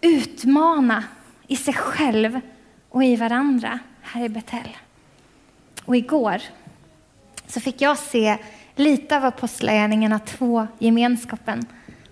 utmana 0.00 1.04
i 1.46 1.56
sig 1.56 1.74
själv 1.74 2.40
och 2.88 3.04
i 3.04 3.16
varandra 3.16 3.78
här 4.02 4.24
i 4.24 4.28
Betel. 4.28 4.76
Och 5.84 5.96
igår 5.96 6.42
så 7.46 7.60
fick 7.60 7.80
jag 7.80 7.98
se 7.98 8.38
lite 8.76 9.16
av 9.16 9.24
Apostlagärningarna 9.24 10.18
2, 10.18 10.66
gemenskapen, 10.78 11.66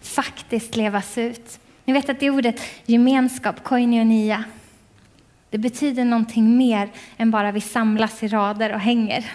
faktiskt 0.07 0.77
levas 0.77 1.19
ut. 1.19 1.61
Ni 1.85 1.93
vet 1.93 2.09
att 2.09 2.21
det 2.21 2.31
ordet 2.31 2.61
gemenskap, 2.87 3.65
koinonia, 3.65 4.45
det 5.51 5.59
betyder 5.59 6.05
någonting 6.05 6.57
mer 6.57 6.91
än 7.17 7.31
bara 7.31 7.53
vi 7.53 7.61
samlas 7.61 8.23
i 8.23 8.29
rader 8.29 8.75
och 8.75 8.81
hänger. 8.81 9.31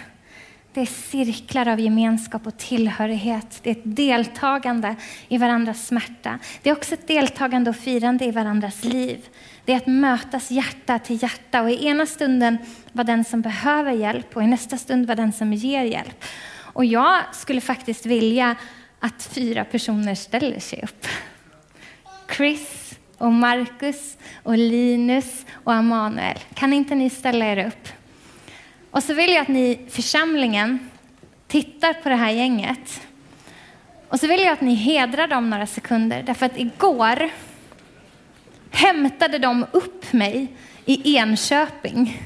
Det 0.74 0.80
är 0.80 0.86
cirklar 0.86 1.68
av 1.68 1.80
gemenskap 1.80 2.46
och 2.46 2.58
tillhörighet. 2.58 3.60
Det 3.62 3.70
är 3.70 3.74
ett 3.74 3.96
deltagande 3.96 4.96
i 5.28 5.38
varandras 5.38 5.86
smärta. 5.86 6.38
Det 6.62 6.70
är 6.70 6.76
också 6.76 6.94
ett 6.94 7.08
deltagande 7.08 7.70
och 7.70 7.76
firande 7.76 8.24
i 8.24 8.30
varandras 8.30 8.84
liv. 8.84 9.28
Det 9.64 9.72
är 9.72 9.76
att 9.76 9.86
mötas 9.86 10.50
hjärta 10.50 10.98
till 10.98 11.22
hjärta 11.22 11.62
och 11.62 11.70
i 11.70 11.86
ena 11.86 12.06
stunden 12.06 12.58
vara 12.92 13.04
den 13.04 13.24
som 13.24 13.40
behöver 13.40 13.92
hjälp 13.92 14.36
och 14.36 14.42
i 14.42 14.46
nästa 14.46 14.76
stund 14.76 15.06
vara 15.06 15.16
den 15.16 15.32
som 15.32 15.52
ger 15.52 15.84
hjälp. 15.84 16.24
Och 16.54 16.84
jag 16.84 17.20
skulle 17.32 17.60
faktiskt 17.60 18.06
vilja 18.06 18.56
att 19.04 19.22
fyra 19.22 19.64
personer 19.64 20.14
ställer 20.14 20.60
sig 20.60 20.80
upp. 20.82 21.06
Chris 22.36 22.94
och 23.18 23.32
Marcus 23.32 24.16
och 24.42 24.58
Linus 24.58 25.46
och 25.52 25.74
Emanuel. 25.74 26.38
Kan 26.54 26.72
inte 26.72 26.94
ni 26.94 27.10
ställa 27.10 27.46
er 27.46 27.66
upp? 27.66 27.88
Och 28.90 29.02
så 29.02 29.14
vill 29.14 29.30
jag 29.30 29.42
att 29.42 29.48
ni, 29.48 29.86
församlingen, 29.90 30.90
tittar 31.46 31.92
på 31.92 32.08
det 32.08 32.14
här 32.14 32.30
gänget. 32.30 33.00
Och 34.08 34.20
så 34.20 34.26
vill 34.26 34.40
jag 34.40 34.52
att 34.52 34.60
ni 34.60 34.74
hedrar 34.74 35.26
dem 35.28 35.50
några 35.50 35.66
sekunder, 35.66 36.22
därför 36.22 36.46
att 36.46 36.58
igår 36.58 37.30
hämtade 38.70 39.38
de 39.38 39.66
upp 39.72 40.12
mig 40.12 40.48
i 40.84 41.16
Enköping. 41.16 42.22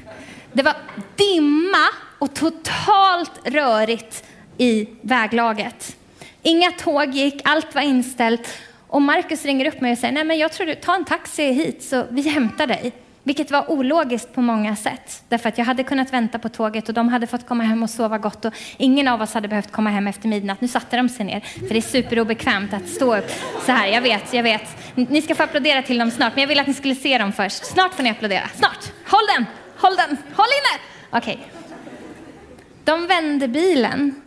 Det 0.53 0.63
var 0.63 0.75
dimma 1.15 1.87
och 2.19 2.35
totalt 2.35 3.31
rörigt 3.43 4.23
i 4.57 4.87
väglaget. 5.01 5.97
Inga 6.47 6.71
tåg 6.71 7.09
gick, 7.09 7.41
allt 7.43 7.75
var 7.75 7.81
inställt. 7.81 8.57
Och 8.87 9.01
Markus 9.01 9.45
ringer 9.45 9.65
upp 9.65 9.81
mig 9.81 9.91
och 9.91 9.97
säger, 9.97 10.13
nej 10.13 10.23
men 10.23 10.37
jag 10.37 10.51
tror 10.51 10.67
du, 10.67 10.75
ta 10.75 10.95
en 10.95 11.05
taxi 11.05 11.51
hit 11.51 11.83
så 11.83 12.05
vi 12.09 12.21
hämtar 12.29 12.67
dig. 12.67 12.91
Vilket 13.23 13.51
var 13.51 13.71
ologiskt 13.71 14.33
på 14.33 14.41
många 14.41 14.75
sätt. 14.75 15.23
Därför 15.29 15.49
att 15.49 15.57
jag 15.57 15.65
hade 15.65 15.83
kunnat 15.83 16.13
vänta 16.13 16.39
på 16.39 16.49
tåget 16.49 16.87
och 16.89 16.93
de 16.93 17.09
hade 17.09 17.27
fått 17.27 17.47
komma 17.47 17.63
hem 17.63 17.83
och 17.83 17.89
sova 17.89 18.17
gott 18.17 18.45
och 18.45 18.53
ingen 18.77 19.07
av 19.07 19.21
oss 19.21 19.33
hade 19.33 19.47
behövt 19.47 19.71
komma 19.71 19.89
hem 19.89 20.07
efter 20.07 20.27
midnatt. 20.27 20.61
Nu 20.61 20.67
satte 20.67 20.97
de 20.97 21.09
sig 21.09 21.25
ner, 21.25 21.39
för 21.39 21.69
det 21.69 21.77
är 21.77 21.81
superobekvämt 21.81 22.73
att 22.73 22.89
stå 22.89 23.17
upp 23.17 23.31
så 23.65 23.71
här. 23.71 23.87
Jag 23.87 24.01
vet, 24.01 24.33
jag 24.33 24.43
vet. 24.43 24.95
Ni 24.95 25.21
ska 25.21 25.35
få 25.35 25.43
applådera 25.43 25.81
till 25.81 25.97
dem 25.97 26.11
snart, 26.11 26.35
men 26.35 26.41
jag 26.41 26.47
vill 26.47 26.59
att 26.59 26.67
ni 26.67 26.73
skulle 26.73 26.95
se 26.95 27.17
dem 27.17 27.33
först. 27.33 27.65
Snart 27.65 27.93
får 27.93 28.03
ni 28.03 28.09
applådera. 28.09 28.47
Snart! 28.55 28.91
Håll 29.05 29.27
den! 29.35 29.45
Håll 29.77 29.95
den! 29.95 30.17
Håll 30.35 30.47
inne! 30.47 30.83
Okej. 31.09 31.33
Okay. 31.33 31.45
De 32.83 33.07
vände 33.07 33.47
bilen. 33.47 34.21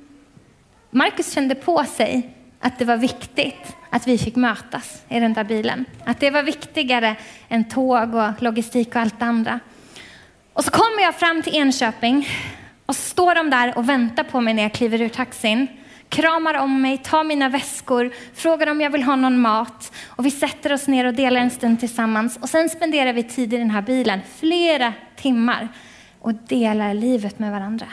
Marcus 0.91 1.33
kände 1.33 1.55
på 1.55 1.85
sig 1.85 2.31
att 2.61 2.79
det 2.79 2.85
var 2.85 2.97
viktigt 2.97 3.77
att 3.91 4.07
vi 4.07 4.19
fick 4.19 4.37
mötas 4.37 5.03
i 5.09 5.21
den 5.21 5.33
där 5.33 5.45
bilen. 5.45 5.85
Att 6.05 6.21
det 6.21 6.31
var 6.31 6.43
viktigare 6.43 7.17
än 7.49 7.69
tåg 7.69 8.15
och 8.15 8.43
logistik 8.43 8.89
och 8.89 8.97
allt 8.97 9.19
det 9.19 9.25
andra. 9.25 9.61
Och 10.53 10.65
så 10.65 10.71
kommer 10.71 11.03
jag 11.03 11.15
fram 11.15 11.43
till 11.43 11.57
Enköping 11.57 12.29
och 12.87 12.97
så 12.97 13.03
står 13.03 13.35
de 13.35 13.51
där 13.51 13.79
och 13.79 13.89
väntar 13.89 14.25
på 14.25 14.41
mig 14.41 14.55
när 14.55 14.63
jag 14.63 14.73
kliver 14.73 15.01
ur 15.01 15.09
taxin. 15.09 15.67
Kramar 16.09 16.55
om 16.55 16.83
mig, 16.83 16.99
tar 16.99 17.25
mina 17.25 17.49
väskor, 17.49 18.11
frågar 18.35 18.67
om 18.67 18.81
jag 18.81 18.91
vill 18.91 19.03
ha 19.03 19.17
någon 19.17 19.41
mat. 19.41 19.93
Och 20.07 20.27
vi 20.27 20.31
sätter 20.31 20.73
oss 20.73 20.87
ner 20.87 21.05
och 21.05 21.15
delar 21.15 21.41
en 21.41 21.51
stund 21.51 21.81
tillsammans. 21.81 22.37
Och 22.37 22.49
sen 22.49 22.69
spenderar 22.69 23.13
vi 23.13 23.23
tid 23.23 23.55
i 23.55 23.57
den 23.57 23.71
här 23.71 23.83
bilen, 23.83 24.21
flera 24.39 24.93
timmar. 25.17 25.69
Och 26.21 26.35
delar 26.35 26.95
livet 26.95 27.39
med 27.39 27.51
varandra. 27.51 27.87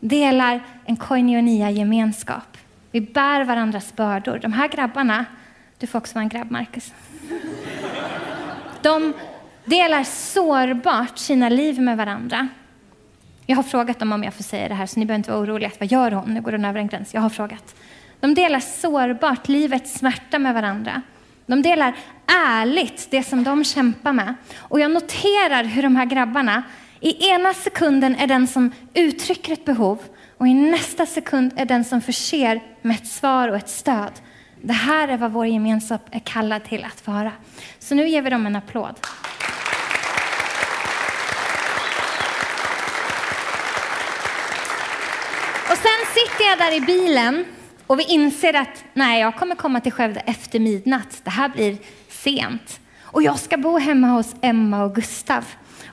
Delar 0.00 0.60
en 0.84 0.96
koinonia 0.96 1.70
gemenskap. 1.70 2.56
Vi 2.90 3.00
bär 3.00 3.44
varandras 3.44 3.96
bördor. 3.96 4.38
De 4.38 4.52
här 4.52 4.68
grabbarna, 4.68 5.24
du 5.78 5.86
får 5.86 5.98
också 5.98 6.14
vara 6.14 6.22
en 6.22 6.28
grabb 6.28 6.50
Marcus. 6.50 6.92
De 8.82 9.12
delar 9.64 10.04
sårbart 10.04 11.18
sina 11.18 11.48
liv 11.48 11.80
med 11.80 11.96
varandra. 11.96 12.48
Jag 13.46 13.56
har 13.56 13.62
frågat 13.62 13.98
dem 13.98 14.12
om 14.12 14.24
jag 14.24 14.34
får 14.34 14.42
säga 14.44 14.68
det 14.68 14.74
här, 14.74 14.86
så 14.86 15.00
ni 15.00 15.06
behöver 15.06 15.18
inte 15.18 15.30
vara 15.30 15.42
oroliga. 15.42 15.70
Vad 15.78 15.92
gör 15.92 16.10
hon? 16.10 16.34
Nu 16.34 16.40
går 16.40 16.52
hon 16.52 16.64
över 16.64 16.80
en 16.80 16.86
gräns. 16.86 17.14
Jag 17.14 17.20
har 17.20 17.30
frågat. 17.30 17.74
De 18.20 18.34
delar 18.34 18.60
sårbart 18.60 19.48
livets 19.48 19.98
smärta 19.98 20.38
med 20.38 20.54
varandra. 20.54 21.02
De 21.46 21.62
delar 21.62 21.94
ärligt 22.26 23.08
det 23.10 23.22
som 23.22 23.44
de 23.44 23.64
kämpar 23.64 24.12
med. 24.12 24.34
Och 24.56 24.80
jag 24.80 24.90
noterar 24.90 25.64
hur 25.64 25.82
de 25.82 25.96
här 25.96 26.04
grabbarna 26.04 26.62
i 27.00 27.28
ena 27.28 27.54
sekunden 27.54 28.16
är 28.16 28.26
den 28.26 28.46
som 28.46 28.72
uttrycker 28.94 29.52
ett 29.52 29.64
behov 29.64 29.98
och 30.36 30.48
i 30.48 30.54
nästa 30.54 31.06
sekund 31.06 31.52
är 31.56 31.64
den 31.64 31.84
som 31.84 32.00
förser 32.02 32.62
med 32.82 32.96
ett 32.96 33.06
svar 33.06 33.48
och 33.48 33.56
ett 33.56 33.68
stöd. 33.68 34.12
Det 34.62 34.72
här 34.72 35.08
är 35.08 35.16
vad 35.16 35.32
vår 35.32 35.46
gemenskap 35.46 36.00
är 36.10 36.18
kallad 36.18 36.64
till 36.64 36.84
att 36.84 37.06
vara. 37.06 37.32
Så 37.78 37.94
nu 37.94 38.08
ger 38.08 38.22
vi 38.22 38.30
dem 38.30 38.46
en 38.46 38.56
applåd. 38.56 38.94
Och 45.70 45.76
sen 45.76 46.06
sitter 46.14 46.44
jag 46.44 46.58
där 46.58 46.76
i 46.76 46.80
bilen 46.80 47.44
och 47.86 47.98
vi 47.98 48.04
inser 48.04 48.54
att 48.54 48.84
nej, 48.94 49.20
jag 49.20 49.36
kommer 49.36 49.54
komma 49.54 49.80
till 49.80 49.92
Skövde 49.92 50.20
efter 50.20 50.60
midnatt. 50.60 51.20
Det 51.24 51.30
här 51.30 51.48
blir 51.48 51.76
sent. 52.08 52.80
Och 53.02 53.22
jag 53.22 53.38
ska 53.38 53.56
bo 53.56 53.78
hemma 53.78 54.06
hos 54.06 54.34
Emma 54.40 54.84
och 54.84 54.94
Gustav. 54.94 55.44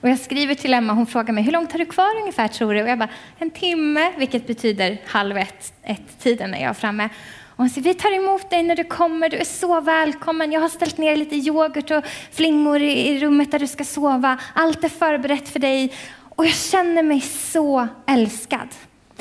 Och 0.01 0.09
jag 0.09 0.19
skriver 0.19 0.55
till 0.55 0.73
Emma, 0.73 0.93
hon 0.93 1.05
frågar 1.05 1.33
mig, 1.33 1.43
hur 1.43 1.51
långt 1.51 1.71
har 1.71 1.79
du 1.79 1.85
kvar 1.85 2.19
ungefär 2.19 2.47
tror 2.47 2.73
du? 2.73 2.83
Och 2.83 2.89
jag 2.89 2.99
bara, 2.99 3.09
en 3.37 3.49
timme, 3.49 4.11
vilket 4.17 4.47
betyder 4.47 4.97
halv 5.05 5.37
ett, 5.37 5.73
ett 5.83 6.19
tiden 6.19 6.51
när 6.51 6.61
jag 6.61 6.69
är 6.69 6.73
framme. 6.73 7.09
Och 7.57 7.57
hon 7.57 7.69
säger, 7.69 7.83
vi 7.83 7.93
tar 7.93 8.15
emot 8.15 8.49
dig 8.49 8.63
när 8.63 8.75
du 8.75 8.83
kommer, 8.83 9.29
du 9.29 9.37
är 9.37 9.43
så 9.43 9.81
välkommen. 9.81 10.51
Jag 10.51 10.61
har 10.61 10.69
ställt 10.69 10.97
ner 10.97 11.15
lite 11.15 11.35
yoghurt 11.35 11.91
och 11.91 12.03
flingor 12.31 12.81
i, 12.81 13.07
i 13.07 13.19
rummet 13.19 13.51
där 13.51 13.59
du 13.59 13.67
ska 13.67 13.83
sova. 13.83 14.37
Allt 14.53 14.83
är 14.83 14.89
förberett 14.89 15.49
för 15.49 15.59
dig. 15.59 15.93
Och 16.35 16.45
jag 16.45 16.53
känner 16.53 17.03
mig 17.03 17.21
så 17.21 17.87
älskad. 18.07 18.67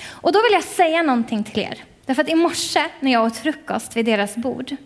Och 0.06 0.32
då 0.32 0.42
vill 0.42 0.52
jag 0.52 0.64
säga 0.64 1.02
någonting 1.02 1.44
till 1.44 1.58
er. 1.58 1.78
Därför 2.06 2.22
att 2.22 2.28
i 2.28 2.34
morse 2.34 2.84
när 3.00 3.12
jag 3.12 3.24
åt 3.24 3.36
frukost 3.36 3.96
vid 3.96 4.06
deras 4.06 4.36
bord, 4.36 4.76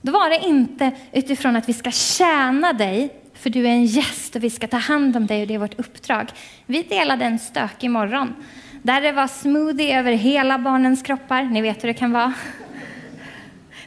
då 0.00 0.12
var 0.12 0.30
det 0.30 0.38
inte 0.38 0.90
utifrån 1.12 1.56
att 1.56 1.68
vi 1.68 1.72
ska 1.72 1.90
tjäna 1.90 2.72
dig 2.72 3.10
för 3.38 3.50
du 3.50 3.66
är 3.66 3.70
en 3.70 3.84
gäst 3.84 4.36
och 4.36 4.44
vi 4.44 4.50
ska 4.50 4.66
ta 4.66 4.76
hand 4.76 5.16
om 5.16 5.26
dig 5.26 5.42
och 5.42 5.48
det 5.48 5.54
är 5.54 5.58
vårt 5.58 5.78
uppdrag. 5.78 6.30
Vi 6.66 6.82
delade 6.82 7.24
en 7.24 7.38
stökig 7.38 7.90
morgon 7.90 8.34
där 8.82 9.00
det 9.00 9.12
var 9.12 9.26
smoothie 9.26 9.98
över 9.98 10.12
hela 10.12 10.58
barnens 10.58 11.02
kroppar. 11.02 11.42
Ni 11.42 11.62
vet 11.62 11.84
hur 11.84 11.88
det 11.88 11.94
kan 11.94 12.12
vara. 12.12 12.32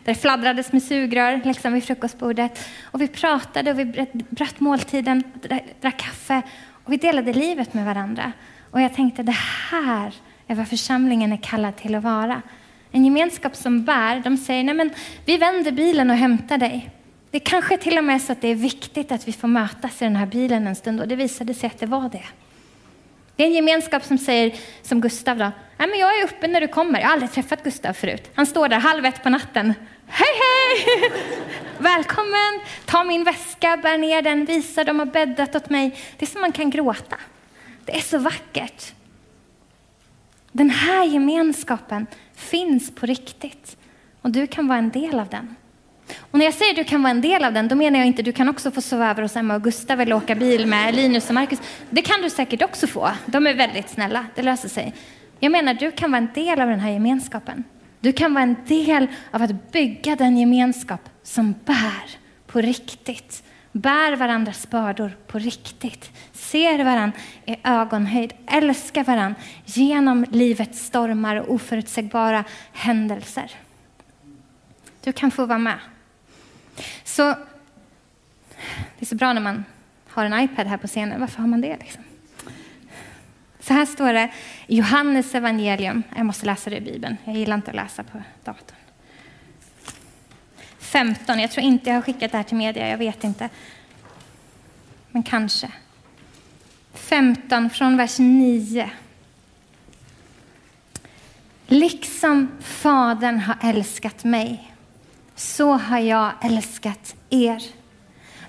Där 0.03 0.13
det 0.13 0.15
fladdrades 0.15 0.71
med 0.71 0.83
sugrör 0.83 1.41
liksom 1.45 1.73
vid 1.73 1.83
frukostbordet. 1.83 2.69
Och 2.83 3.01
vi 3.01 3.07
pratade 3.07 3.71
och 3.71 3.79
vi 3.79 3.85
bröt 4.29 4.59
måltiden, 4.59 5.23
drack 5.81 5.97
kaffe 5.97 6.41
och 6.83 6.93
vi 6.93 6.97
delade 6.97 7.33
livet 7.33 7.73
med 7.73 7.85
varandra. 7.85 8.31
Och 8.71 8.81
jag 8.81 8.93
tänkte 8.93 9.23
det 9.23 9.37
här 9.71 10.13
är 10.47 10.55
vad 10.55 10.67
församlingen 10.67 11.33
är 11.33 11.37
kallad 11.37 11.75
till 11.75 11.95
att 11.95 12.03
vara. 12.03 12.41
En 12.91 13.05
gemenskap 13.05 13.55
som 13.55 13.83
bär, 13.83 14.19
de 14.19 14.37
säger 14.37 14.63
nej 14.63 14.75
men 14.75 14.89
vi 15.25 15.37
vänder 15.37 15.71
bilen 15.71 16.09
och 16.09 16.15
hämtar 16.15 16.57
dig. 16.57 16.89
Det 17.31 17.39
kanske 17.39 17.77
till 17.77 17.97
och 17.97 18.03
med 18.03 18.15
är 18.15 18.19
så 18.19 18.31
att 18.31 18.41
det 18.41 18.47
är 18.47 18.55
viktigt 18.55 19.11
att 19.11 19.27
vi 19.27 19.33
får 19.33 19.47
mötas 19.47 20.01
i 20.01 20.05
den 20.05 20.15
här 20.15 20.25
bilen 20.25 20.67
en 20.67 20.75
stund 20.75 21.01
och 21.01 21.07
det 21.07 21.15
visade 21.15 21.53
sig 21.53 21.67
att 21.67 21.79
det 21.79 21.85
var 21.85 22.09
det. 22.09 22.25
Det 23.35 23.43
är 23.43 23.47
en 23.47 23.53
gemenskap 23.53 24.03
som 24.03 24.17
säger, 24.17 24.59
som 24.81 25.01
Gustav 25.01 25.37
då, 25.37 25.51
Nej, 25.79 25.89
men 25.89 25.99
jag 25.99 26.19
är 26.19 26.23
uppe 26.23 26.47
när 26.47 26.61
du 26.61 26.67
kommer. 26.67 26.99
Jag 26.99 27.07
har 27.07 27.13
aldrig 27.13 27.31
träffat 27.31 27.63
Gustav 27.63 27.93
förut. 27.93 28.31
Han 28.33 28.45
står 28.45 28.67
där 28.67 28.79
halv 28.79 29.05
ett 29.05 29.23
på 29.23 29.29
natten. 29.29 29.73
Hej 30.07 30.27
hej! 30.39 31.11
Välkommen! 31.77 32.59
Ta 32.85 33.03
min 33.03 33.23
väska, 33.23 33.77
bär 33.77 33.97
ner 33.97 34.21
den, 34.21 34.45
visa 34.45 34.83
de 34.83 34.99
har 34.99 35.05
bäddat 35.05 35.55
åt 35.55 35.69
mig. 35.69 35.95
Det 36.17 36.25
är 36.25 36.29
som 36.29 36.41
man 36.41 36.51
kan 36.51 36.69
gråta. 36.69 37.15
Det 37.85 37.97
är 37.97 38.01
så 38.01 38.17
vackert. 38.17 38.93
Den 40.51 40.69
här 40.69 41.05
gemenskapen 41.05 42.07
finns 42.35 42.95
på 42.95 43.05
riktigt 43.05 43.77
och 44.21 44.31
du 44.31 44.47
kan 44.47 44.67
vara 44.67 44.79
en 44.79 44.89
del 44.89 45.19
av 45.19 45.27
den. 45.27 45.55
Och 46.31 46.39
när 46.39 46.45
jag 46.45 46.53
säger 46.53 46.75
du 46.75 46.83
kan 46.83 47.03
vara 47.03 47.11
en 47.11 47.21
del 47.21 47.43
av 47.43 47.53
den, 47.53 47.67
då 47.67 47.75
menar 47.75 47.99
jag 47.99 48.07
inte 48.07 48.21
du 48.21 48.31
kan 48.31 48.49
också 48.49 48.71
få 48.71 48.81
sova 48.81 49.09
över 49.09 49.21
hos 49.21 49.35
Emma 49.35 49.55
och 49.55 49.63
Gustav 49.63 50.01
eller 50.01 50.15
åka 50.15 50.35
bil 50.35 50.65
med 50.65 50.95
Linus 50.95 51.27
och 51.27 51.35
Marcus. 51.35 51.59
Det 51.89 52.01
kan 52.01 52.21
du 52.21 52.29
säkert 52.29 52.61
också 52.61 52.87
få. 52.87 53.11
De 53.25 53.47
är 53.47 53.53
väldigt 53.53 53.89
snälla, 53.89 54.25
det 54.35 54.41
löser 54.41 54.69
sig. 54.69 54.93
Jag 55.39 55.51
menar, 55.51 55.73
du 55.73 55.91
kan 55.91 56.11
vara 56.11 56.21
en 56.21 56.29
del 56.33 56.61
av 56.61 56.67
den 56.67 56.79
här 56.79 56.91
gemenskapen. 56.91 57.63
Du 57.99 58.11
kan 58.11 58.33
vara 58.33 58.43
en 58.43 58.55
del 58.67 59.07
av 59.31 59.41
att 59.41 59.71
bygga 59.71 60.15
den 60.15 60.37
gemenskap 60.37 61.09
som 61.23 61.55
bär 61.65 62.17
på 62.47 62.61
riktigt. 62.61 63.43
Bär 63.71 64.15
varandras 64.15 64.69
bördor 64.69 65.17
på 65.27 65.39
riktigt. 65.39 66.11
Ser 66.33 66.83
varandra 66.83 67.17
i 67.45 67.55
ögonhöjd. 67.63 68.33
Älskar 68.47 69.03
varandra 69.03 69.41
genom 69.65 70.25
livets 70.31 70.85
stormar 70.85 71.35
och 71.35 71.53
oförutsägbara 71.53 72.43
händelser. 72.73 73.51
Du 75.03 75.11
kan 75.11 75.31
få 75.31 75.45
vara 75.45 75.59
med. 75.59 75.79
Så 77.03 77.23
det 78.99 79.05
är 79.05 79.05
så 79.05 79.15
bra 79.15 79.33
när 79.33 79.41
man 79.41 79.65
har 80.07 80.25
en 80.25 80.39
iPad 80.39 80.67
här 80.67 80.77
på 80.77 80.87
scenen. 80.87 81.19
Varför 81.19 81.41
har 81.41 81.47
man 81.47 81.61
det? 81.61 81.77
Liksom? 81.77 82.03
Så 83.59 83.73
här 83.73 83.85
står 83.85 84.13
det 84.13 84.29
i 84.67 84.77
Johannes 84.77 85.35
evangelium. 85.35 86.03
Jag 86.15 86.25
måste 86.25 86.45
läsa 86.45 86.69
det 86.69 86.77
i 86.77 86.81
Bibeln. 86.81 87.17
Jag 87.23 87.35
gillar 87.35 87.55
inte 87.55 87.71
att 87.71 87.75
läsa 87.75 88.03
på 88.03 88.21
datorn. 88.43 88.77
15. 90.79 91.39
Jag 91.39 91.51
tror 91.51 91.65
inte 91.65 91.89
jag 91.89 91.97
har 91.97 92.01
skickat 92.01 92.31
det 92.31 92.37
här 92.37 92.43
till 92.43 92.57
media. 92.57 92.89
Jag 92.89 92.97
vet 92.97 93.23
inte. 93.23 93.49
Men 95.11 95.23
kanske. 95.23 95.71
15 96.93 97.69
från 97.69 97.97
vers 97.97 98.19
9. 98.19 98.89
Liksom 101.67 102.51
Fadern 102.61 103.39
har 103.39 103.57
älskat 103.61 104.23
mig 104.23 104.68
så 105.39 105.73
har 105.73 105.99
jag 105.99 106.31
älskat 106.41 107.15
er. 107.29 107.63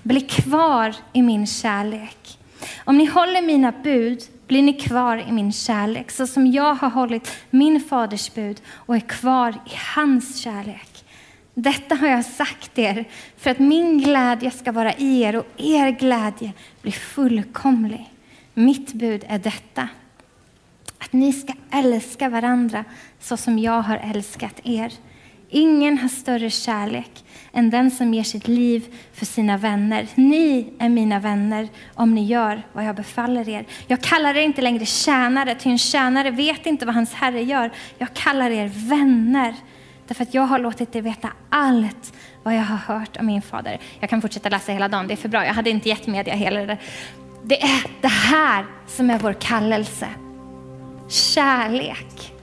Bli 0.03 0.21
kvar 0.21 0.95
i 1.13 1.21
min 1.21 1.47
kärlek. 1.47 2.39
Om 2.83 2.97
ni 2.97 3.05
håller 3.05 3.41
mina 3.41 3.71
bud 3.83 4.21
blir 4.47 4.61
ni 4.61 4.73
kvar 4.73 5.17
i 5.29 5.31
min 5.31 5.51
kärlek, 5.51 6.11
så 6.11 6.27
som 6.27 6.51
jag 6.51 6.75
har 6.75 6.89
hållit 6.89 7.31
min 7.49 7.81
faders 7.81 8.33
bud 8.33 8.61
och 8.67 8.95
är 8.95 8.99
kvar 8.99 9.49
i 9.49 9.75
hans 9.95 10.39
kärlek. 10.39 11.05
Detta 11.53 11.95
har 11.95 12.07
jag 12.07 12.25
sagt 12.25 12.79
er 12.79 13.05
för 13.37 13.49
att 13.49 13.59
min 13.59 13.99
glädje 13.99 14.51
ska 14.51 14.71
vara 14.71 14.93
i 14.93 15.21
er 15.21 15.35
och 15.35 15.47
er 15.57 15.91
glädje 15.91 16.53
blir 16.81 16.91
fullkomlig. 16.91 18.13
Mitt 18.53 18.93
bud 18.93 19.25
är 19.27 19.39
detta, 19.39 19.87
att 20.97 21.13
ni 21.13 21.33
ska 21.33 21.53
älska 21.71 22.29
varandra 22.29 22.85
så 23.19 23.37
som 23.37 23.59
jag 23.59 23.81
har 23.81 23.97
älskat 23.97 24.59
er. 24.63 24.93
Ingen 25.53 25.97
har 25.97 26.09
större 26.09 26.49
kärlek 26.49 27.23
än 27.53 27.69
den 27.69 27.91
som 27.91 28.13
ger 28.13 28.23
sitt 28.23 28.47
liv 28.47 28.95
för 29.13 29.25
sina 29.25 29.57
vänner. 29.57 30.07
Ni 30.15 30.73
är 30.79 30.89
mina 30.89 31.19
vänner 31.19 31.69
om 31.93 32.15
ni 32.15 32.25
gör 32.25 32.61
vad 32.73 32.85
jag 32.85 32.95
befaller 32.95 33.49
er. 33.49 33.65
Jag 33.87 34.01
kallar 34.01 34.35
er 34.35 34.41
inte 34.41 34.61
längre 34.61 34.85
tjänare, 34.85 35.55
ty 35.55 35.69
en 35.69 35.77
tjänare 35.77 36.31
vet 36.31 36.65
inte 36.65 36.85
vad 36.85 36.95
hans 36.95 37.13
herre 37.13 37.41
gör. 37.43 37.71
Jag 37.97 38.13
kallar 38.13 38.51
er 38.51 38.71
vänner, 38.89 39.55
Därför 40.07 40.23
att 40.23 40.33
jag 40.33 40.41
har 40.41 40.59
låtit 40.59 40.95
er 40.95 41.01
veta 41.01 41.29
allt 41.49 42.13
vad 42.43 42.55
jag 42.55 42.61
har 42.61 42.95
hört 42.95 43.17
om 43.17 43.25
min 43.25 43.41
fader. 43.41 43.79
Jag 43.99 44.09
kan 44.09 44.21
fortsätta 44.21 44.49
läsa 44.49 44.71
hela 44.71 44.87
dagen, 44.87 45.07
det 45.07 45.13
är 45.13 45.17
för 45.17 45.29
bra. 45.29 45.45
Jag 45.45 45.53
hade 45.53 45.69
inte 45.69 45.89
gett 45.89 46.07
media 46.07 46.33
hela 46.33 46.65
det 46.65 46.77
Det 47.43 47.61
är 47.61 47.83
det 48.01 48.07
här 48.07 48.65
som 48.87 49.09
är 49.09 49.19
vår 49.19 49.33
kallelse. 49.33 50.07
Kärlek. 51.09 52.33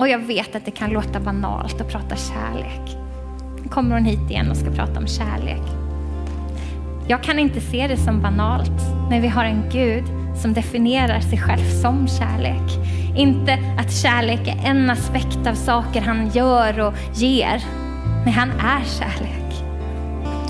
Och 0.00 0.08
jag 0.08 0.18
vet 0.18 0.56
att 0.56 0.64
det 0.64 0.70
kan 0.70 0.90
låta 0.90 1.20
banalt 1.20 1.80
att 1.80 1.88
prata 1.88 2.16
kärlek. 2.16 2.96
Nu 3.62 3.68
kommer 3.68 3.94
hon 3.94 4.04
hit 4.04 4.30
igen 4.30 4.50
och 4.50 4.56
ska 4.56 4.70
prata 4.70 4.98
om 4.98 5.06
kärlek. 5.06 5.62
Jag 7.08 7.22
kan 7.22 7.38
inte 7.38 7.60
se 7.60 7.86
det 7.86 7.96
som 7.96 8.22
banalt 8.22 8.80
när 9.10 9.20
vi 9.20 9.28
har 9.28 9.44
en 9.44 9.62
Gud 9.72 10.04
som 10.42 10.52
definierar 10.52 11.20
sig 11.20 11.38
själv 11.38 11.64
som 11.82 12.08
kärlek. 12.08 12.88
Inte 13.16 13.58
att 13.78 13.92
kärlek 13.92 14.48
är 14.48 14.70
en 14.70 14.90
aspekt 14.90 15.46
av 15.46 15.54
saker 15.54 16.00
han 16.00 16.30
gör 16.30 16.80
och 16.80 16.94
ger. 17.14 17.64
Nej, 18.24 18.34
han 18.34 18.50
är 18.50 18.84
kärlek. 18.84 19.64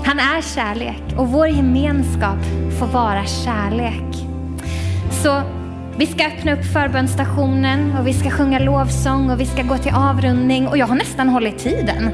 Han 0.05 0.19
är 0.19 0.41
kärlek 0.41 1.03
och 1.17 1.27
vår 1.27 1.47
gemenskap 1.47 2.39
får 2.79 2.87
vara 2.87 3.25
kärlek. 3.25 4.15
Så 5.11 5.60
vi 5.97 6.05
ska 6.05 6.27
öppna 6.27 6.53
upp 6.53 6.65
förbönstationen 6.65 7.97
och 7.97 8.07
vi 8.07 8.13
ska 8.13 8.29
sjunga 8.29 8.59
lovsång 8.59 9.29
och 9.29 9.39
vi 9.39 9.45
ska 9.45 9.63
gå 9.63 9.77
till 9.77 9.93
avrundning 9.93 10.67
och 10.67 10.77
jag 10.77 10.87
har 10.87 10.95
nästan 10.95 11.29
hållit 11.29 11.57
tiden. 11.57 12.09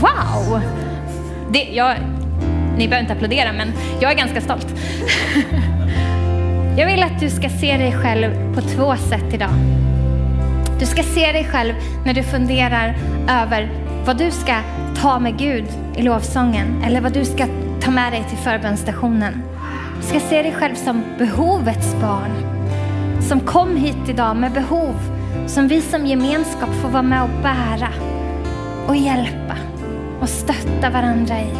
Wow! 0.00 0.60
Det, 1.52 1.62
jag, 1.62 1.96
ni 2.78 2.88
behöver 2.88 3.00
inte 3.00 3.12
applådera 3.12 3.52
men 3.52 3.72
jag 4.00 4.12
är 4.12 4.16
ganska 4.16 4.40
stolt. 4.40 4.66
Jag 6.78 6.86
vill 6.86 7.02
att 7.02 7.20
du 7.20 7.30
ska 7.30 7.48
se 7.48 7.76
dig 7.76 7.92
själv 7.92 8.54
på 8.54 8.60
två 8.60 8.96
sätt 8.96 9.34
idag. 9.34 9.50
Du 10.80 10.86
ska 10.86 11.02
se 11.02 11.32
dig 11.32 11.44
själv 11.44 11.74
när 12.04 12.14
du 12.14 12.22
funderar 12.22 12.96
över 13.28 13.70
vad 14.04 14.18
du 14.18 14.30
ska 14.30 14.54
ta 14.96 15.18
med 15.18 15.38
Gud 15.38 15.64
i 15.96 16.02
lovsången 16.02 16.82
eller 16.86 17.00
vad 17.00 17.12
du 17.12 17.24
ska 17.24 17.46
ta 17.80 17.90
med 17.90 18.12
dig 18.12 18.24
till 18.28 18.38
förbönstationen. 18.38 19.42
Du 20.00 20.06
ska 20.06 20.20
se 20.20 20.42
dig 20.42 20.52
själv 20.52 20.74
som 20.74 21.04
behovets 21.18 21.94
barn 22.00 22.57
som 23.28 23.40
kom 23.40 23.76
hit 23.76 24.08
idag 24.08 24.36
med 24.36 24.52
behov 24.52 24.94
som 25.46 25.68
vi 25.68 25.80
som 25.80 26.06
gemenskap 26.06 26.74
får 26.82 26.88
vara 26.88 27.02
med 27.02 27.22
och 27.22 27.42
bära 27.42 27.88
och 28.86 28.96
hjälpa 28.96 29.56
och 30.20 30.28
stötta 30.28 30.90
varandra 30.90 31.40
i. 31.40 31.50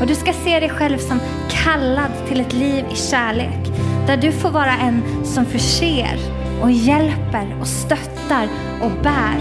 Och 0.00 0.06
du 0.06 0.14
ska 0.14 0.32
se 0.32 0.60
dig 0.60 0.68
själv 0.68 0.98
som 0.98 1.20
kallad 1.50 2.10
till 2.28 2.40
ett 2.40 2.52
liv 2.52 2.84
i 2.92 2.96
kärlek 2.96 3.68
där 4.06 4.16
du 4.16 4.32
får 4.32 4.50
vara 4.50 4.72
en 4.72 5.24
som 5.24 5.46
förser 5.46 6.18
och 6.62 6.70
hjälper 6.70 7.56
och 7.60 7.66
stöttar 7.66 8.48
och 8.82 8.90
bär. 9.02 9.38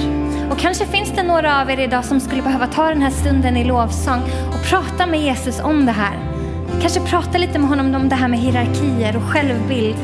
Och 0.52 0.58
kanske 0.58 0.86
finns 0.86 1.12
det 1.16 1.24
några 1.24 1.62
av 1.62 1.72
er 1.72 1.80
idag 1.80 2.06
som 2.06 2.20
skulle 2.20 2.42
behöva 2.42 2.68
ta 2.68 2.90
den 2.90 3.02
här 3.02 3.12
stunden 3.12 3.58
i 3.58 3.64
lovsång 3.64 4.22
och 4.24 4.70
prata 4.70 5.06
med 5.06 5.22
Jesus 5.22 5.60
om 5.60 5.86
det 5.86 5.92
här. 5.92 6.20
Kanske 6.82 7.00
prata 7.00 7.38
lite 7.38 7.60
med 7.60 7.70
honom 7.70 7.96
om 7.96 8.10
det 8.10 8.16
här 8.16 8.28
med 8.28 8.40
hierarkier 8.40 9.18
och 9.18 9.24
självbild 9.24 9.98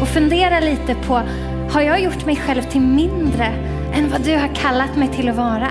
och 0.00 0.08
fundera 0.08 0.60
lite 0.60 0.94
på, 0.94 1.22
har 1.70 1.80
jag 1.80 2.00
gjort 2.00 2.26
mig 2.26 2.36
själv 2.36 2.62
till 2.62 2.80
mindre 2.80 3.46
än 3.94 4.10
vad 4.10 4.20
du 4.20 4.36
har 4.36 4.54
kallat 4.54 4.96
mig 4.96 5.08
till 5.08 5.28
att 5.28 5.36
vara? 5.36 5.70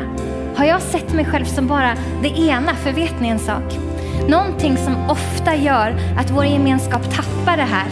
Har 0.56 0.66
jag 0.66 0.82
sett 0.82 1.14
mig 1.14 1.26
själv 1.26 1.46
som 1.46 1.68
bara 1.68 1.96
det 2.22 2.40
ena? 2.40 2.76
För 2.76 2.92
vet 2.92 3.22
ni 3.22 3.28
en 3.28 3.40
sak? 3.40 3.78
Någonting 4.30 4.78
som 4.78 5.10
ofta 5.10 5.56
gör 5.56 5.96
att 6.20 6.32
vår 6.32 6.46
gemenskap 6.46 7.16
tappar 7.16 7.58
det 7.58 7.64
här, 7.64 7.88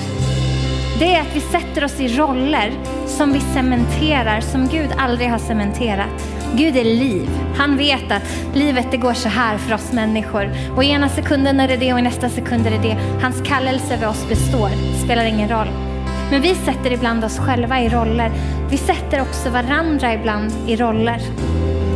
det 1.00 1.16
är 1.16 1.22
att 1.22 1.36
vi 1.36 1.40
sätter 1.40 1.84
oss 1.84 2.00
i 2.00 2.08
roller 2.08 2.72
som 3.08 3.34
vi 3.34 3.40
cementerar, 3.40 4.42
som 4.42 4.68
Gud 4.68 4.90
aldrig 4.98 5.30
har 5.30 5.38
cementerat. 5.38 6.28
Gud 6.54 6.78
är 6.78 6.84
liv. 6.84 7.30
Han 7.58 7.78
vet 7.78 8.12
att 8.12 8.24
livet 8.54 8.88
det 8.92 8.98
går 8.98 9.14
så 9.14 9.30
här 9.30 9.58
för 9.58 9.76
oss 9.76 9.92
människor. 9.92 10.50
Och 10.76 10.84
i 10.84 10.90
ena 10.90 11.10
sekunden 11.10 11.60
är 11.60 11.68
det 11.68 11.78
det 11.78 11.94
och 11.94 12.00
i 12.00 12.02
nästa 12.02 12.30
sekund 12.30 12.68
är 12.68 12.72
det 12.72 12.90
det. 12.90 12.98
Hans 13.22 13.42
kallelse 13.46 13.94
över 13.94 14.08
oss 14.08 14.30
består. 14.30 14.70
Det 14.70 15.06
spelar 15.06 15.26
ingen 15.26 15.50
roll. 15.50 15.85
Men 16.32 16.42
vi 16.42 16.56
sätter 16.56 16.92
ibland 16.92 17.24
oss 17.24 17.40
själva 17.40 17.82
i 17.82 17.90
roller. 17.90 18.32
Vi 18.70 18.78
sätter 18.78 19.22
också 19.22 19.50
varandra 19.50 20.14
ibland 20.14 20.52
i 20.68 20.76
roller. 20.76 21.22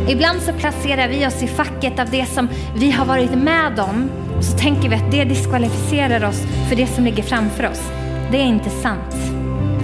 Ibland 0.08 0.42
så 0.42 0.52
placerar 0.52 1.08
vi 1.08 1.26
oss 1.26 1.42
i 1.42 1.46
facket 1.46 1.98
av 1.98 2.10
det 2.10 2.26
som 2.26 2.48
vi 2.76 2.90
har 2.90 3.04
varit 3.06 3.34
med 3.34 3.80
om 3.80 4.10
och 4.36 4.44
så 4.44 4.58
tänker 4.58 4.88
vi 4.88 4.94
att 4.94 5.10
det 5.10 5.24
diskvalificerar 5.24 6.28
oss 6.28 6.42
för 6.68 6.76
det 6.76 6.86
som 6.86 7.04
ligger 7.04 7.22
framför 7.22 7.66
oss. 7.66 7.90
Det 8.30 8.36
är 8.36 8.44
inte 8.44 8.70
sant. 8.70 9.14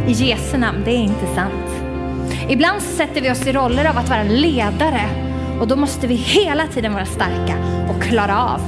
I 0.09 0.13
Jesu 0.13 0.59
namn, 0.59 0.83
det 0.85 0.91
är 0.91 1.03
inte 1.03 1.35
sant. 1.35 1.71
Ibland 2.49 2.83
så 2.83 2.97
sätter 2.97 3.21
vi 3.21 3.31
oss 3.31 3.47
i 3.47 3.53
roller 3.53 3.85
av 3.85 3.99
att 3.99 4.09
vara 4.09 4.23
ledare 4.23 5.03
och 5.61 5.69
då 5.69 5.77
måste 5.77 6.07
vi 6.07 6.15
hela 6.15 6.67
tiden 6.67 6.93
vara 6.93 7.07
starka 7.07 7.57
och 7.89 8.03
klara 8.03 8.43
av. 8.43 8.61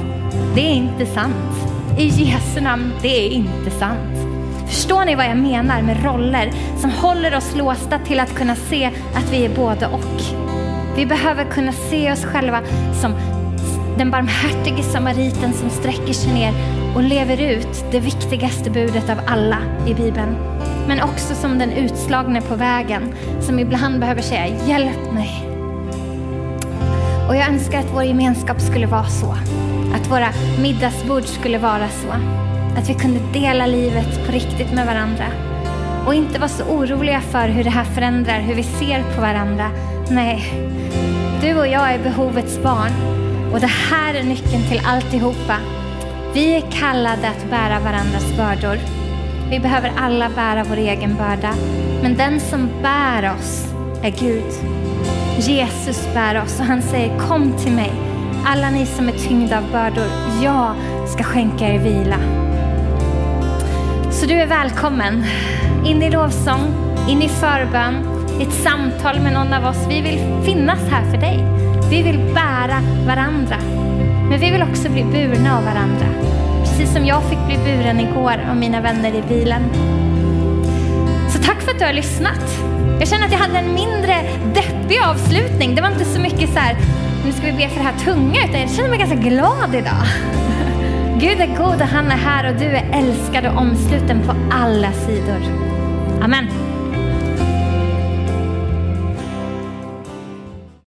Det 0.55 0.61
är 0.61 0.73
inte 0.73 1.05
sant. 1.05 1.69
I 1.97 2.05
Jesu 2.05 2.61
namn, 2.61 2.91
det 3.01 3.27
är 3.27 3.29
inte 3.29 3.71
sant. 3.71 4.28
Förstår 4.69 5.05
ni 5.05 5.15
vad 5.15 5.25
jag 5.25 5.37
menar 5.37 5.81
med 5.81 6.03
roller 6.03 6.51
som 6.77 6.91
håller 6.91 7.37
oss 7.37 7.55
låsta 7.55 7.99
till 7.99 8.19
att 8.19 8.35
kunna 8.35 8.55
se 8.55 8.85
att 9.15 9.31
vi 9.31 9.45
är 9.45 9.55
både 9.55 9.87
och? 9.87 10.21
Vi 10.95 11.05
behöver 11.05 11.43
kunna 11.43 11.71
se 11.71 12.11
oss 12.11 12.25
själva 12.25 12.61
som 13.01 13.13
den 13.97 14.11
barmhärtige 14.11 14.83
samariten 14.83 15.53
som 15.53 15.69
sträcker 15.69 16.13
sig 16.13 16.33
ner 16.33 16.53
och 16.95 17.03
lever 17.03 17.41
ut 17.41 17.85
det 17.91 17.99
viktigaste 17.99 18.69
budet 18.69 19.09
av 19.09 19.17
alla 19.27 19.57
i 19.87 19.93
Bibeln. 19.93 20.35
Men 20.87 21.01
också 21.01 21.35
som 21.35 21.59
den 21.59 21.71
utslagne 21.71 22.41
på 22.41 22.55
vägen 22.55 23.13
som 23.41 23.59
ibland 23.59 23.99
behöver 23.99 24.21
säga 24.21 24.47
hjälp 24.67 25.11
mig. 25.13 25.45
Och 27.29 27.35
jag 27.35 27.47
önskar 27.47 27.79
att 27.79 27.93
vår 27.93 28.03
gemenskap 28.03 28.61
skulle 28.61 28.87
vara 28.87 29.07
så. 29.07 29.31
Att 29.95 30.11
våra 30.11 30.29
middagsbord 30.61 31.23
skulle 31.23 31.57
vara 31.57 31.89
så. 31.89 32.13
Att 32.79 32.89
vi 32.89 32.93
kunde 32.93 33.19
dela 33.33 33.65
livet 33.65 34.25
på 34.25 34.31
riktigt 34.31 34.73
med 34.73 34.85
varandra. 34.85 35.25
Och 36.07 36.13
inte 36.13 36.39
vara 36.39 36.49
så 36.49 36.63
oroliga 36.63 37.21
för 37.21 37.47
hur 37.47 37.63
det 37.63 37.69
här 37.69 37.83
förändrar 37.83 38.39
hur 38.39 38.55
vi 38.55 38.63
ser 38.63 39.15
på 39.15 39.21
varandra. 39.21 39.71
Nej, 40.09 40.53
du 41.41 41.59
och 41.59 41.67
jag 41.67 41.93
är 41.93 42.03
behovets 42.03 42.63
barn. 42.63 42.91
Och 43.53 43.59
det 43.59 43.71
här 43.91 44.13
är 44.13 44.23
nyckeln 44.23 44.63
till 44.69 44.81
alltihopa. 44.85 45.57
Vi 46.33 46.55
är 46.55 46.61
kallade 46.71 47.29
att 47.29 47.49
bära 47.49 47.79
varandras 47.79 48.37
bördor. 48.37 48.79
Vi 49.49 49.59
behöver 49.59 49.91
alla 49.97 50.29
bära 50.29 50.63
vår 50.69 50.77
egen 50.77 51.15
börda. 51.15 51.53
Men 52.01 52.15
den 52.17 52.39
som 52.39 52.69
bär 52.81 53.35
oss 53.37 53.65
är 54.03 54.11
Gud. 54.19 54.53
Jesus 55.39 56.13
bär 56.13 56.41
oss 56.43 56.59
och 56.59 56.65
han 56.65 56.81
säger 56.81 57.19
kom 57.19 57.53
till 57.57 57.73
mig. 57.73 57.91
Alla 58.45 58.69
ni 58.69 58.85
som 58.85 59.07
är 59.07 59.27
tyngda 59.27 59.57
av 59.57 59.71
bördor. 59.71 60.07
Jag 60.43 60.75
ska 61.07 61.23
skänka 61.23 61.67
er 61.67 61.79
vila. 61.79 62.48
Så 64.19 64.25
du 64.25 64.33
är 64.33 64.47
välkommen 64.47 65.25
in 65.85 66.03
i 66.03 66.11
lovsång, 66.11 66.59
in 67.09 67.21
i 67.21 67.29
förbön, 67.29 67.95
i 68.39 68.43
ett 68.43 68.53
samtal 68.53 69.19
med 69.19 69.33
någon 69.33 69.53
av 69.53 69.65
oss. 69.65 69.85
Vi 69.89 70.01
vill 70.01 70.19
finnas 70.45 70.79
här 70.91 71.11
för 71.11 71.17
dig. 71.17 71.39
Vi 71.89 72.03
vill 72.03 72.17
bära 72.35 72.81
varandra. 73.07 73.55
Men 74.29 74.39
vi 74.39 74.51
vill 74.51 74.63
också 74.63 74.89
bli 74.89 75.03
burna 75.03 75.57
av 75.57 75.63
varandra. 75.63 76.05
Precis 76.63 76.93
som 76.93 77.05
jag 77.05 77.23
fick 77.23 77.39
bli 77.47 77.57
buren 77.57 77.99
igår 77.99 78.35
av 78.49 78.55
mina 78.55 78.81
vänner 78.81 79.15
i 79.15 79.23
bilen. 79.29 79.61
Så 81.29 81.43
tack 81.43 81.61
för 81.61 81.71
att 81.71 81.79
du 81.79 81.85
har 81.85 81.93
lyssnat. 81.93 82.59
Jag 82.99 83.07
känner 83.07 83.25
att 83.25 83.31
jag 83.31 83.39
hade 83.39 83.59
en 83.59 83.73
mindre 83.73 84.15
deppig 84.53 84.99
avslutning. 85.05 85.75
Det 85.75 85.81
var 85.81 85.89
inte 85.89 86.05
så 86.05 86.19
mycket 86.21 86.49
så 86.49 86.59
här, 86.59 86.75
nu 87.25 87.31
ska 87.31 87.45
vi 87.45 87.51
be 87.51 87.69
för 87.69 87.77
det 87.77 87.85
här 87.85 87.99
tunga, 88.05 88.39
utan 88.49 88.61
jag 88.61 88.69
känner 88.69 88.89
mig 88.89 88.99
ganska 88.99 89.17
glad 89.17 89.75
idag. 89.75 90.05
Gud 91.21 91.39
är 91.39 91.47
god 91.47 91.81
och 91.81 91.87
han 91.87 92.05
är 92.05 92.15
här 92.15 92.53
och 92.53 92.59
du 92.59 92.65
är 92.65 92.91
älskad 92.93 93.45
och 93.45 93.61
omsluten 93.61 94.21
på 94.21 94.35
alla 94.51 94.91
sidor. 94.91 95.41
Amen. 96.21 96.68